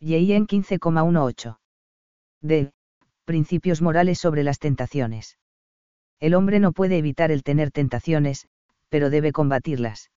En 0.00 0.46
15,18. 0.46 1.56
D. 2.42 2.72
Principios 3.26 3.82
morales 3.82 4.20
sobre 4.20 4.44
las 4.44 4.60
tentaciones. 4.60 5.36
El 6.20 6.32
hombre 6.32 6.60
no 6.60 6.70
puede 6.70 6.96
evitar 6.96 7.32
el 7.32 7.42
tener 7.42 7.72
tentaciones, 7.72 8.46
pero 8.88 9.10
debe 9.10 9.32
combatirlas. 9.32 10.12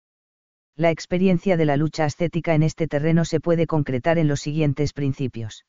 La 0.75 0.91
experiencia 0.91 1.57
de 1.57 1.65
la 1.65 1.75
lucha 1.75 2.05
ascética 2.05 2.53
en 2.53 2.61
este 2.61 2.87
terreno 2.87 3.25
se 3.25 3.39
puede 3.39 3.65
concretar 3.65 4.19
en 4.19 4.27
los 4.27 4.41
siguientes 4.41 4.93
principios. 4.93 5.65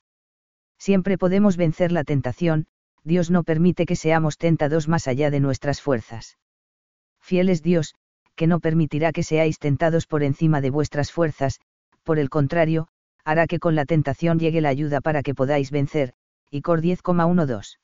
Siempre 0.78 1.16
podemos 1.16 1.56
vencer 1.56 1.92
la 1.92 2.04
tentación, 2.04 2.66
Dios 3.04 3.30
no 3.30 3.42
permite 3.42 3.86
que 3.86 3.96
seamos 3.96 4.36
tentados 4.36 4.86
más 4.86 5.08
allá 5.08 5.30
de 5.30 5.40
nuestras 5.40 5.80
fuerzas. 5.80 6.36
Fiel 7.22 7.48
es 7.48 7.62
Dios, 7.62 7.94
que 8.34 8.48
no 8.48 8.60
permitirá 8.60 9.12
que 9.12 9.22
seáis 9.22 9.58
tentados 9.58 10.06
por 10.06 10.24
encima 10.24 10.60
de 10.60 10.68
vuestras 10.68 11.10
fuerzas, 11.10 11.58
por 12.02 12.18
el 12.18 12.28
contrario, 12.28 12.88
hará 13.24 13.46
que 13.46 13.58
con 13.58 13.74
la 13.74 13.86
tentación 13.86 14.38
llegue 14.38 14.60
la 14.60 14.68
ayuda 14.68 15.00
para 15.00 15.22
que 15.22 15.34
podáis 15.34 15.70
vencer, 15.70 16.12
y 16.50 16.62
Cor 16.62 16.82
10,12. 16.82 17.78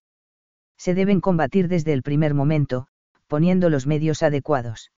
Se 0.76 0.94
deben 0.94 1.20
combatir 1.20 1.68
desde 1.68 1.92
el 1.92 2.02
primer 2.02 2.34
momento, 2.34 2.88
poniendo 3.26 3.70
los 3.70 3.86
medios 3.86 4.22
adecuados. 4.22 4.92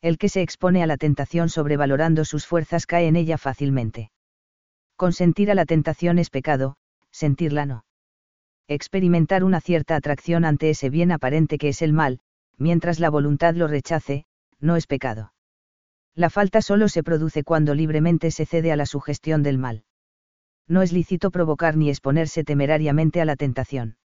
El 0.00 0.18
que 0.18 0.28
se 0.28 0.42
expone 0.42 0.82
a 0.82 0.86
la 0.86 0.96
tentación 0.96 1.48
sobrevalorando 1.48 2.24
sus 2.24 2.46
fuerzas 2.46 2.86
cae 2.86 3.06
en 3.06 3.16
ella 3.16 3.38
fácilmente. 3.38 4.10
Consentir 4.96 5.50
a 5.50 5.54
la 5.54 5.64
tentación 5.64 6.18
es 6.18 6.30
pecado, 6.30 6.76
sentirla 7.10 7.66
no. 7.66 7.84
Experimentar 8.68 9.44
una 9.44 9.60
cierta 9.60 9.96
atracción 9.96 10.44
ante 10.44 10.70
ese 10.70 10.88
bien 10.88 11.12
aparente 11.12 11.58
que 11.58 11.68
es 11.68 11.82
el 11.82 11.92
mal, 11.92 12.20
mientras 12.56 13.00
la 13.00 13.10
voluntad 13.10 13.54
lo 13.54 13.66
rechace, 13.66 14.24
no 14.60 14.76
es 14.76 14.86
pecado. 14.86 15.32
La 16.14 16.30
falta 16.30 16.62
solo 16.62 16.88
se 16.88 17.02
produce 17.02 17.42
cuando 17.42 17.74
libremente 17.74 18.30
se 18.30 18.46
cede 18.46 18.72
a 18.72 18.76
la 18.76 18.86
sugestión 18.86 19.42
del 19.42 19.58
mal. 19.58 19.84
No 20.66 20.82
es 20.82 20.92
lícito 20.92 21.30
provocar 21.30 21.76
ni 21.76 21.90
exponerse 21.90 22.44
temerariamente 22.44 23.20
a 23.20 23.24
la 23.24 23.36
tentación. 23.36 23.96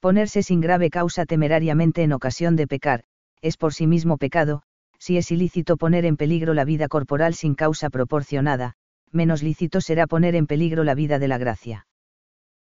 Ponerse 0.00 0.42
sin 0.42 0.60
grave 0.60 0.90
causa 0.90 1.26
temerariamente 1.26 2.02
en 2.02 2.12
ocasión 2.12 2.56
de 2.56 2.66
pecar, 2.66 3.04
es 3.42 3.56
por 3.56 3.74
sí 3.74 3.86
mismo 3.86 4.18
pecado, 4.18 4.62
si 4.98 5.16
es 5.16 5.30
ilícito 5.30 5.76
poner 5.76 6.04
en 6.04 6.16
peligro 6.16 6.52
la 6.54 6.64
vida 6.64 6.88
corporal 6.88 7.34
sin 7.34 7.54
causa 7.54 7.88
proporcionada, 7.88 8.74
menos 9.10 9.42
lícito 9.42 9.80
será 9.80 10.06
poner 10.06 10.34
en 10.34 10.46
peligro 10.46 10.84
la 10.84 10.94
vida 10.94 11.18
de 11.18 11.28
la 11.28 11.38
gracia. 11.38 11.86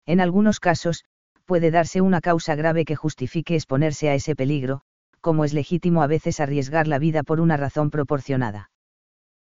En 0.07 0.21
algunos 0.21 0.61
casos, 0.61 1.05
puede 1.45 1.71
darse 1.71 2.01
una 2.01 2.21
causa 2.21 2.55
grave 2.55 2.85
que 2.85 2.97
justifique 2.97 3.55
exponerse 3.55 4.09
a 4.09 4.15
ese 4.15 4.37
peligro, 4.37 4.83
como 5.21 5.45
es 5.45 5.53
legítimo 5.53 6.03
a 6.03 6.07
veces 6.07 6.41
arriesgar 6.41 6.87
la 6.87 6.99
vida 6.99 7.23
por 7.23 7.41
una 7.41 7.57
razón 7.57 7.91
proporcionada. 7.91 8.71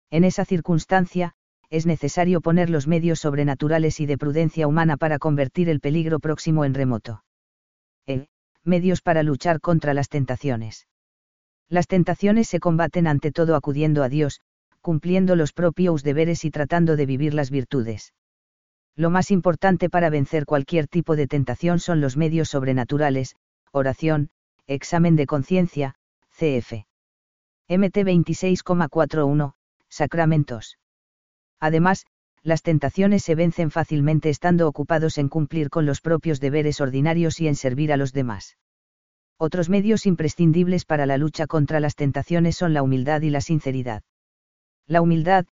En 0.09 0.23
esa 0.23 0.45
circunstancia, 0.45 1.33
es 1.69 1.85
necesario 1.85 2.41
poner 2.41 2.69
los 2.69 2.87
medios 2.87 3.19
sobrenaturales 3.19 3.99
y 3.99 4.05
de 4.05 4.17
prudencia 4.17 4.67
humana 4.67 4.97
para 4.97 5.19
convertir 5.19 5.69
el 5.69 5.79
peligro 5.79 6.19
próximo 6.19 6.63
en 6.65 6.73
remoto. 6.73 7.23
E. 8.05 8.27
Medios 8.63 9.01
para 9.01 9.23
luchar 9.23 9.59
contra 9.59 9.93
las 9.93 10.09
tentaciones. 10.09 10.87
Las 11.69 11.87
tentaciones 11.87 12.47
se 12.47 12.59
combaten 12.59 13.07
ante 13.07 13.31
todo 13.31 13.55
acudiendo 13.55 14.03
a 14.03 14.09
Dios, 14.09 14.41
cumpliendo 14.81 15.35
los 15.35 15.51
propios 15.51 16.03
deberes 16.03 16.45
y 16.45 16.51
tratando 16.51 16.95
de 16.95 17.05
vivir 17.05 17.33
las 17.33 17.51
virtudes. 17.51 18.13
Lo 18.95 19.09
más 19.09 19.31
importante 19.31 19.89
para 19.89 20.09
vencer 20.09 20.45
cualquier 20.45 20.87
tipo 20.87 21.15
de 21.15 21.27
tentación 21.27 21.79
son 21.79 22.01
los 22.01 22.17
medios 22.17 22.49
sobrenaturales, 22.49 23.35
oración, 23.71 24.29
examen 24.65 25.15
de 25.15 25.27
conciencia, 25.27 25.95
CF. 26.29 26.85
MT 27.69 27.97
26,41, 27.97 29.53
sacramentos. 29.89 30.77
Además, 31.59 32.05
las 32.43 32.61
tentaciones 32.61 33.23
se 33.23 33.35
vencen 33.35 33.71
fácilmente 33.71 34.29
estando 34.29 34.67
ocupados 34.67 35.17
en 35.17 35.27
cumplir 35.27 35.69
con 35.69 35.85
los 35.85 36.01
propios 36.01 36.39
deberes 36.39 36.79
ordinarios 36.81 37.39
y 37.41 37.47
en 37.47 37.55
servir 37.55 37.91
a 37.91 37.97
los 37.97 38.13
demás. 38.13 38.57
Otros 39.37 39.69
medios 39.69 40.05
imprescindibles 40.05 40.85
para 40.85 41.05
la 41.05 41.17
lucha 41.17 41.45
contra 41.45 41.79
las 41.79 41.95
tentaciones 41.95 42.55
son 42.55 42.73
la 42.73 42.83
humildad 42.83 43.21
y 43.21 43.29
la 43.29 43.41
sinceridad. 43.41 44.03
La 44.87 45.01
humildad, 45.01 45.45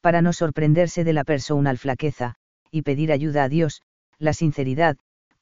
para 0.00 0.20
no 0.20 0.32
sorprenderse 0.32 1.04
de 1.04 1.12
la 1.12 1.24
personal 1.24 1.78
flaqueza, 1.78 2.36
y 2.70 2.82
pedir 2.82 3.12
ayuda 3.12 3.44
a 3.44 3.48
Dios, 3.48 3.82
la 4.18 4.32
sinceridad, 4.32 4.96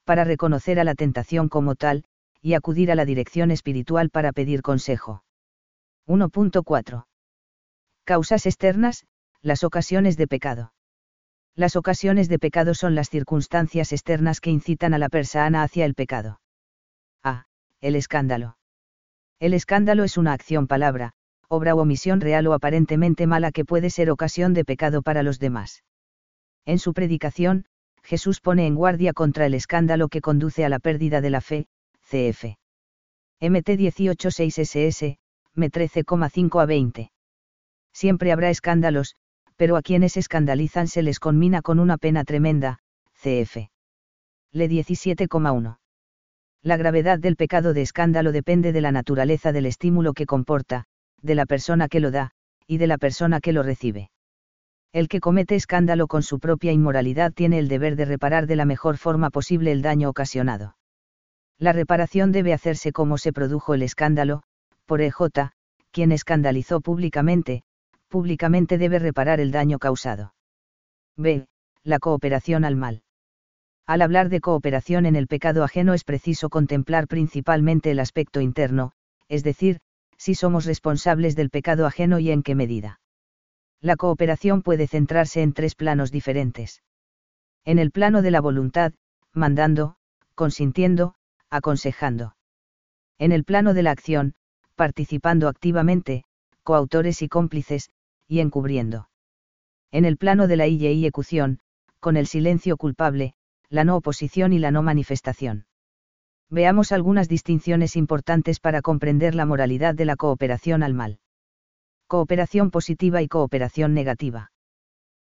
para 0.05 0.25
reconocer 0.25 0.81
a 0.81 0.85
la 0.85 0.95
tentación 0.95 1.49
como 1.49 1.75
tal, 1.75 2.05
y 2.43 2.55
acudir 2.55 2.91
a 2.91 2.95
la 2.95 3.05
dirección 3.05 3.51
espiritual 3.51 4.11
para 4.11 4.33
pedir 4.33 4.63
consejo. 4.63 5.25
1.4. 6.07 7.05
Causas 8.05 8.47
externas, 8.47 9.05
las 9.43 9.65
ocasiones 9.65 10.17
de 10.19 10.27
pecado. 10.27 10.73
Las 11.57 11.75
ocasiones 11.75 12.29
de 12.29 12.39
pecado 12.39 12.75
son 12.75 12.95
las 12.95 13.09
circunstancias 13.09 13.93
externas 13.93 14.41
que 14.41 14.51
incitan 14.51 14.93
a 14.93 14.99
la 14.99 15.09
persona 15.09 15.63
hacia 15.63 15.87
el 15.87 15.95
pecado. 15.95 16.41
A. 17.23 17.47
El 17.81 17.97
escándalo. 17.97 18.59
El 19.39 19.55
escándalo 19.55 20.05
es 20.05 20.19
una 20.19 20.35
acción 20.35 20.67
palabra, 20.67 21.13
obra 21.49 21.75
o 21.75 21.81
omisión 21.81 22.21
real 22.21 22.47
o 22.47 22.53
aparentemente 22.53 23.27
mala 23.27 23.51
que 23.51 23.65
puede 23.65 23.89
ser 23.89 24.11
ocasión 24.11 24.53
de 24.53 24.65
pecado 24.65 25.01
para 25.03 25.23
los 25.23 25.39
demás. 25.39 25.85
En 26.67 26.79
su 26.79 26.93
predicación, 26.93 27.65
Jesús 28.03 28.41
pone 28.41 28.67
en 28.67 28.75
guardia 28.75 29.15
contra 29.15 29.47
el 29.47 29.55
escándalo 29.55 30.09
que 30.09 30.21
conduce 30.21 30.65
a 30.65 30.69
la 30.69 30.79
pérdida 30.79 31.21
de 31.21 31.31
la 31.31 31.41
fe, 31.41 31.67
cf. 32.03 32.57
MT 33.41 33.91
186 33.91 34.59
SS, 34.59 35.19
M 35.57 35.71
13,5 35.71 36.63
a 36.63 36.67
20. 36.67 37.13
Siempre 37.93 38.33
habrá 38.33 38.51
escándalos, 38.51 39.17
pero 39.61 39.77
a 39.77 39.83
quienes 39.83 40.17
escandalizan 40.17 40.89
se 40.89 41.03
les 41.03 41.21
conmina 41.21 41.61
con 41.61 41.81
una 41.81 41.99
pena 41.99 42.25
tremenda, 42.25 42.79
cf. 43.13 43.69
Le 44.53 44.71
17,1. 44.71 45.77
La 46.63 46.77
gravedad 46.79 47.19
del 47.19 47.37
pecado 47.37 47.75
de 47.75 47.83
escándalo 47.83 48.33
depende 48.33 48.73
de 48.73 48.81
la 48.81 48.91
naturaleza 48.91 49.53
del 49.53 49.67
estímulo 49.67 50.15
que 50.15 50.25
comporta, 50.25 50.87
de 51.21 51.35
la 51.35 51.45
persona 51.45 51.89
que 51.89 52.01
lo 52.01 52.11
da, 52.11 52.31
y 52.67 52.79
de 52.79 52.87
la 52.87 52.97
persona 52.97 53.41
que 53.41 53.53
lo 53.53 53.63
recibe. 53.63 54.11
El 54.95 55.09
que 55.09 55.21
comete 55.21 55.57
escándalo 55.57 56.07
con 56.07 56.23
su 56.23 56.41
propia 56.41 56.73
inmoralidad 56.73 57.31
tiene 57.31 57.59
el 57.59 57.69
deber 57.69 57.97
de 57.97 58.07
reparar 58.07 58.47
de 58.47 58.57
la 58.57 58.65
mejor 58.65 58.97
forma 58.97 59.29
posible 59.29 59.73
el 59.73 59.83
daño 59.83 60.09
ocasionado. 60.09 60.75
La 61.59 61.75
reparación 61.75 62.33
debe 62.33 62.55
hacerse 62.55 62.93
como 62.93 63.19
se 63.19 63.35
produjo 63.35 63.75
el 63.75 63.83
escándalo, 63.83 64.43
por 64.87 65.03
EJ, 65.03 65.51
quien 65.91 66.13
escandalizó 66.13 66.81
públicamente, 66.81 67.63
públicamente 68.11 68.77
debe 68.77 68.99
reparar 68.99 69.41
el 69.41 69.53
daño 69.53 69.79
causado. 69.79 70.35
B. 71.17 71.47
La 71.85 71.99
cooperación 71.99 72.65
al 72.65 72.77
mal. 72.77 73.03
Al 73.87 74.03
hablar 74.03 74.29
de 74.29 74.41
cooperación 74.41 75.07
en 75.07 75.17
el 75.17 75.27
pecado 75.27 75.65
ajeno 75.65 75.95
es 75.95 76.05
preciso 76.05 76.51
contemplar 76.51 77.07
principalmente 77.07 77.91
el 77.91 78.01
aspecto 78.01 78.41
interno, 78.41 78.93
es 79.29 79.43
decir, 79.43 79.81
si 80.19 80.35
somos 80.35 80.67
responsables 80.67 81.37
del 81.37 81.51
pecado 81.51 81.87
ajeno 81.87 82.19
y 82.19 82.31
en 82.31 82.43
qué 82.43 82.55
medida. 82.55 83.01
La 83.81 83.97
cooperación 83.97 84.63
puede 84.63 84.87
centrarse 84.87 85.41
en 85.41 85.55
tres 85.55 85.75
planos 85.75 86.11
diferentes. 86.11 86.83
En 87.65 87.79
el 87.79 87.91
plano 87.93 88.21
de 88.21 88.31
la 88.31 88.41
voluntad, 88.41 88.93
mandando, 89.33 89.97
consintiendo, 90.35 91.15
aconsejando. 91.49 92.37
En 93.19 93.33
el 93.33 93.45
plano 93.45 93.73
de 93.73 93.83
la 93.83 93.93
acción, 93.93 94.35
participando 94.75 95.49
activamente, 95.49 96.25
coautores 96.63 97.23
y 97.23 97.29
cómplices, 97.29 97.91
y 98.31 98.39
encubriendo. 98.39 99.09
En 99.91 100.05
el 100.05 100.17
plano 100.17 100.47
de 100.47 100.57
la 100.57 100.69
y 100.69 100.87
ejecución, 100.87 101.59
con 101.99 102.17
el 102.17 102.29
silencio 102.29 102.77
culpable, 102.77 103.35
la 103.69 103.83
no 103.83 103.97
oposición 103.97 104.53
y 104.53 104.61
la 104.61 104.71
no 104.71 104.83
manifestación. 104.83 105.67
Veamos 106.49 106.93
algunas 106.93 107.29
distinciones 107.29 107.97
importantes 107.97 108.61
para 108.61 108.83
comprender 108.83 109.35
la 109.35 109.47
moralidad 109.47 109.97
de 109.97 110.05
la 110.05 110.15
cooperación 110.15 110.85
al 110.85 110.95
mal. 110.95 111.19
Cooperación 112.07 112.71
positiva 112.71 113.21
y 113.21 113.27
cooperación 113.27 113.95
negativa. 113.95 114.53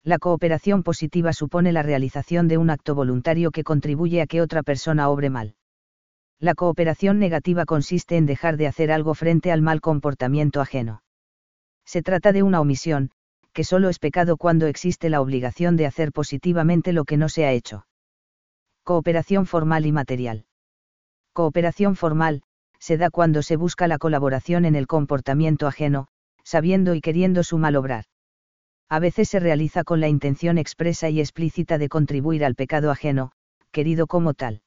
La 0.03 0.19
cooperación 0.19 0.83
positiva 0.83 1.33
supone 1.33 1.71
la 1.71 1.81
realización 1.81 2.47
de 2.47 2.59
un 2.59 2.69
acto 2.69 2.93
voluntario 2.93 3.49
que 3.49 3.63
contribuye 3.63 4.21
a 4.21 4.27
que 4.27 4.41
otra 4.41 4.61
persona 4.61 5.09
obre 5.09 5.31
mal. 5.31 5.55
La 6.39 6.53
cooperación 6.53 7.17
negativa 7.17 7.65
consiste 7.65 8.17
en 8.17 8.27
dejar 8.27 8.57
de 8.57 8.67
hacer 8.67 8.91
algo 8.91 9.15
frente 9.15 9.51
al 9.51 9.63
mal 9.63 9.81
comportamiento 9.81 10.61
ajeno. 10.61 11.01
Se 11.91 12.01
trata 12.01 12.31
de 12.31 12.41
una 12.41 12.61
omisión, 12.61 13.11
que 13.51 13.65
solo 13.65 13.89
es 13.89 13.99
pecado 13.99 14.37
cuando 14.37 14.65
existe 14.67 15.09
la 15.09 15.19
obligación 15.19 15.75
de 15.75 15.85
hacer 15.85 16.13
positivamente 16.13 16.93
lo 16.93 17.03
que 17.03 17.17
no 17.17 17.27
se 17.27 17.43
ha 17.43 17.51
hecho. 17.51 17.85
Cooperación 18.85 19.45
formal 19.45 19.85
y 19.85 19.91
material. 19.91 20.45
Cooperación 21.33 21.97
formal, 21.97 22.43
se 22.79 22.95
da 22.95 23.09
cuando 23.09 23.41
se 23.41 23.57
busca 23.57 23.89
la 23.89 23.97
colaboración 23.97 24.63
en 24.63 24.75
el 24.75 24.87
comportamiento 24.87 25.67
ajeno, 25.67 26.07
sabiendo 26.45 26.95
y 26.95 27.01
queriendo 27.01 27.43
su 27.43 27.57
mal 27.57 27.75
obrar. 27.75 28.05
A 28.87 28.99
veces 28.99 29.27
se 29.27 29.41
realiza 29.41 29.83
con 29.83 29.99
la 29.99 30.07
intención 30.07 30.57
expresa 30.57 31.09
y 31.09 31.19
explícita 31.19 31.77
de 31.77 31.89
contribuir 31.89 32.45
al 32.45 32.55
pecado 32.55 32.89
ajeno, 32.89 33.33
querido 33.71 34.07
como 34.07 34.33
tal. 34.33 34.61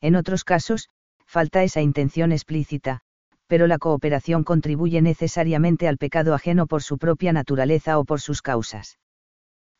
En 0.00 0.14
otros 0.14 0.44
casos, 0.44 0.90
falta 1.26 1.64
esa 1.64 1.80
intención 1.80 2.30
explícita, 2.30 3.02
pero 3.46 3.66
la 3.66 3.78
cooperación 3.78 4.44
contribuye 4.44 5.00
necesariamente 5.02 5.88
al 5.88 5.98
pecado 5.98 6.34
ajeno 6.34 6.66
por 6.66 6.82
su 6.82 6.98
propia 6.98 7.32
naturaleza 7.32 7.98
o 7.98 8.04
por 8.04 8.20
sus 8.20 8.42
causas. 8.42 8.98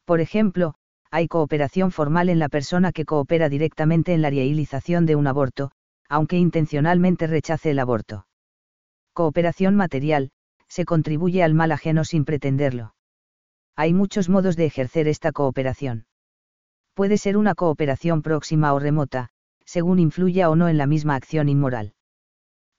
Por 0.05 0.21
ejemplo, 0.21 0.75
hay 1.11 1.27
cooperación 1.29 1.91
formal 1.91 2.29
en 2.29 2.39
la 2.39 2.49
persona 2.49 2.93
que 2.93 3.05
coopera 3.05 3.49
directamente 3.49 4.15
en 4.15 4.23
la 4.23 4.31
realización 4.31 5.07
de 5.07 5.17
un 5.17 5.27
aborto, 5.27 5.73
aunque 6.09 6.37
intencionalmente 6.37 7.27
rechace 7.27 7.71
el 7.71 7.79
aborto. 7.81 8.27
Cooperación 9.13 9.75
material, 9.75 10.31
se 10.69 10.85
contribuye 10.85 11.43
al 11.43 11.55
mal 11.55 11.73
ajeno 11.73 12.05
sin 12.05 12.25
pretenderlo. 12.25 12.95
Hay 13.75 13.93
muchos 13.93 14.29
modos 14.29 14.57
de 14.57 14.67
ejercer 14.67 15.09
esta 15.09 15.33
cooperación. 15.33 16.07
Puede 16.95 17.19
ser 17.19 17.37
una 17.37 17.55
cooperación 17.55 18.23
próxima 18.23 18.73
o 18.73 18.79
remota, 18.79 19.29
según 19.65 19.99
influya 19.99 20.49
o 20.51 20.57
no 20.57 20.69
en 20.69 20.79
la 20.79 20.87
misma 20.87 21.15
acción 21.15 21.49
inmoral 21.49 21.96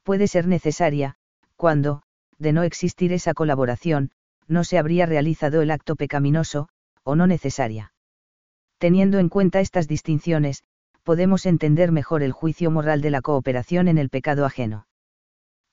puede 0.07 0.29
ser 0.29 0.47
necesaria, 0.47 1.15
cuando, 1.57 2.01
de 2.39 2.53
no 2.53 2.63
existir 2.63 3.11
esa 3.11 3.33
colaboración, 3.33 4.11
no 4.47 4.63
se 4.63 4.77
habría 4.77 5.05
realizado 5.05 5.61
el 5.61 5.69
acto 5.69 5.97
pecaminoso, 5.97 6.69
o 7.03 7.15
no 7.15 7.27
necesaria. 7.27 7.91
Teniendo 8.77 9.19
en 9.19 9.27
cuenta 9.27 9.59
estas 9.59 9.85
distinciones, 9.85 10.63
podemos 11.03 11.45
entender 11.45 11.91
mejor 11.91 12.23
el 12.23 12.31
juicio 12.31 12.71
moral 12.71 13.01
de 13.01 13.09
la 13.09 13.19
cooperación 13.19 13.89
en 13.89 13.97
el 13.97 14.07
pecado 14.07 14.45
ajeno. 14.45 14.87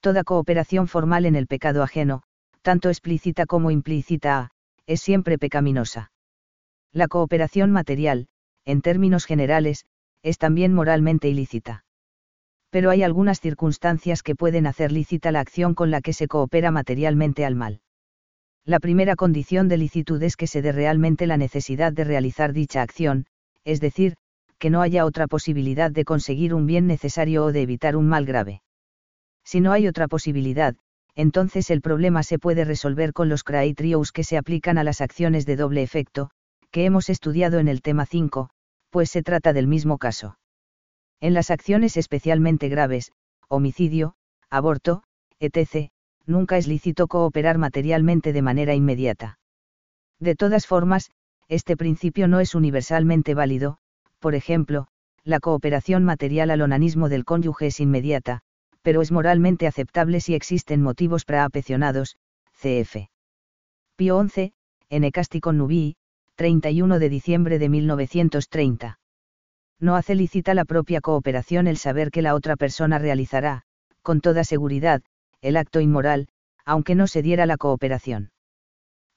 Toda 0.01 0.25
cooperación 0.25 0.89
formal 0.89 1.27
en 1.27 1.37
el 1.37 1.47
pecado 1.47 1.85
ajeno, 1.85 2.25
tanto 2.61 2.89
explícita 2.89 3.47
como 3.47 3.71
implícita, 3.71 4.51
es 4.89 5.01
siempre 5.01 5.39
pecaminosa. 5.39 6.11
La 6.91 7.07
cooperación 7.07 7.71
material, 7.71 8.27
en 8.65 8.83
términos 8.83 9.27
generales, 9.27 9.85
es 10.25 10.39
también 10.39 10.75
moralmente 10.75 11.29
ilícita 11.29 11.85
pero 12.75 12.91
hay 12.91 13.05
algunas 13.05 13.41
circunstancias 13.41 14.25
que 14.25 14.35
pueden 14.35 14.67
hacer 14.67 14.91
lícita 14.91 15.31
la 15.31 15.39
acción 15.39 15.75
con 15.75 15.93
la 15.93 16.01
que 16.01 16.13
se 16.13 16.27
coopera 16.27 16.73
materialmente 16.73 17.45
al 17.45 17.55
mal. 17.55 17.81
La 18.65 18.81
primera 18.81 19.15
condición 19.15 19.69
de 19.69 19.77
licitud 19.77 20.21
es 20.25 20.37
que 20.37 20.49
se 20.49 20.61
dé 20.61 20.73
realmente 20.73 21.29
la 21.29 21.37
necesidad 21.37 21.93
de 21.93 22.03
realizar 22.03 22.53
dicha 22.53 22.83
acción, 22.83 23.27
es 23.63 23.81
decir, 23.81 24.17
que 24.59 24.71
no 24.71 24.83
haya 24.83 25.05
otra 25.05 25.29
posibilidad 25.29 25.93
de 25.93 26.05
conseguir 26.05 26.53
un 26.53 26.67
bien 26.67 26.89
necesario 26.89 27.45
o 27.45 27.53
de 27.53 27.63
evitar 27.63 27.95
un 27.95 28.09
mal 28.09 28.27
grave. 28.27 28.61
Si 29.45 29.61
no 29.61 29.71
hay 29.71 29.87
otra 29.87 30.09
posibilidad, 30.09 30.75
entonces 31.15 31.71
el 31.71 31.81
problema 31.81 32.25
se 32.25 32.41
puede 32.41 32.65
resolver 32.65 33.13
con 33.13 33.29
los 33.29 33.45
criterios 33.45 34.11
que 34.11 34.25
se 34.25 34.37
aplican 34.37 34.79
a 34.79 34.83
las 34.83 35.01
acciones 35.01 35.47
de 35.47 35.55
doble 35.55 35.85
efecto, 35.85 36.31
que 36.73 36.87
hemos 36.87 37.09
estudiado 37.09 37.61
en 37.61 37.69
el 37.69 37.83
tema 37.83 38.05
5, 38.05 38.51
pues 38.91 39.11
se 39.11 39.23
trata 39.23 39.53
del 39.53 39.69
mismo 39.69 39.97
caso. 39.97 40.35
En 41.21 41.35
las 41.35 41.51
acciones 41.51 41.97
especialmente 41.97 42.69
graves, 42.69 43.13
homicidio, 43.49 44.15
aborto, 44.51 45.03
etc., 45.41 45.91
nunca 46.27 46.57
es 46.57 46.67
lícito 46.67 47.07
cooperar 47.07 47.59
materialmente 47.59 48.33
de 48.33 48.43
manera 48.43 48.75
inmediata. 48.75 49.39
De 50.19 50.35
todas 50.35 50.67
formas, 50.67 51.11
este 51.49 51.77
principio 51.77 52.29
no 52.29 52.41
es 52.41 52.55
universalmente 52.55 53.35
válido, 53.35 53.79
por 54.19 54.35
ejemplo, 54.35 54.87
la 55.25 55.41
cooperación 55.41 56.05
material 56.05 56.51
al 56.51 56.63
onanismo 56.63 57.09
del 57.09 57.25
cónyuge 57.25 57.67
es 57.67 57.81
inmediata, 57.81 58.41
pero 58.83 59.03
es 59.03 59.11
moralmente 59.11 59.67
aceptable 59.67 60.21
si 60.21 60.35
existen 60.35 60.83
motivos 60.83 61.25
preapecionados, 61.25 62.17
cf. 62.53 63.09
Pío 63.97 64.17
11, 64.19 64.53
en 64.91 65.05
Ecasticon 65.05 65.59
Nubii, 65.59 65.97
31 66.37 66.99
de 66.99 67.09
diciembre 67.09 67.59
de 67.59 67.69
1930. 67.69 68.99
No 69.85 69.97
hace 69.97 70.15
lícita 70.15 70.55
la 70.55 70.65
propia 70.65 71.03
cooperación 71.03 71.67
el 71.67 71.77
saber 71.77 72.11
que 72.11 72.23
la 72.23 72.35
otra 72.35 72.57
persona 72.57 72.99
realizará, 72.99 73.65
con 74.01 74.23
toda 74.23 74.43
seguridad, 74.43 75.03
el 75.43 75.59
acto 75.59 75.79
inmoral, 75.79 76.29
aunque 76.65 76.95
no 76.95 77.07
se 77.07 77.21
diera 77.21 77.45
la 77.45 77.59
cooperación. 77.59 78.31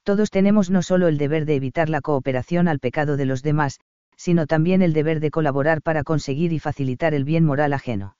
Todos 0.02 0.30
tenemos 0.30 0.68
no 0.68 0.82
solo 0.82 1.08
el 1.08 1.16
deber 1.16 1.46
de 1.46 1.54
evitar 1.54 1.88
la 1.88 2.02
cooperación 2.02 2.68
al 2.68 2.80
pecado 2.80 3.16
de 3.16 3.24
los 3.24 3.42
demás, 3.42 3.80
sino 4.18 4.46
también 4.46 4.82
el 4.82 4.92
deber 4.92 5.20
de 5.20 5.30
colaborar 5.30 5.80
para 5.80 6.04
conseguir 6.04 6.52
y 6.52 6.58
facilitar 6.58 7.14
el 7.14 7.24
bien 7.24 7.46
moral 7.46 7.72
ajeno. 7.72 8.18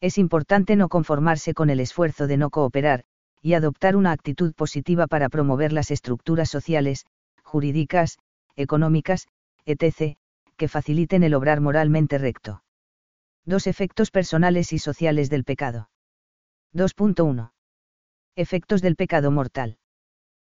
Es 0.00 0.18
importante 0.18 0.74
no 0.74 0.88
conformarse 0.88 1.54
con 1.54 1.70
el 1.70 1.78
esfuerzo 1.78 2.26
de 2.26 2.36
no 2.36 2.50
cooperar, 2.50 3.04
y 3.42 3.52
adoptar 3.54 3.94
una 3.94 4.10
actitud 4.10 4.54
positiva 4.54 5.06
para 5.06 5.28
promover 5.28 5.72
las 5.72 5.92
estructuras 5.92 6.50
sociales, 6.50 7.06
jurídicas, 7.44 8.18
económicas, 8.56 9.28
etc., 9.66 10.16
que 10.60 10.68
faciliten 10.68 11.22
el 11.22 11.32
obrar 11.32 11.62
moralmente 11.62 12.18
recto. 12.18 12.62
Dos 13.46 13.66
efectos 13.66 14.10
personales 14.10 14.74
y 14.74 14.78
sociales 14.78 15.30
del 15.30 15.42
pecado. 15.42 15.88
2.1. 16.74 17.52
Efectos 18.36 18.82
del 18.82 18.94
pecado 18.94 19.30
mortal. 19.30 19.78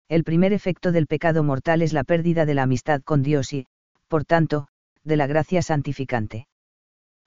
El 0.07 0.23
primer 0.23 0.53
efecto 0.53 0.93
del 0.93 1.07
pecado 1.07 1.43
mortal 1.43 1.81
es 1.81 1.91
la 1.91 2.05
pérdida 2.05 2.45
de 2.45 2.53
la 2.53 2.63
amistad 2.63 3.01
con 3.01 3.21
Dios 3.21 3.51
y, 3.51 3.67
por 4.07 4.23
tanto, 4.23 4.69
de 5.03 5.17
la 5.17 5.27
gracia 5.27 5.61
santificante. 5.61 6.47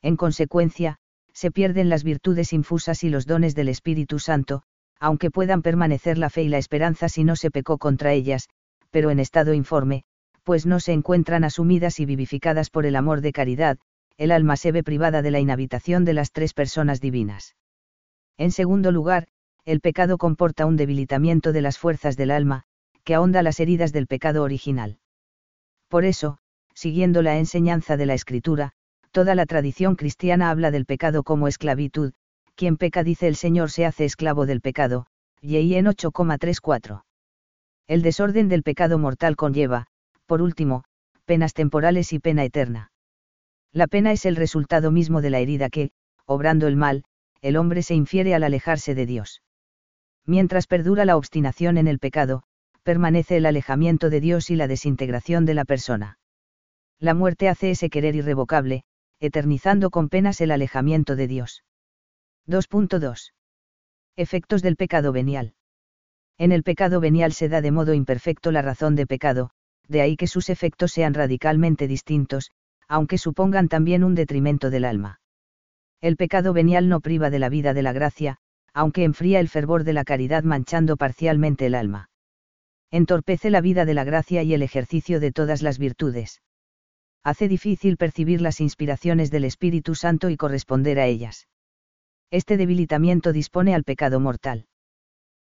En 0.01 0.17
consecuencia, 0.17 0.97
se 1.35 1.51
pierden 1.51 1.91
las 1.91 2.03
virtudes 2.03 2.55
infusas 2.55 3.05
y 3.05 3.11
los 3.11 3.27
dones 3.27 3.55
del 3.55 3.69
Espíritu 3.69 4.19
Santo, 4.21 4.63
aunque 4.99 5.31
puedan 5.31 5.61
permanecer 5.61 6.17
la 6.17 6.31
fe 6.31 6.45
y 6.45 6.49
la 6.49 6.57
esperanza 6.57 7.11
si 7.11 7.25
no 7.25 7.37
se 7.37 7.51
pecó 7.51 7.77
contra 7.77 8.15
ellas, 8.15 8.49
pero 8.91 9.11
en 9.11 9.21
estado 9.21 9.53
informe, 9.53 10.05
pues 10.51 10.67
no 10.67 10.81
se 10.81 10.93
encuentran 10.93 11.45
asumidas 11.45 12.01
y 12.01 12.07
vivificadas 12.07 12.71
por 12.71 12.85
el 12.85 12.97
amor 12.97 13.21
de 13.21 13.31
caridad, 13.31 13.79
el 14.17 14.33
alma 14.33 14.57
se 14.57 14.73
ve 14.73 14.83
privada 14.83 15.23
de 15.23 15.31
la 15.31 15.39
inhabitación 15.39 16.05
de 16.05 16.13
las 16.13 16.33
tres 16.33 16.55
personas 16.55 17.01
divinas. 17.01 17.55
En 18.37 18.51
segundo 18.51 18.91
lugar, 18.91 19.29
el 19.65 19.81
pecado 19.81 20.19
comporta 20.19 20.67
un 20.67 20.77
debilitamiento 20.77 21.53
de 21.53 21.63
las 21.63 21.79
fuerzas 21.79 22.17
del 22.17 22.33
alma, 22.33 22.65
que 23.05 23.15
ahonda 23.15 23.45
las 23.45 23.61
heridas 23.61 23.93
del 23.93 24.09
pecado 24.09 24.43
original. 24.43 24.99
Por 25.87 26.05
eso, 26.05 26.39
siguiendo 26.75 27.23
la 27.23 27.39
enseñanza 27.39 27.97
de 27.97 28.07
la 28.07 28.15
Escritura, 28.15 28.73
toda 29.13 29.37
la 29.37 29.47
tradición 29.47 29.95
cristiana 29.95 30.51
habla 30.51 30.73
del 30.73 30.85
pecado 30.85 31.23
como 31.23 31.47
esclavitud, 31.47 32.13
quien 32.57 32.77
peca 32.77 33.05
dice 33.05 33.29
el 33.29 33.37
Señor 33.37 33.71
se 33.71 33.87
hace 33.87 34.05
esclavo 34.05 34.47
del 34.47 34.63
pecado, 34.63 35.07
y 35.41 35.75
en 35.77 35.87
8,34. 35.87 37.05
El 37.87 38.03
desorden 38.03 38.49
del 38.49 38.65
pecado 38.65 38.99
mortal 38.99 39.37
conlleva, 39.37 39.87
por 40.31 40.43
último, 40.43 40.85
penas 41.25 41.55
temporales 41.55 42.13
y 42.13 42.21
pena 42.21 42.45
eterna. 42.45 42.93
La 43.73 43.89
pena 43.89 44.13
es 44.13 44.25
el 44.27 44.37
resultado 44.37 44.93
mismo 44.93 45.23
de 45.23 45.31
la 45.31 45.41
herida 45.41 45.71
que, 45.71 45.91
obrando 46.25 46.69
el 46.69 46.77
mal, 46.77 47.03
el 47.41 47.57
hombre 47.57 47.83
se 47.83 47.97
infiere 47.97 48.33
al 48.37 48.45
alejarse 48.45 48.95
de 48.95 49.07
Dios. 49.07 49.43
Mientras 50.25 50.69
perdura 50.69 51.05
la 51.05 51.17
obstinación 51.17 51.79
en 51.79 51.89
el 51.89 51.99
pecado, 51.99 52.45
permanece 52.85 53.39
el 53.39 53.45
alejamiento 53.45 54.09
de 54.09 54.21
Dios 54.21 54.51
y 54.51 54.55
la 54.55 54.69
desintegración 54.69 55.47
de 55.47 55.55
la 55.55 55.65
persona. 55.65 56.21
La 57.01 57.15
muerte 57.15 57.49
hace 57.49 57.73
ese 57.73 57.91
querer 57.91 58.15
irrevocable, 58.15 58.85
eternizando 59.19 59.91
con 59.91 60.09
penas 60.09 60.41
el 60.41 60.53
alejamiento 60.53 61.17
de 61.17 61.27
Dios. 61.27 61.65
2.2. 62.47 63.33
Efectos 64.15 64.63
del 64.63 64.77
pecado 64.77 65.11
venial. 65.11 65.55
En 66.39 66.53
el 66.53 66.63
pecado 66.63 67.01
venial 67.01 67.33
se 67.33 67.49
da 67.49 67.61
de 67.61 67.73
modo 67.73 67.95
imperfecto 67.95 68.53
la 68.53 68.63
razón 68.63 68.95
de 68.95 69.09
pecado, 69.09 69.51
de 69.91 70.01
ahí 70.01 70.17
que 70.17 70.27
sus 70.27 70.49
efectos 70.49 70.93
sean 70.93 71.13
radicalmente 71.13 71.87
distintos, 71.87 72.51
aunque 72.89 73.19
supongan 73.19 73.69
también 73.69 74.05
un 74.05 74.15
detrimento 74.15 74.71
del 74.71 74.85
alma. 74.85 75.21
El 76.01 76.17
pecado 76.17 76.53
venial 76.53 76.89
no 76.89 77.01
priva 77.01 77.29
de 77.29 77.39
la 77.39 77.51
vida 77.51 77.75
de 77.75 77.83
la 77.83 77.93
gracia, 77.93 78.39
aunque 78.73 79.05
enfría 79.05 79.41
el 79.41 79.49
fervor 79.49 79.85
de 79.85 79.93
la 79.93 80.05
caridad 80.05 80.45
manchando 80.45 80.97
parcialmente 80.97 81.67
el 81.67 81.75
alma 81.75 82.11
entorpece 82.91 83.51
la 83.51 83.61
vida 83.61 83.85
de 83.85 83.95
la 83.95 84.05
gracia 84.05 84.43
y 84.43 84.53
el 84.53 84.63
ejercicio 84.63 85.21
de 85.21 85.33
todas 85.33 85.63
las 85.63 85.79
virtudes. 85.79 86.43
Hace 87.23 87.49
difícil 87.49 87.97
percibir 87.97 88.41
las 88.41 88.61
inspiraciones 88.61 89.31
del 89.31 89.45
Espíritu 89.45 89.95
Santo 89.95 90.31
y 90.31 90.37
corresponder 90.37 90.99
a 90.99 91.07
ellas. 91.07 91.49
Este 92.31 92.57
debilitamiento 92.57 93.33
dispone 93.33 93.75
al 93.75 93.85
pecado 93.85 94.21
mortal. 94.21 94.67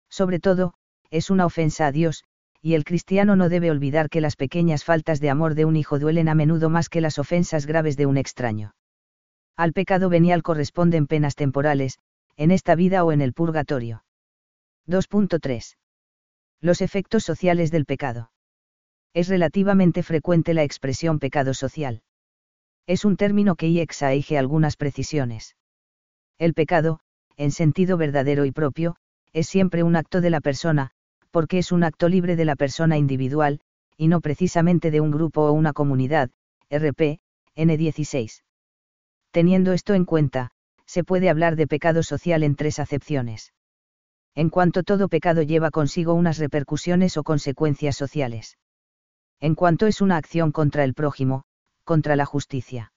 Sobre 0.09 0.39
todo, 0.39 0.73
es 1.09 1.29
una 1.29 1.45
ofensa 1.45 1.87
a 1.87 1.91
Dios, 1.91 2.23
y 2.61 2.73
el 2.73 2.83
cristiano 2.83 3.35
no 3.35 3.49
debe 3.49 3.71
olvidar 3.71 4.09
que 4.09 4.21
las 4.21 4.35
pequeñas 4.35 4.83
faltas 4.83 5.19
de 5.19 5.29
amor 5.29 5.55
de 5.55 5.65
un 5.65 5.75
hijo 5.75 5.99
duelen 5.99 6.29
a 6.29 6.35
menudo 6.35 6.69
más 6.69 6.89
que 6.89 7.01
las 7.01 7.19
ofensas 7.19 7.65
graves 7.65 7.97
de 7.97 8.05
un 8.05 8.17
extraño. 8.17 8.75
Al 9.55 9.73
pecado 9.73 10.09
venial 10.09 10.43
corresponden 10.43 11.07
penas 11.07 11.35
temporales, 11.35 11.99
en 12.37 12.51
esta 12.51 12.75
vida 12.75 13.03
o 13.03 13.11
en 13.11 13.21
el 13.21 13.33
purgatorio. 13.33 14.03
2.3 14.87 15.75
los 16.61 16.81
efectos 16.81 17.23
sociales 17.23 17.71
del 17.71 17.85
pecado. 17.85 18.31
Es 19.13 19.29
relativamente 19.29 20.03
frecuente 20.03 20.53
la 20.53 20.63
expresión 20.63 21.19
pecado 21.19 21.53
social. 21.53 22.03
Es 22.85 23.05
un 23.05 23.17
término 23.17 23.55
que 23.55 23.81
exige 23.81 24.37
algunas 24.37 24.75
precisiones. 24.75 25.55
El 26.37 26.53
pecado, 26.53 26.99
en 27.37 27.51
sentido 27.51 27.97
verdadero 27.97 28.45
y 28.45 28.51
propio, 28.51 28.97
es 29.31 29.47
siempre 29.47 29.83
un 29.83 29.95
acto 29.95 30.21
de 30.21 30.29
la 30.29 30.41
persona, 30.41 30.91
porque 31.31 31.59
es 31.59 31.71
un 31.71 31.83
acto 31.83 32.09
libre 32.09 32.35
de 32.35 32.45
la 32.45 32.55
persona 32.55 32.97
individual, 32.97 33.59
y 33.97 34.07
no 34.07 34.21
precisamente 34.21 34.91
de 34.91 35.01
un 35.01 35.11
grupo 35.11 35.41
o 35.41 35.51
una 35.51 35.73
comunidad, 35.73 36.29
RP, 36.69 37.19
N16. 37.55 38.43
Teniendo 39.31 39.73
esto 39.73 39.93
en 39.93 40.05
cuenta, 40.05 40.51
se 40.85 41.03
puede 41.03 41.29
hablar 41.29 41.55
de 41.55 41.67
pecado 41.67 42.03
social 42.03 42.43
en 42.43 42.55
tres 42.55 42.79
acepciones 42.79 43.53
en 44.39 44.49
cuanto 44.49 44.83
todo 44.83 45.09
pecado 45.09 45.41
lleva 45.41 45.69
consigo 45.69 46.13
unas 46.13 46.37
repercusiones 46.37 47.17
o 47.17 47.23
consecuencias 47.23 47.97
sociales. 47.97 48.57
En 49.41 49.53
cuanto 49.53 49.85
es 49.85 49.99
una 49.99 50.15
acción 50.15 50.53
contra 50.53 50.85
el 50.85 50.93
prójimo, 50.93 51.43
contra 51.83 52.15
la 52.15 52.25
justicia. 52.25 52.93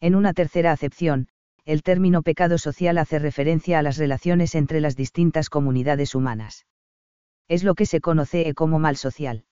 En 0.00 0.16
una 0.16 0.32
tercera 0.32 0.72
acepción, 0.72 1.28
el 1.64 1.84
término 1.84 2.22
pecado 2.22 2.58
social 2.58 2.98
hace 2.98 3.20
referencia 3.20 3.78
a 3.78 3.82
las 3.82 3.96
relaciones 3.96 4.56
entre 4.56 4.80
las 4.80 4.96
distintas 4.96 5.50
comunidades 5.50 6.16
humanas. 6.16 6.66
Es 7.48 7.62
lo 7.62 7.74
que 7.74 7.86
se 7.86 8.00
conoce 8.00 8.54
como 8.54 8.78
mal 8.78 8.96
social. 8.96 9.44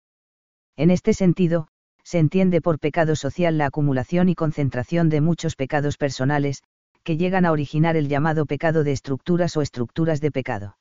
En 0.77 0.91
este 0.91 1.15
sentido, 1.15 1.69
se 2.03 2.19
entiende 2.19 2.61
por 2.61 2.79
pecado 2.79 3.17
social 3.17 3.57
la 3.57 3.67
acumulación 3.67 4.29
y 4.29 4.35
concentración 4.35 5.09
de 5.09 5.21
muchos 5.21 5.57
pecados 5.57 5.97
personales, 5.97 6.63
que 7.05 7.17
llegan 7.17 7.47
a 7.47 7.53
originar 7.53 7.97
el 7.97 8.09
llamado 8.09 8.47
pecado 8.47 8.83
de 8.83 8.93
estructuras 8.93 9.57
o 9.57 9.63
estructuras 9.63 10.21
de 10.21 10.31
pecado. 10.31 10.77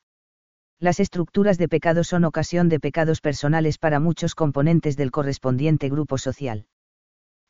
Las 0.80 0.98
estructuras 0.98 1.56
de 1.56 1.68
pecado 1.68 2.02
son 2.02 2.24
ocasión 2.24 2.68
de 2.68 2.80
pecados 2.80 3.20
personales 3.20 3.78
para 3.78 4.00
muchos 4.00 4.34
componentes 4.34 4.96
del 4.96 5.12
correspondiente 5.12 5.88
grupo 5.88 6.18
social. 6.18 6.66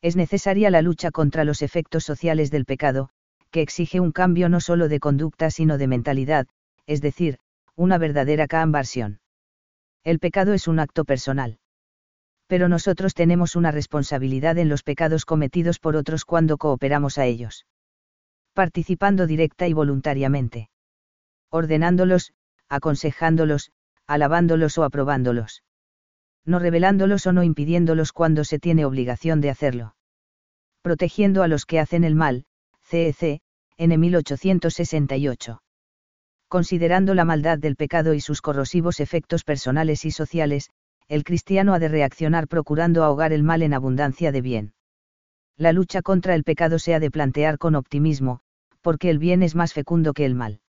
Es 0.01 0.15
necesaria 0.15 0.69
la 0.69 0.81
lucha 0.81 1.09
contra 1.09 1.43
los 1.43 1.61
efectos 1.61 2.03
sociales 2.03 2.51
del 2.51 2.65
pecado, 2.65 3.09
que 3.49 3.61
exige 3.61 3.99
un 3.99 4.11
cambio 4.11 4.47
no 4.47 4.59
solo 4.59 4.87
de 4.87 4.99
conducta 4.99 5.49
sino 5.49 5.77
de 5.77 5.87
mentalidad, 5.87 6.47
es 6.85 7.01
decir, 7.01 7.39
una 7.75 7.97
verdadera 7.97 8.47
conversión. 8.47 9.19
El 10.05 10.19
pecado 10.19 10.53
es 10.53 10.67
un 10.67 10.79
acto 10.79 11.03
personal. 11.03 11.57
Pero 12.47 12.69
nosotros 12.69 13.15
tenemos 13.15 13.55
una 13.55 13.71
responsabilidad 13.71 14.59
en 14.59 14.69
los 14.69 14.83
pecados 14.83 15.25
cometidos 15.25 15.79
por 15.79 15.95
otros 15.95 16.25
cuando 16.25 16.57
cooperamos 16.57 17.17
a 17.17 17.25
ellos. 17.25 17.65
Participando 18.53 19.25
directa 19.25 19.67
y 19.67 19.73
voluntariamente. 19.73 20.69
Ordenándolos, 21.49 22.33
aconsejándolos, 22.69 23.71
alabándolos 24.05 24.77
o 24.77 24.83
aprobándolos. 24.83 25.63
No 26.45 26.59
revelándolos 26.59 27.25
o 27.25 27.33
no 27.33 27.43
impidiéndolos 27.43 28.13
cuando 28.13 28.43
se 28.43 28.59
tiene 28.59 28.85
obligación 28.85 29.41
de 29.41 29.49
hacerlo. 29.49 29.95
Protegiendo 30.83 31.41
a 31.41 31.47
los 31.47 31.65
que 31.65 31.79
hacen 31.79 32.03
el 32.03 32.13
mal, 32.13 32.45
CEC, 32.83 33.41
en 33.77 33.99
1868. 33.99 35.64
Considerando 36.47 37.13
la 37.15 37.25
maldad 37.25 37.57
del 37.57 37.75
pecado 37.75 38.13
y 38.13 38.21
sus 38.21 38.41
corrosivos 38.41 38.99
efectos 38.99 39.43
personales 39.43 40.05
y 40.05 40.11
sociales, 40.11 40.69
el 41.07 41.23
cristiano 41.23 41.73
ha 41.73 41.79
de 41.79 41.87
reaccionar 41.87 42.47
procurando 42.47 43.03
ahogar 43.03 43.33
el 43.33 43.43
mal 43.43 43.61
en 43.61 43.73
abundancia 43.73 44.31
de 44.31 44.41
bien. 44.41 44.73
La 45.57 45.71
lucha 45.71 46.01
contra 46.01 46.35
el 46.35 46.43
pecado 46.43 46.79
se 46.79 46.93
ha 46.93 46.99
de 46.99 47.11
plantear 47.11 47.57
con 47.57 47.75
optimismo, 47.75 48.41
porque 48.81 49.09
el 49.09 49.19
bien 49.19 49.41
es 49.41 49.55
más 49.55 49.73
fecundo 49.73 50.13
que 50.13 50.25
el 50.25 50.35
mal 50.35 50.59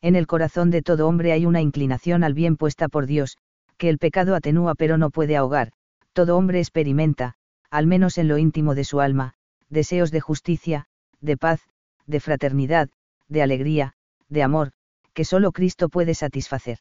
En 0.00 0.16
el 0.16 0.26
corazón 0.26 0.70
de 0.70 0.82
todo 0.82 1.08
hombre 1.08 1.32
hay 1.32 1.46
una 1.46 1.60
inclinación 1.60 2.22
al 2.22 2.34
bien 2.34 2.56
puesta 2.56 2.88
por 2.88 3.06
Dios, 3.06 3.38
que 3.78 3.88
el 3.88 3.98
pecado 3.98 4.34
atenúa 4.34 4.74
pero 4.74 4.98
no 4.98 5.10
puede 5.10 5.36
ahogar, 5.36 5.72
todo 6.12 6.36
hombre 6.36 6.58
experimenta, 6.58 7.34
al 7.70 7.86
menos 7.86 8.18
en 8.18 8.28
lo 8.28 8.38
íntimo 8.38 8.74
de 8.74 8.84
su 8.84 9.00
alma, 9.00 9.34
deseos 9.70 10.10
de 10.10 10.20
justicia, 10.20 10.86
de 11.20 11.36
paz, 11.36 11.60
de 12.06 12.20
fraternidad, 12.20 12.90
de 13.28 13.42
alegría, 13.42 13.94
de 14.28 14.42
amor, 14.42 14.72
que 15.14 15.24
solo 15.24 15.52
Cristo 15.52 15.88
puede 15.88 16.14
satisfacer. 16.14 16.78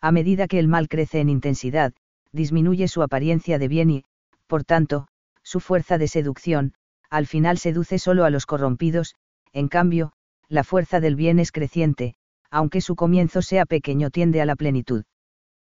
A 0.00 0.12
medida 0.12 0.48
que 0.48 0.58
el 0.58 0.68
mal 0.68 0.88
crece 0.88 1.20
en 1.20 1.28
intensidad, 1.28 1.92
disminuye 2.32 2.88
su 2.88 3.02
apariencia 3.02 3.58
de 3.58 3.68
bien 3.68 3.90
y, 3.90 4.04
por 4.46 4.64
tanto, 4.64 5.08
su 5.42 5.60
fuerza 5.60 5.98
de 5.98 6.08
seducción, 6.08 6.74
al 7.10 7.26
final 7.26 7.58
seduce 7.58 7.98
solo 7.98 8.24
a 8.24 8.30
los 8.30 8.46
corrompidos, 8.46 9.16
en 9.52 9.68
cambio, 9.68 10.12
la 10.48 10.64
fuerza 10.64 11.00
del 11.00 11.16
bien 11.16 11.38
es 11.38 11.52
creciente, 11.52 12.14
aunque 12.50 12.80
su 12.80 12.96
comienzo 12.96 13.42
sea 13.42 13.66
pequeño 13.66 14.10
tiende 14.10 14.40
a 14.40 14.46
la 14.46 14.56
plenitud. 14.56 15.04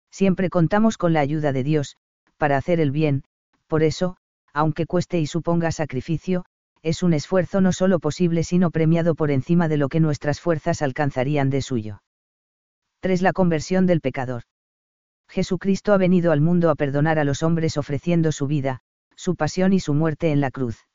Siempre 0.10 0.50
contamos 0.50 0.98
con 0.98 1.14
la 1.14 1.22
ayuda 1.22 1.52
de 1.54 1.64
Dios, 1.64 1.98
para 2.38 2.58
hacer 2.58 2.80
el 2.80 2.92
bien, 2.92 3.24
por 3.68 3.84
eso, 3.84 4.18
aunque 4.54 4.86
cueste 4.86 5.20
y 5.20 5.28
suponga 5.28 5.72
sacrificio, 5.72 6.46
es 6.84 7.04
un 7.04 7.14
esfuerzo 7.14 7.62
no 7.62 7.72
solo 7.72 8.00
posible 8.00 8.44
sino 8.44 8.72
premiado 8.72 9.16
por 9.16 9.32
encima 9.32 9.68
de 9.68 9.78
lo 9.78 9.90
que 9.90 10.00
nuestras 10.00 10.40
fuerzas 10.40 10.82
alcanzarían 10.82 11.50
de 11.50 11.62
suyo. 11.62 12.02
3. 13.02 13.22
La 13.22 13.34
conversión 13.34 13.86
del 13.86 14.02
pecador. 14.02 14.44
Jesucristo 15.28 15.94
ha 15.94 15.98
venido 15.98 16.32
al 16.32 16.42
mundo 16.42 16.70
a 16.70 16.76
perdonar 16.76 17.18
a 17.20 17.24
los 17.24 17.44
hombres 17.44 17.78
ofreciendo 17.78 18.32
su 18.32 18.48
vida, 18.48 18.82
su 19.16 19.36
pasión 19.36 19.74
y 19.74 19.80
su 19.80 19.94
muerte 19.94 20.32
en 20.32 20.42
la 20.42 20.52
cruz. 20.52 20.88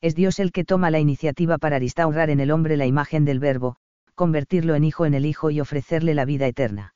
Es 0.00 0.14
Dios 0.14 0.38
el 0.38 0.50
que 0.50 0.64
toma 0.64 0.90
la 0.90 0.98
iniciativa 0.98 1.58
para 1.58 1.78
restaurar 1.78 2.30
en 2.30 2.40
el 2.40 2.50
hombre 2.50 2.76
la 2.76 2.86
imagen 2.86 3.24
del 3.24 3.38
Verbo, 3.38 3.76
convertirlo 4.14 4.74
en 4.74 4.84
hijo 4.84 5.06
en 5.06 5.14
el 5.14 5.26
Hijo 5.26 5.50
y 5.50 5.60
ofrecerle 5.60 6.14
la 6.14 6.24
vida 6.24 6.46
eterna. 6.46 6.94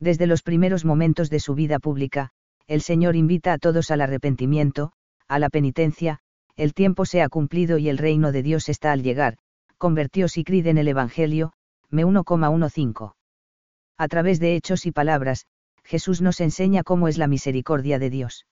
Desde 0.00 0.26
los 0.26 0.42
primeros 0.42 0.84
momentos 0.84 1.30
de 1.30 1.40
su 1.40 1.54
vida 1.54 1.78
pública, 1.78 2.30
el 2.66 2.80
Señor 2.80 3.14
invita 3.14 3.52
a 3.52 3.58
todos 3.58 3.90
al 3.90 4.00
arrepentimiento, 4.00 4.92
a 5.28 5.38
la 5.38 5.50
penitencia, 5.50 6.20
el 6.56 6.74
tiempo 6.74 7.04
se 7.04 7.22
ha 7.22 7.28
cumplido 7.28 7.78
y 7.78 7.88
el 7.88 7.98
reino 7.98 8.32
de 8.32 8.42
Dios 8.42 8.68
está 8.68 8.92
al 8.92 9.02
llegar, 9.02 9.38
convirtió 9.78 10.28
Sicrid 10.28 10.66
en 10.66 10.78
el 10.78 10.88
Evangelio, 10.88 11.52
me 11.90 12.04
1,15. 12.04 13.14
A 13.96 14.08
través 14.08 14.40
de 14.40 14.56
hechos 14.56 14.86
y 14.86 14.92
palabras, 14.92 15.46
Jesús 15.84 16.20
nos 16.20 16.40
enseña 16.40 16.82
cómo 16.82 17.08
es 17.08 17.18
la 17.18 17.26
misericordia 17.26 17.98
de 17.98 18.10
Dios. 18.10 18.46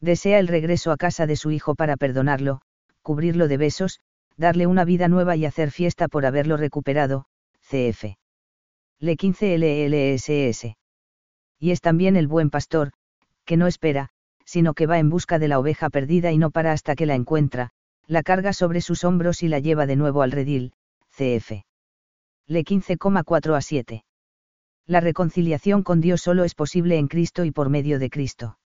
Desea 0.00 0.38
el 0.38 0.48
regreso 0.48 0.92
a 0.92 0.96
casa 0.96 1.26
de 1.26 1.36
su 1.36 1.50
Hijo 1.50 1.74
para 1.74 1.96
perdonarlo, 1.96 2.60
cubrirlo 3.02 3.48
de 3.48 3.56
besos, 3.56 4.00
darle 4.36 4.66
una 4.66 4.84
vida 4.84 5.08
nueva 5.08 5.36
y 5.36 5.44
hacer 5.44 5.70
fiesta 5.70 6.08
por 6.08 6.26
haberlo 6.26 6.56
recuperado, 6.56 7.26
cf. 7.60 8.16
Le 8.98 9.16
15 9.16 9.58
LLSS. 9.58 10.76
Y 11.58 11.70
es 11.70 11.80
también 11.80 12.16
el 12.16 12.28
buen 12.28 12.50
pastor, 12.50 12.92
que 13.44 13.56
no 13.56 13.66
espera, 13.66 14.10
sino 14.46 14.72
que 14.72 14.86
va 14.86 14.98
en 14.98 15.10
busca 15.10 15.38
de 15.38 15.48
la 15.48 15.58
oveja 15.58 15.90
perdida 15.90 16.32
y 16.32 16.38
no 16.38 16.50
para 16.50 16.72
hasta 16.72 16.94
que 16.94 17.04
la 17.04 17.14
encuentra, 17.14 17.72
la 18.06 18.22
carga 18.22 18.52
sobre 18.52 18.80
sus 18.80 19.04
hombros 19.04 19.42
y 19.42 19.48
la 19.48 19.58
lleva 19.58 19.86
de 19.86 19.96
nuevo 19.96 20.22
al 20.22 20.30
redil, 20.30 20.72
cf. 21.10 21.64
Le 22.46 22.64
15,4 22.64 23.56
a 23.56 23.60
7. 23.60 24.04
La 24.86 25.00
reconciliación 25.00 25.82
con 25.82 26.00
Dios 26.00 26.22
solo 26.22 26.44
es 26.44 26.54
posible 26.54 26.96
en 26.96 27.08
Cristo 27.08 27.44
y 27.44 27.50
por 27.50 27.68
medio 27.68 27.98
de 27.98 28.08
Cristo. 28.08 28.58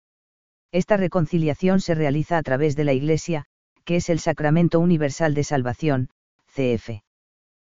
Esta 0.72 0.96
reconciliación 0.96 1.80
se 1.80 1.94
realiza 1.94 2.36
a 2.36 2.42
través 2.42 2.74
de 2.74 2.84
la 2.84 2.92
Iglesia, 2.92 3.44
que 3.84 3.96
es 3.96 4.10
el 4.10 4.18
sacramento 4.18 4.80
universal 4.80 5.32
de 5.32 5.44
salvación, 5.44 6.10
cf. 6.48 7.02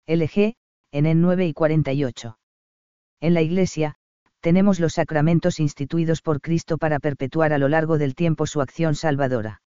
LG, 0.07 0.55
en 0.91 1.05
el 1.05 1.21
9 1.21 1.47
y 1.47 1.53
48. 1.53 2.39
En 3.19 3.33
la 3.33 3.41
Iglesia, 3.41 3.97
tenemos 4.41 4.79
los 4.79 4.93
sacramentos 4.93 5.59
instituidos 5.59 6.21
por 6.21 6.41
Cristo 6.41 6.77
para 6.77 6.99
perpetuar 6.99 7.53
a 7.53 7.57
lo 7.57 7.67
largo 7.67 7.97
del 7.97 8.15
tiempo 8.15 8.45
su 8.45 8.61
acción 8.61 8.95
salvadora. 8.95 9.61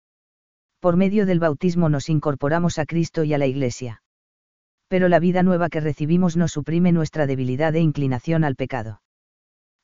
Por 0.79 0.95
medio 0.95 1.25
del 1.25 1.39
bautismo 1.39 1.89
nos 1.89 2.09
incorporamos 2.09 2.79
a 2.79 2.85
Cristo 2.85 3.23
y 3.23 3.33
a 3.33 3.37
la 3.37 3.45
Iglesia. 3.45 4.01
Pero 4.87 5.09
la 5.09 5.19
vida 5.19 5.43
nueva 5.43 5.69
que 5.69 5.79
recibimos 5.79 6.35
no 6.37 6.47
suprime 6.47 6.91
nuestra 6.91 7.27
debilidad 7.27 7.75
e 7.75 7.79
inclinación 7.79 8.43
al 8.43 8.55
pecado. 8.55 9.01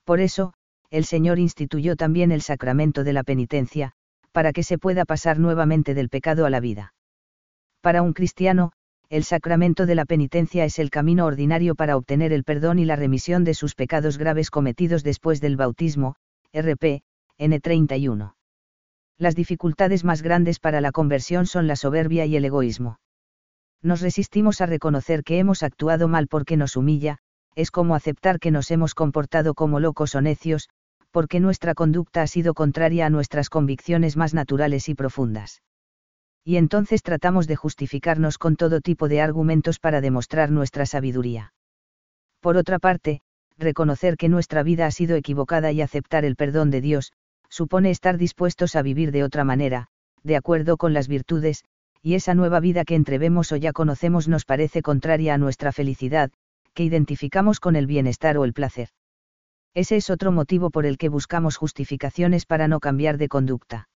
Por 0.04 0.20
eso, 0.20 0.54
el 0.90 1.06
Señor 1.06 1.38
instituyó 1.38 1.96
también 1.96 2.32
el 2.32 2.42
sacramento 2.42 3.04
de 3.04 3.14
la 3.14 3.24
penitencia, 3.24 3.92
para 4.32 4.54
que 4.54 4.64
se 4.64 4.78
pueda 4.78 5.06
pasar 5.06 5.40
nuevamente 5.40 5.94
del 5.94 6.10
pecado 6.10 6.46
a 6.46 6.50
la 6.50 6.60
vida. 6.60 6.94
Para 7.82 8.02
un 8.02 8.14
cristiano, 8.14 8.72
el 9.10 9.24
sacramento 9.24 9.86
de 9.86 9.96
la 9.96 10.04
penitencia 10.04 10.66
es 10.66 10.80
el 10.80 10.90
camino 10.90 11.26
ordinario 11.26 11.76
para 11.76 11.96
obtener 11.96 12.34
el 12.34 12.44
perdón 12.44 12.78
y 12.78 12.84
la 12.84 12.98
remisión 12.98 13.46
de 13.46 13.54
sus 13.54 13.74
pecados 13.74 14.18
graves 14.18 14.52
cometidos 14.52 15.02
después 15.02 15.40
del 15.40 15.56
bautismo, 15.56 16.16
RP, 16.54 17.04
N31. 17.40 18.34
Las 19.18 19.36
dificultades 19.36 20.04
más 20.04 20.22
grandes 20.22 20.60
para 20.60 20.82
la 20.82 20.92
conversión 20.92 21.46
son 21.46 21.68
la 21.68 21.78
soberbia 21.78 22.26
y 22.26 22.36
el 22.36 22.44
egoísmo. 22.44 23.00
Nos 23.82 24.02
resistimos 24.02 24.60
a 24.60 24.66
reconocer 24.66 25.24
que 25.24 25.40
hemos 25.40 25.64
actuado 25.64 26.10
mal 26.10 26.28
porque 26.28 26.58
nos 26.58 26.76
humilla, 26.76 27.20
es 27.56 27.72
como 27.72 27.96
aceptar 27.96 28.40
que 28.40 28.52
nos 28.52 28.70
hemos 28.72 28.94
comportado 28.94 29.54
como 29.54 29.80
locos 29.80 30.16
o 30.16 30.22
necios, 30.22 30.68
porque 31.12 31.40
nuestra 31.40 31.76
conducta 31.76 32.24
ha 32.24 32.28
sido 32.28 32.54
contraria 32.54 33.06
a 33.06 33.10
nuestras 33.10 33.50
convicciones 33.50 34.18
más 34.18 34.34
naturales 34.34 34.90
y 34.90 34.96
profundas 34.96 35.62
y 36.48 36.56
entonces 36.56 37.04
tratamos 37.04 37.46
de 37.46 37.58
justificarnos 37.58 38.38
con 38.38 38.56
todo 38.56 38.80
tipo 38.80 39.10
de 39.10 39.20
argumentos 39.20 39.80
para 39.80 40.00
demostrar 40.00 40.50
nuestra 40.50 40.86
sabiduría. 40.86 41.52
Por 42.40 42.56
otra 42.56 42.80
parte, 42.80 43.20
reconocer 43.58 44.16
que 44.16 44.30
nuestra 44.30 44.64
vida 44.64 44.86
ha 44.86 44.92
sido 44.92 45.18
equivocada 45.18 45.74
y 45.74 45.82
aceptar 45.82 46.24
el 46.24 46.38
perdón 46.38 46.72
de 46.72 46.80
Dios, 46.80 47.12
supone 47.50 47.92
estar 47.92 48.18
dispuestos 48.18 48.78
a 48.78 48.82
vivir 48.82 49.12
de 49.12 49.26
otra 49.26 49.44
manera, 49.44 49.88
de 50.24 50.38
acuerdo 50.38 50.78
con 50.78 50.94
las 50.94 51.10
virtudes, 51.10 51.66
y 52.02 52.14
esa 52.14 52.34
nueva 52.34 52.62
vida 52.62 52.86
que 52.86 52.96
entrevemos 52.96 53.52
o 53.52 53.58
ya 53.58 53.74
conocemos 53.74 54.30
nos 54.30 54.46
parece 54.46 54.82
contraria 54.82 55.34
a 55.34 55.38
nuestra 55.38 55.74
felicidad, 55.74 56.32
que 56.74 56.86
identificamos 56.86 57.60
con 57.60 57.76
el 57.76 57.88
bienestar 57.88 58.38
o 58.38 58.46
el 58.46 58.54
placer. 58.54 58.88
Ese 59.74 59.98
es 59.98 60.10
otro 60.10 60.32
motivo 60.32 60.70
por 60.70 60.86
el 60.86 60.98
que 60.98 61.10
buscamos 61.10 61.58
justificaciones 61.58 62.46
para 62.46 62.70
no 62.70 62.80
cambiar 62.80 63.18
de 63.18 63.28
conducta. 63.28 63.90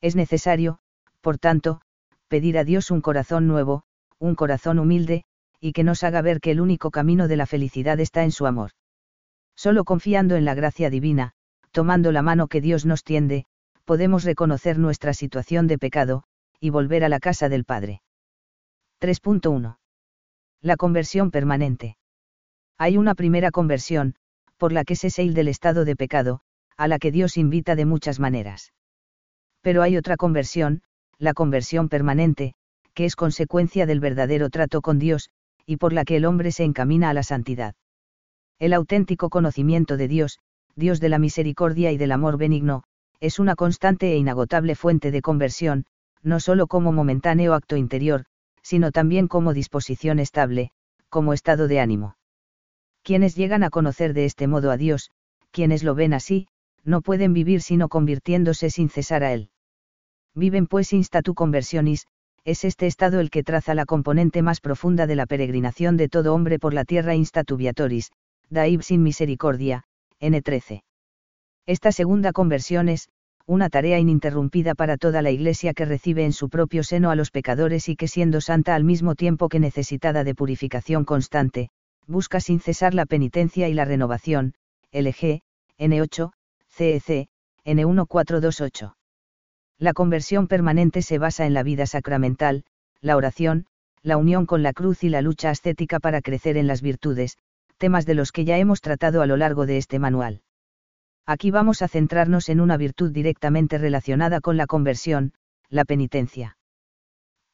Es 0.00 0.16
necesario, 0.16 0.80
por 1.20 1.38
tanto, 1.38 1.80
pedir 2.28 2.58
a 2.58 2.64
Dios 2.64 2.90
un 2.90 3.00
corazón 3.00 3.46
nuevo, 3.46 3.84
un 4.18 4.34
corazón 4.34 4.78
humilde, 4.78 5.24
y 5.60 5.72
que 5.72 5.84
nos 5.84 6.04
haga 6.04 6.22
ver 6.22 6.40
que 6.40 6.50
el 6.50 6.60
único 6.60 6.90
camino 6.90 7.28
de 7.28 7.36
la 7.36 7.46
felicidad 7.46 7.98
está 8.00 8.24
en 8.24 8.30
su 8.30 8.46
amor. 8.46 8.70
Solo 9.56 9.84
confiando 9.84 10.36
en 10.36 10.44
la 10.44 10.54
gracia 10.54 10.90
divina, 10.90 11.32
tomando 11.72 12.12
la 12.12 12.22
mano 12.22 12.46
que 12.46 12.60
Dios 12.60 12.86
nos 12.86 13.02
tiende, 13.02 13.44
podemos 13.84 14.24
reconocer 14.24 14.78
nuestra 14.78 15.14
situación 15.14 15.66
de 15.66 15.78
pecado, 15.78 16.24
y 16.60 16.70
volver 16.70 17.04
a 17.04 17.08
la 17.08 17.20
casa 17.20 17.48
del 17.48 17.64
Padre. 17.64 18.02
3.1. 19.00 19.78
La 20.60 20.76
conversión 20.76 21.30
permanente. 21.30 21.96
Hay 22.78 22.96
una 22.96 23.14
primera 23.14 23.50
conversión, 23.50 24.14
por 24.56 24.72
la 24.72 24.84
que 24.84 24.96
se 24.96 25.10
seil 25.10 25.34
del 25.34 25.48
estado 25.48 25.84
de 25.84 25.96
pecado, 25.96 26.40
a 26.76 26.88
la 26.88 26.98
que 26.98 27.10
Dios 27.10 27.36
invita 27.36 27.76
de 27.76 27.84
muchas 27.84 28.20
maneras. 28.20 28.72
Pero 29.62 29.82
hay 29.82 29.96
otra 29.96 30.16
conversión, 30.16 30.82
la 31.18 31.34
conversión 31.34 31.88
permanente, 31.88 32.54
que 32.94 33.04
es 33.04 33.16
consecuencia 33.16 33.86
del 33.86 34.00
verdadero 34.00 34.50
trato 34.50 34.80
con 34.80 34.98
Dios, 34.98 35.30
y 35.66 35.76
por 35.76 35.92
la 35.92 36.04
que 36.04 36.16
el 36.16 36.24
hombre 36.24 36.52
se 36.52 36.64
encamina 36.64 37.10
a 37.10 37.14
la 37.14 37.22
santidad. 37.22 37.74
El 38.58 38.72
auténtico 38.72 39.28
conocimiento 39.28 39.96
de 39.96 40.08
Dios, 40.08 40.38
Dios 40.74 41.00
de 41.00 41.08
la 41.08 41.18
misericordia 41.18 41.92
y 41.92 41.96
del 41.96 42.12
amor 42.12 42.38
benigno, 42.38 42.84
es 43.20 43.38
una 43.38 43.56
constante 43.56 44.12
e 44.12 44.16
inagotable 44.16 44.74
fuente 44.74 45.10
de 45.10 45.22
conversión, 45.22 45.86
no 46.22 46.40
sólo 46.40 46.66
como 46.66 46.92
momentáneo 46.92 47.54
acto 47.54 47.76
interior, 47.76 48.24
sino 48.62 48.92
también 48.92 49.28
como 49.28 49.54
disposición 49.54 50.18
estable, 50.18 50.70
como 51.08 51.32
estado 51.32 51.68
de 51.68 51.80
ánimo. 51.80 52.16
Quienes 53.02 53.34
llegan 53.34 53.64
a 53.64 53.70
conocer 53.70 54.14
de 54.14 54.24
este 54.24 54.46
modo 54.46 54.70
a 54.70 54.76
Dios, 54.76 55.10
quienes 55.50 55.82
lo 55.82 55.94
ven 55.94 56.14
así, 56.14 56.48
no 56.84 57.00
pueden 57.00 57.32
vivir 57.32 57.62
sino 57.62 57.88
convirtiéndose 57.88 58.70
sin 58.70 58.88
cesar 58.88 59.24
a 59.24 59.32
Él. 59.32 59.50
Viven 60.38 60.68
pues 60.68 60.92
instatu 60.92 61.34
conversionis, 61.34 62.06
es 62.44 62.64
este 62.64 62.86
estado 62.86 63.18
el 63.18 63.28
que 63.28 63.42
traza 63.42 63.74
la 63.74 63.86
componente 63.86 64.40
más 64.40 64.60
profunda 64.60 65.08
de 65.08 65.16
la 65.16 65.26
peregrinación 65.26 65.96
de 65.96 66.08
todo 66.08 66.32
hombre 66.32 66.60
por 66.60 66.74
la 66.74 66.84
tierra 66.84 67.16
instatu 67.16 67.56
viatoris, 67.56 68.12
daib 68.48 68.82
sin 68.82 69.02
misericordia, 69.02 69.82
N13. 70.20 70.84
Esta 71.66 71.90
segunda 71.90 72.30
conversión 72.30 72.88
es, 72.88 73.08
una 73.46 73.68
tarea 73.68 73.98
ininterrumpida 73.98 74.76
para 74.76 74.96
toda 74.96 75.22
la 75.22 75.32
Iglesia 75.32 75.74
que 75.74 75.84
recibe 75.84 76.24
en 76.24 76.32
su 76.32 76.48
propio 76.48 76.84
seno 76.84 77.10
a 77.10 77.16
los 77.16 77.32
pecadores 77.32 77.88
y 77.88 77.96
que 77.96 78.06
siendo 78.06 78.40
santa 78.40 78.76
al 78.76 78.84
mismo 78.84 79.16
tiempo 79.16 79.48
que 79.48 79.58
necesitada 79.58 80.22
de 80.22 80.36
purificación 80.36 81.04
constante, 81.04 81.70
busca 82.06 82.38
sin 82.38 82.60
cesar 82.60 82.94
la 82.94 83.06
penitencia 83.06 83.68
y 83.68 83.74
la 83.74 83.84
renovación, 83.84 84.54
LG, 84.92 85.40
N8, 85.80 86.30
CEC, 86.68 87.28
N1428. 87.64 88.97
La 89.78 89.92
conversión 89.92 90.48
permanente 90.48 91.02
se 91.02 91.18
basa 91.18 91.46
en 91.46 91.54
la 91.54 91.62
vida 91.62 91.86
sacramental, 91.86 92.64
la 93.00 93.16
oración, 93.16 93.66
la 94.02 94.16
unión 94.16 94.44
con 94.44 94.62
la 94.62 94.72
cruz 94.72 95.04
y 95.04 95.08
la 95.08 95.22
lucha 95.22 95.50
ascética 95.50 96.00
para 96.00 96.20
crecer 96.20 96.56
en 96.56 96.66
las 96.66 96.82
virtudes, 96.82 97.38
temas 97.76 98.04
de 98.04 98.14
los 98.14 98.32
que 98.32 98.44
ya 98.44 98.58
hemos 98.58 98.80
tratado 98.80 99.22
a 99.22 99.26
lo 99.26 99.36
largo 99.36 99.66
de 99.66 99.76
este 99.76 100.00
manual. 100.00 100.42
Aquí 101.26 101.50
vamos 101.50 101.82
a 101.82 101.88
centrarnos 101.88 102.48
en 102.48 102.60
una 102.60 102.76
virtud 102.76 103.12
directamente 103.12 103.78
relacionada 103.78 104.40
con 104.40 104.56
la 104.56 104.66
conversión, 104.66 105.32
la 105.68 105.84
penitencia. 105.84 106.56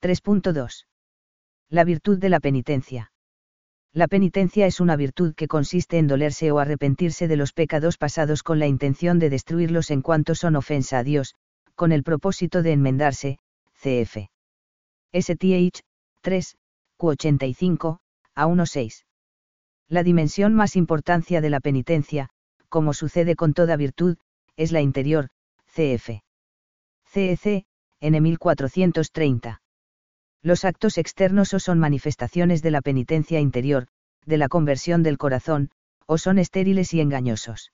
3.2. 0.01 0.87
La 1.69 1.85
virtud 1.85 2.19
de 2.19 2.29
la 2.29 2.41
penitencia. 2.41 3.13
La 3.93 4.09
penitencia 4.09 4.67
es 4.67 4.81
una 4.81 4.97
virtud 4.97 5.35
que 5.35 5.49
consiste 5.49 5.99
en 5.99 6.07
dolerse 6.07 6.51
o 6.51 6.59
arrepentirse 6.59 7.29
de 7.29 7.37
los 7.37 7.53
pecados 7.53 7.99
pasados 7.99 8.43
con 8.43 8.59
la 8.59 8.67
intención 8.67 9.19
de 9.19 9.31
destruirlos 9.31 9.91
en 9.91 10.03
cuanto 10.03 10.35
son 10.35 10.57
ofensa 10.57 10.99
a 10.99 11.05
Dios, 11.05 11.35
con 11.75 11.93
el 11.93 12.03
propósito 12.03 12.63
de 12.63 12.73
enmendarse, 12.73 13.39
cf. 13.75 14.29
STH, 15.13 15.81
3, 16.23 16.57
Q85, 16.99 17.99
a 18.35 18.47
1.6. 18.47 19.05
La 19.89 20.03
dimensión 20.03 20.55
más 20.55 20.77
importancia 20.77 21.41
de 21.41 21.51
la 21.51 21.61
penitencia, 21.61 22.31
como 22.69 22.95
sucede 22.95 23.37
con 23.37 23.55
toda 23.55 23.77
virtud, 23.77 24.17
es 24.57 24.73
la 24.73 24.81
interior, 24.81 25.29
cf. 25.67 26.23
CEC, 27.07 27.65
N 28.01 28.21
1430. 28.21 29.63
Los 30.43 30.65
actos 30.65 30.99
externos 30.99 31.55
o 31.55 31.61
son 31.61 31.79
manifestaciones 31.79 32.61
de 32.61 32.71
la 32.71 32.83
penitencia 32.83 33.41
interior, 33.41 33.87
de 34.27 34.37
la 34.37 34.49
conversión 34.49 35.03
del 35.03 35.17
corazón, 35.17 35.71
o 36.07 36.19
son 36.19 36.39
estériles 36.39 36.93
y 36.93 37.01
engañosos. 37.01 37.73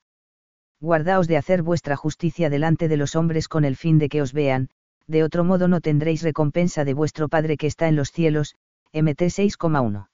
Guardaos 0.80 1.28
de 1.28 1.36
hacer 1.36 1.62
vuestra 1.62 1.94
justicia 1.94 2.48
delante 2.48 2.88
de 2.88 2.96
los 2.96 3.14
hombres 3.14 3.48
con 3.48 3.64
el 3.64 3.76
fin 3.76 3.98
de 3.98 4.08
que 4.08 4.22
os 4.22 4.32
vean, 4.32 4.70
de 5.06 5.22
otro 5.22 5.44
modo 5.44 5.68
no 5.68 5.80
tendréis 5.80 6.22
recompensa 6.22 6.84
de 6.84 6.94
vuestro 6.94 7.28
Padre 7.28 7.56
que 7.56 7.66
está 7.66 7.88
en 7.88 7.96
los 7.96 8.12
cielos, 8.12 8.56
MT 8.92 9.20
6,1. 9.20 10.08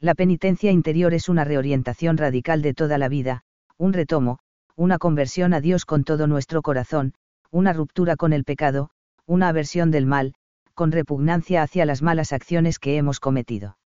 La 0.00 0.14
penitencia 0.14 0.70
interior 0.70 1.14
es 1.14 1.28
una 1.28 1.44
reorientación 1.44 2.18
radical 2.18 2.60
de 2.60 2.74
toda 2.74 2.98
la 2.98 3.08
vida, 3.08 3.42
un 3.78 3.92
retomo, 3.92 4.38
una 4.76 4.98
conversión 4.98 5.54
a 5.54 5.60
Dios 5.60 5.86
con 5.86 6.04
todo 6.04 6.26
nuestro 6.26 6.62
corazón, 6.62 7.14
una 7.50 7.72
ruptura 7.72 8.16
con 8.16 8.32
el 8.32 8.44
pecado, 8.44 8.90
una 9.26 9.48
aversión 9.48 9.90
del 9.90 10.06
mal, 10.06 10.34
con 10.74 10.92
repugnancia 10.92 11.62
hacia 11.62 11.86
las 11.86 12.02
malas 12.02 12.32
acciones 12.32 12.78
que 12.78 12.96
hemos 12.96 13.20
cometido. 13.20 13.78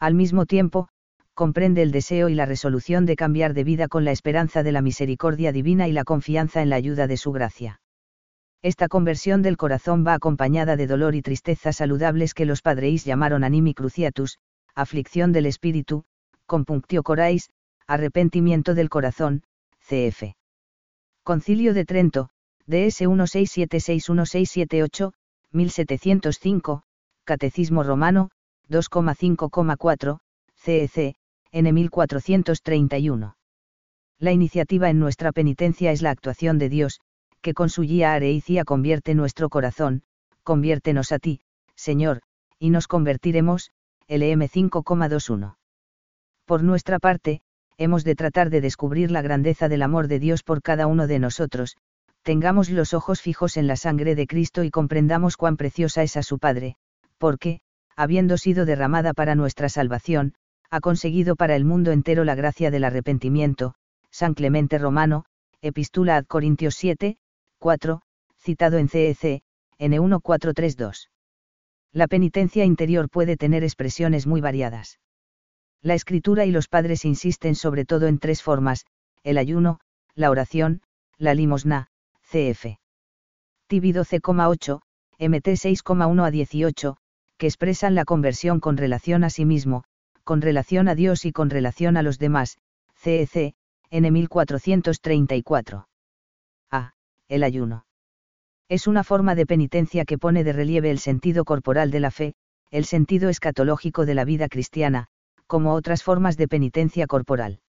Al 0.00 0.14
mismo 0.14 0.46
tiempo, 0.46 0.88
comprende 1.38 1.82
el 1.82 1.92
deseo 1.92 2.28
y 2.28 2.34
la 2.34 2.46
resolución 2.46 3.06
de 3.06 3.14
cambiar 3.14 3.54
de 3.54 3.62
vida 3.62 3.86
con 3.86 4.04
la 4.04 4.10
esperanza 4.10 4.64
de 4.64 4.72
la 4.72 4.82
misericordia 4.82 5.52
divina 5.52 5.86
y 5.86 5.92
la 5.92 6.02
confianza 6.02 6.62
en 6.62 6.68
la 6.68 6.74
ayuda 6.74 7.06
de 7.06 7.16
su 7.16 7.30
gracia. 7.30 7.80
Esta 8.60 8.88
conversión 8.88 9.40
del 9.40 9.56
corazón 9.56 10.04
va 10.04 10.14
acompañada 10.14 10.74
de 10.74 10.88
dolor 10.88 11.14
y 11.14 11.22
tristeza 11.22 11.72
saludables 11.72 12.34
que 12.34 12.44
los 12.44 12.60
padreis 12.60 13.04
llamaron 13.04 13.44
animi 13.44 13.72
cruciatus, 13.72 14.40
aflicción 14.74 15.30
del 15.30 15.46
espíritu, 15.46 16.02
compunctio 16.44 17.04
corais, 17.04 17.50
arrepentimiento 17.86 18.74
del 18.74 18.88
corazón, 18.88 19.44
cf. 19.78 20.34
Concilio 21.22 21.72
de 21.72 21.84
Trento, 21.84 22.30
DS 22.66 23.02
16761678, 23.02 25.12
1705, 25.52 26.82
Catecismo 27.22 27.84
Romano, 27.84 28.30
2,5,4, 28.68 30.18
CEC, 30.56 31.17
N 31.50 31.72
1431. 31.72 33.36
La 34.18 34.32
iniciativa 34.32 34.90
en 34.90 34.98
nuestra 34.98 35.32
penitencia 35.32 35.92
es 35.92 36.02
la 36.02 36.10
actuación 36.10 36.58
de 36.58 36.68
Dios, 36.68 37.00
que 37.40 37.54
con 37.54 37.70
su 37.70 37.82
guía 37.82 38.12
areicia 38.12 38.64
convierte 38.64 39.14
nuestro 39.14 39.48
corazón, 39.48 40.02
conviértenos 40.42 41.12
a 41.12 41.18
ti, 41.18 41.40
Señor, 41.74 42.20
y 42.58 42.70
nos 42.70 42.86
convertiremos, 42.86 43.70
LM 44.08 44.42
5,21. 44.48 45.56
Por 46.44 46.62
nuestra 46.62 46.98
parte, 46.98 47.40
hemos 47.76 48.04
de 48.04 48.14
tratar 48.14 48.50
de 48.50 48.60
descubrir 48.60 49.10
la 49.10 49.22
grandeza 49.22 49.68
del 49.68 49.82
amor 49.82 50.08
de 50.08 50.18
Dios 50.18 50.42
por 50.42 50.62
cada 50.62 50.86
uno 50.86 51.06
de 51.06 51.18
nosotros, 51.18 51.76
tengamos 52.22 52.68
los 52.68 52.92
ojos 52.92 53.22
fijos 53.22 53.56
en 53.56 53.66
la 53.66 53.76
sangre 53.76 54.14
de 54.14 54.26
Cristo 54.26 54.64
y 54.64 54.70
comprendamos 54.70 55.36
cuán 55.36 55.56
preciosa 55.56 56.02
es 56.02 56.16
a 56.16 56.22
su 56.22 56.38
Padre, 56.38 56.76
porque, 57.16 57.60
habiendo 57.96 58.36
sido 58.36 58.66
derramada 58.66 59.14
para 59.14 59.34
nuestra 59.34 59.68
salvación, 59.68 60.34
ha 60.70 60.80
conseguido 60.80 61.36
para 61.36 61.56
el 61.56 61.64
mundo 61.64 61.92
entero 61.92 62.24
la 62.24 62.34
gracia 62.34 62.70
del 62.70 62.84
arrepentimiento, 62.84 63.74
San 64.10 64.34
Clemente 64.34 64.78
Romano, 64.78 65.24
Epístola 65.62 66.16
ad 66.16 66.26
Corintios 66.26 66.74
7, 66.76 67.16
4, 67.58 68.02
citado 68.38 68.78
en 68.78 68.88
CEC, 68.88 69.42
N1432. 69.78 71.08
La 71.92 72.06
penitencia 72.06 72.64
interior 72.64 73.08
puede 73.08 73.36
tener 73.36 73.64
expresiones 73.64 74.26
muy 74.26 74.40
variadas. 74.40 74.98
La 75.80 75.94
escritura 75.94 76.44
y 76.44 76.50
los 76.50 76.68
padres 76.68 77.04
insisten 77.04 77.54
sobre 77.54 77.84
todo 77.84 78.06
en 78.06 78.18
tres 78.18 78.42
formas, 78.42 78.84
el 79.22 79.38
ayuno, 79.38 79.80
la 80.14 80.30
oración, 80.30 80.82
la 81.16 81.34
limosna, 81.34 81.88
cf. 82.30 82.78
Tibi 83.68 83.92
12,8, 83.92 84.80
MT 85.18 85.46
6,1 85.46 86.24
a 86.24 86.30
18, 86.30 86.96
que 87.36 87.46
expresan 87.46 87.94
la 87.94 88.04
conversión 88.04 88.60
con 88.60 88.76
relación 88.76 89.24
a 89.24 89.30
sí 89.30 89.44
mismo, 89.44 89.84
con 90.28 90.42
relación 90.42 90.88
a 90.88 90.94
Dios 90.94 91.24
y 91.24 91.32
con 91.32 91.48
relación 91.48 91.96
a 91.96 92.02
los 92.02 92.18
demás, 92.18 92.58
CEC, 92.96 93.54
N 93.88 94.10
1434. 94.10 95.88
A 96.70 96.92
el 97.28 97.42
ayuno. 97.42 97.86
Es 98.68 98.86
una 98.86 99.04
forma 99.04 99.34
de 99.34 99.46
penitencia 99.46 100.04
que 100.04 100.18
pone 100.18 100.44
de 100.44 100.52
relieve 100.52 100.90
el 100.90 100.98
sentido 100.98 101.46
corporal 101.46 101.90
de 101.90 102.00
la 102.00 102.10
fe, 102.10 102.34
el 102.70 102.84
sentido 102.84 103.30
escatológico 103.30 104.04
de 104.04 104.14
la 104.14 104.26
vida 104.26 104.48
cristiana, 104.48 105.06
como 105.46 105.72
otras 105.72 106.02
formas 106.02 106.36
de 106.36 106.46
penitencia 106.46 107.06
corporal. 107.06 107.60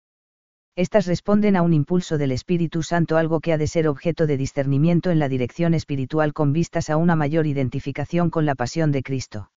Estas 0.76 1.06
responden 1.06 1.56
a 1.56 1.62
un 1.62 1.72
impulso 1.72 2.18
del 2.18 2.34
Espíritu 2.34 2.84
Santo, 2.84 3.16
algo 3.16 3.40
que 3.40 3.54
ha 3.54 3.58
de 3.58 3.68
ser 3.68 3.88
objeto 3.88 4.28
de 4.28 4.36
discernimiento 4.36 5.12
en 5.12 5.20
la 5.20 5.30
dirección 5.30 5.74
espiritual 5.74 6.34
con 6.34 6.52
vistas 6.52 6.90
a 6.90 6.98
una 6.98 7.16
mayor 7.16 7.48
identificación 7.48 8.30
con 8.30 8.46
la 8.46 8.56
pasión 8.56 8.92
de 8.92 9.02
Cristo. 9.02 9.50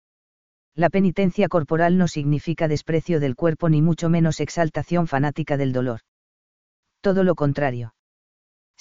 La 0.75 0.89
penitencia 0.89 1.47
corporal 1.47 1.97
no 1.97 2.07
significa 2.07 2.67
desprecio 2.67 3.19
del 3.19 3.35
cuerpo 3.35 3.69
ni 3.69 3.81
mucho 3.81 4.09
menos 4.09 4.39
exaltación 4.39 5.07
fanática 5.07 5.57
del 5.57 5.73
dolor. 5.73 6.01
Todo 7.01 7.23
lo 7.23 7.35
contrario 7.35 7.93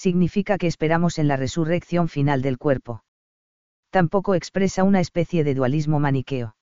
significa 0.01 0.57
que 0.57 0.67
esperamos 0.67 1.19
en 1.19 1.29
la 1.29 1.37
resurrección 1.37 2.09
final 2.09 2.41
del 2.41 2.57
cuerpo. 2.57 3.05
Tampoco 3.91 4.35
expresa 4.35 4.83
una 4.83 5.01
especie 5.01 5.45
de 5.45 5.55
dualismo 5.55 6.01
maniqueo. 6.01 6.57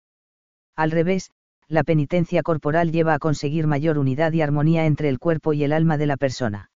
Al 0.74 0.90
revés, 0.90 1.30
la 1.68 1.84
penitencia 1.84 2.42
corporal 2.42 2.90
lleva 2.90 3.14
a 3.14 3.20
conseguir 3.20 3.68
mayor 3.68 3.96
unidad 3.96 4.32
y 4.32 4.40
armonía 4.40 4.86
entre 4.86 5.08
el 5.08 5.20
cuerpo 5.20 5.52
y 5.52 5.62
el 5.62 5.72
alma 5.72 5.98
de 5.98 6.06
la 6.06 6.16
persona. 6.16 6.70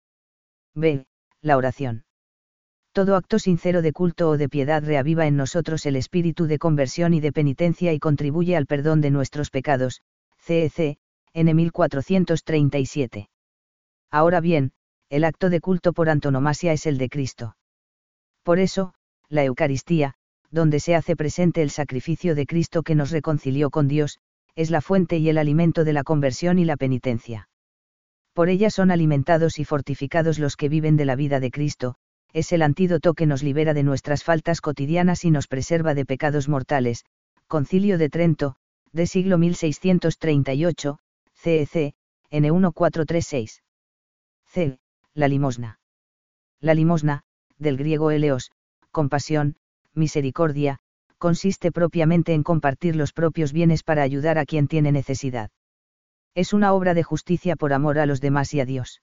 B. 0.76 1.08
La 1.42 1.58
oración. 1.58 2.04
Todo 2.94 3.16
acto 3.16 3.40
sincero 3.40 3.82
de 3.82 3.94
culto 3.94 4.30
o 4.30 4.38
de 4.38 4.50
piedad 4.50 4.84
reaviva 4.84 5.26
en 5.26 5.38
nosotros 5.38 5.86
el 5.86 5.96
espíritu 5.96 6.46
de 6.46 6.60
conversión 6.60 7.14
y 7.14 7.22
de 7.22 7.32
penitencia 7.32 7.94
y 7.94 8.00
contribuye 8.00 8.58
al 8.58 8.66
perdón 8.66 9.00
de 9.00 9.12
nuestros 9.12 9.50
pecados. 9.50 10.02
CEC, 10.40 10.98
N 11.34 11.54
1437. 11.54 13.30
Ahora 14.12 14.42
bien, 14.42 14.74
el 15.10 15.24
acto 15.24 15.50
de 15.50 15.62
culto 15.62 15.94
por 15.94 16.10
antonomasia 16.10 16.74
es 16.74 16.86
el 16.86 16.98
de 16.98 17.08
Cristo. 17.08 17.56
Por 18.44 18.60
eso, 18.60 18.94
la 19.30 19.46
Eucaristía, 19.46 20.16
donde 20.50 20.82
se 20.82 20.96
hace 20.96 21.16
presente 21.16 21.62
el 21.62 21.70
sacrificio 21.70 22.36
de 22.36 22.46
Cristo 22.46 22.84
que 22.84 22.96
nos 22.96 23.12
reconcilió 23.12 23.70
con 23.70 23.88
Dios, 23.88 24.20
es 24.56 24.70
la 24.70 24.82
fuente 24.82 25.18
y 25.18 25.30
el 25.30 25.38
alimento 25.38 25.86
de 25.86 25.94
la 25.94 26.04
conversión 26.04 26.60
y 26.60 26.66
la 26.66 26.76
penitencia. 26.76 27.48
Por 28.34 28.50
ella 28.50 28.70
son 28.70 28.92
alimentados 28.92 29.60
y 29.60 29.66
fortificados 29.66 30.40
los 30.40 30.58
que 30.58 30.68
viven 30.68 30.98
de 30.98 31.06
la 31.06 31.16
vida 31.16 31.40
de 31.40 31.52
Cristo, 31.52 31.96
es 32.34 32.52
el 32.52 32.62
antídoto 32.62 33.14
que 33.14 33.26
nos 33.26 33.44
libera 33.44 33.74
de 33.74 33.84
nuestras 33.84 34.24
faltas 34.24 34.62
cotidianas 34.62 35.26
y 35.26 35.32
nos 35.32 35.48
preserva 35.48 35.94
de 35.94 36.06
pecados 36.06 36.48
mortales. 36.48 37.06
Concilio 37.48 37.98
de 37.98 38.10
Trento, 38.10 38.56
de 38.94 39.08
siglo 39.08 39.38
1638, 39.38 41.00
CEC, 41.34 41.94
N1436. 42.32 43.62
C 44.46 44.80
la 45.14 45.28
limosna. 45.28 45.80
La 46.62 46.74
limosna, 46.74 47.24
del 47.58 47.78
griego 47.78 48.12
eleos, 48.12 48.52
compasión, 48.92 49.58
misericordia, 49.94 50.80
consiste 51.18 51.72
propiamente 51.72 52.34
en 52.34 52.44
compartir 52.44 52.96
los 52.96 53.14
propios 53.14 53.52
bienes 53.52 53.84
para 53.84 54.04
ayudar 54.04 54.38
a 54.38 54.46
quien 54.46 54.68
tiene 54.68 54.92
necesidad. 54.92 55.52
Es 56.34 56.54
una 56.54 56.74
obra 56.74 56.94
de 56.94 57.04
justicia 57.04 57.56
por 57.56 57.74
amor 57.74 58.00
a 58.00 58.06
los 58.06 58.22
demás 58.22 58.54
y 58.54 58.62
a 58.62 58.66
Dios. 58.66 59.02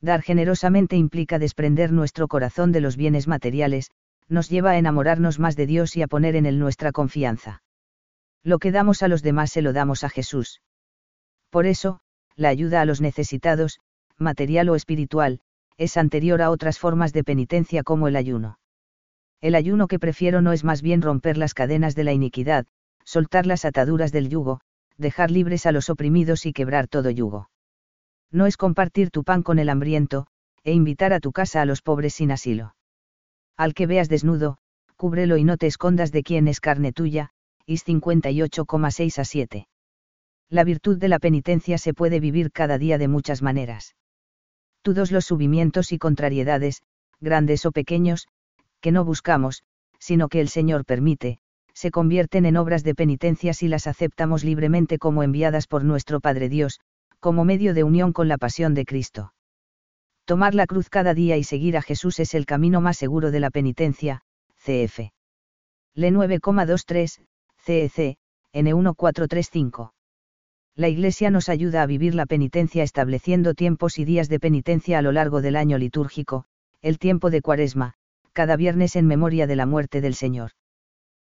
Dar 0.00 0.22
generosamente 0.22 0.96
implica 0.96 1.38
desprender 1.38 1.92
nuestro 1.92 2.28
corazón 2.28 2.72
de 2.72 2.80
los 2.80 2.96
bienes 2.96 3.26
materiales, 3.26 3.90
nos 4.28 4.48
lleva 4.48 4.70
a 4.70 4.78
enamorarnos 4.78 5.38
más 5.38 5.56
de 5.56 5.66
Dios 5.66 5.96
y 5.96 6.02
a 6.02 6.06
poner 6.06 6.36
en 6.36 6.46
Él 6.46 6.58
nuestra 6.58 6.92
confianza. 6.92 7.62
Lo 8.44 8.58
que 8.58 8.70
damos 8.70 9.02
a 9.02 9.08
los 9.08 9.22
demás 9.22 9.50
se 9.50 9.62
lo 9.62 9.72
damos 9.72 10.04
a 10.04 10.08
Jesús. 10.08 10.62
Por 11.50 11.66
eso, 11.66 12.00
la 12.36 12.50
ayuda 12.50 12.80
a 12.80 12.84
los 12.84 13.00
necesitados, 13.00 13.80
material 14.16 14.68
o 14.68 14.76
espiritual, 14.76 15.40
es 15.76 15.96
anterior 15.96 16.42
a 16.42 16.50
otras 16.50 16.78
formas 16.78 17.12
de 17.12 17.24
penitencia 17.24 17.82
como 17.82 18.08
el 18.08 18.16
ayuno. 18.16 18.58
El 19.40 19.54
ayuno 19.54 19.86
que 19.88 19.98
prefiero 19.98 20.42
no 20.42 20.52
es 20.52 20.64
más 20.64 20.82
bien 20.82 21.02
romper 21.02 21.36
las 21.36 21.54
cadenas 21.54 21.94
de 21.94 22.04
la 22.04 22.12
iniquidad, 22.12 22.66
soltar 23.04 23.46
las 23.46 23.64
ataduras 23.64 24.12
del 24.12 24.28
yugo, 24.28 24.60
dejar 24.96 25.30
libres 25.30 25.66
a 25.66 25.72
los 25.72 25.88
oprimidos 25.90 26.46
y 26.46 26.52
quebrar 26.52 26.88
todo 26.88 27.10
yugo. 27.10 27.48
No 28.30 28.46
es 28.46 28.56
compartir 28.56 29.10
tu 29.10 29.24
pan 29.24 29.42
con 29.42 29.58
el 29.58 29.68
hambriento, 29.68 30.26
e 30.64 30.72
invitar 30.72 31.12
a 31.12 31.20
tu 31.20 31.32
casa 31.32 31.62
a 31.62 31.64
los 31.64 31.82
pobres 31.82 32.14
sin 32.14 32.30
asilo. 32.30 32.74
Al 33.56 33.74
que 33.74 33.86
veas 33.86 34.08
desnudo, 34.08 34.58
cúbrelo 34.96 35.36
y 35.36 35.44
no 35.44 35.56
te 35.56 35.66
escondas 35.66 36.12
de 36.12 36.22
quien 36.22 36.48
es 36.48 36.60
carne 36.60 36.92
tuya, 36.92 37.30
Is 37.66 37.86
58,6 37.86 39.18
a 39.18 39.24
7. 39.24 39.68
La 40.48 40.64
virtud 40.64 40.98
de 40.98 41.08
la 41.08 41.18
penitencia 41.18 41.76
se 41.76 41.92
puede 41.92 42.20
vivir 42.20 42.50
cada 42.50 42.78
día 42.78 42.96
de 42.96 43.08
muchas 43.08 43.42
maneras. 43.42 43.94
Todos 44.82 45.12
los 45.12 45.26
subimientos 45.26 45.92
y 45.92 45.98
contrariedades, 45.98 46.82
grandes 47.20 47.66
o 47.66 47.72
pequeños, 47.72 48.26
que 48.80 48.92
no 48.92 49.04
buscamos, 49.04 49.64
sino 49.98 50.28
que 50.28 50.40
el 50.40 50.48
Señor 50.48 50.84
permite, 50.86 51.40
se 51.74 51.90
convierten 51.90 52.46
en 52.46 52.56
obras 52.56 52.84
de 52.84 52.94
penitencia 52.94 53.52
si 53.52 53.68
las 53.68 53.86
aceptamos 53.86 54.44
libremente 54.44 54.98
como 54.98 55.22
enviadas 55.22 55.66
por 55.66 55.84
nuestro 55.84 56.20
Padre 56.20 56.48
Dios, 56.48 56.80
como 57.20 57.44
medio 57.44 57.74
de 57.74 57.84
unión 57.84 58.12
con 58.12 58.28
la 58.28 58.38
pasión 58.38 58.74
de 58.74 58.84
Cristo. 58.84 59.32
Tomar 60.24 60.54
la 60.54 60.66
cruz 60.66 60.90
cada 60.90 61.14
día 61.14 61.36
y 61.36 61.44
seguir 61.44 61.76
a 61.76 61.82
Jesús 61.82 62.20
es 62.20 62.34
el 62.34 62.46
camino 62.46 62.80
más 62.80 62.96
seguro 62.96 63.30
de 63.30 63.40
la 63.40 63.50
penitencia, 63.50 64.22
cf. 64.58 65.12
Le 65.94 66.12
9,23, 66.12 67.24
CEC, 67.58 68.18
N1435. 68.52 69.92
La 70.74 70.88
Iglesia 70.88 71.30
nos 71.30 71.48
ayuda 71.48 71.82
a 71.82 71.86
vivir 71.86 72.14
la 72.14 72.26
penitencia 72.26 72.84
estableciendo 72.84 73.54
tiempos 73.54 73.98
y 73.98 74.04
días 74.04 74.28
de 74.28 74.38
penitencia 74.38 74.98
a 74.98 75.02
lo 75.02 75.12
largo 75.12 75.42
del 75.42 75.56
año 75.56 75.76
litúrgico, 75.76 76.44
el 76.82 76.98
tiempo 76.98 77.30
de 77.30 77.42
Cuaresma, 77.42 77.94
cada 78.32 78.56
viernes 78.56 78.94
en 78.94 79.06
memoria 79.06 79.46
de 79.46 79.56
la 79.56 79.66
muerte 79.66 80.00
del 80.00 80.14
Señor. 80.14 80.52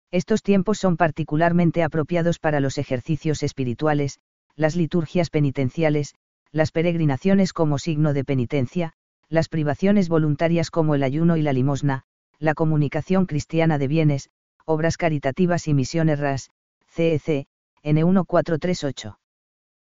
Estos 0.10 0.42
tiempos 0.42 0.80
son 0.80 0.98
particularmente 0.98 1.84
apropiados 1.84 2.40
para 2.40 2.60
los 2.60 2.78
ejercicios 2.78 3.44
espirituales, 3.44 4.20
las 4.56 4.76
liturgias 4.76 5.30
penitenciales, 5.30 6.16
las 6.52 6.72
peregrinaciones 6.72 7.54
como 7.54 7.80
signo 7.80 8.14
de 8.14 8.24
penitencia, 8.24 8.94
las 9.30 9.50
privaciones 9.50 10.10
voluntarias 10.10 10.70
como 10.70 10.94
el 10.96 11.04
ayuno 11.04 11.38
y 11.38 11.42
la 11.42 11.54
limosna, 11.54 12.04
la 12.40 12.54
comunicación 12.54 13.26
cristiana 13.26 13.78
de 13.78 13.88
bienes, 13.88 14.30
obras 14.66 14.98
caritativas 14.98 15.68
y 15.68 15.74
misiones 15.74 16.20
RAS, 16.20 16.52
CEC, 16.88 17.48
N1438. 17.84 19.18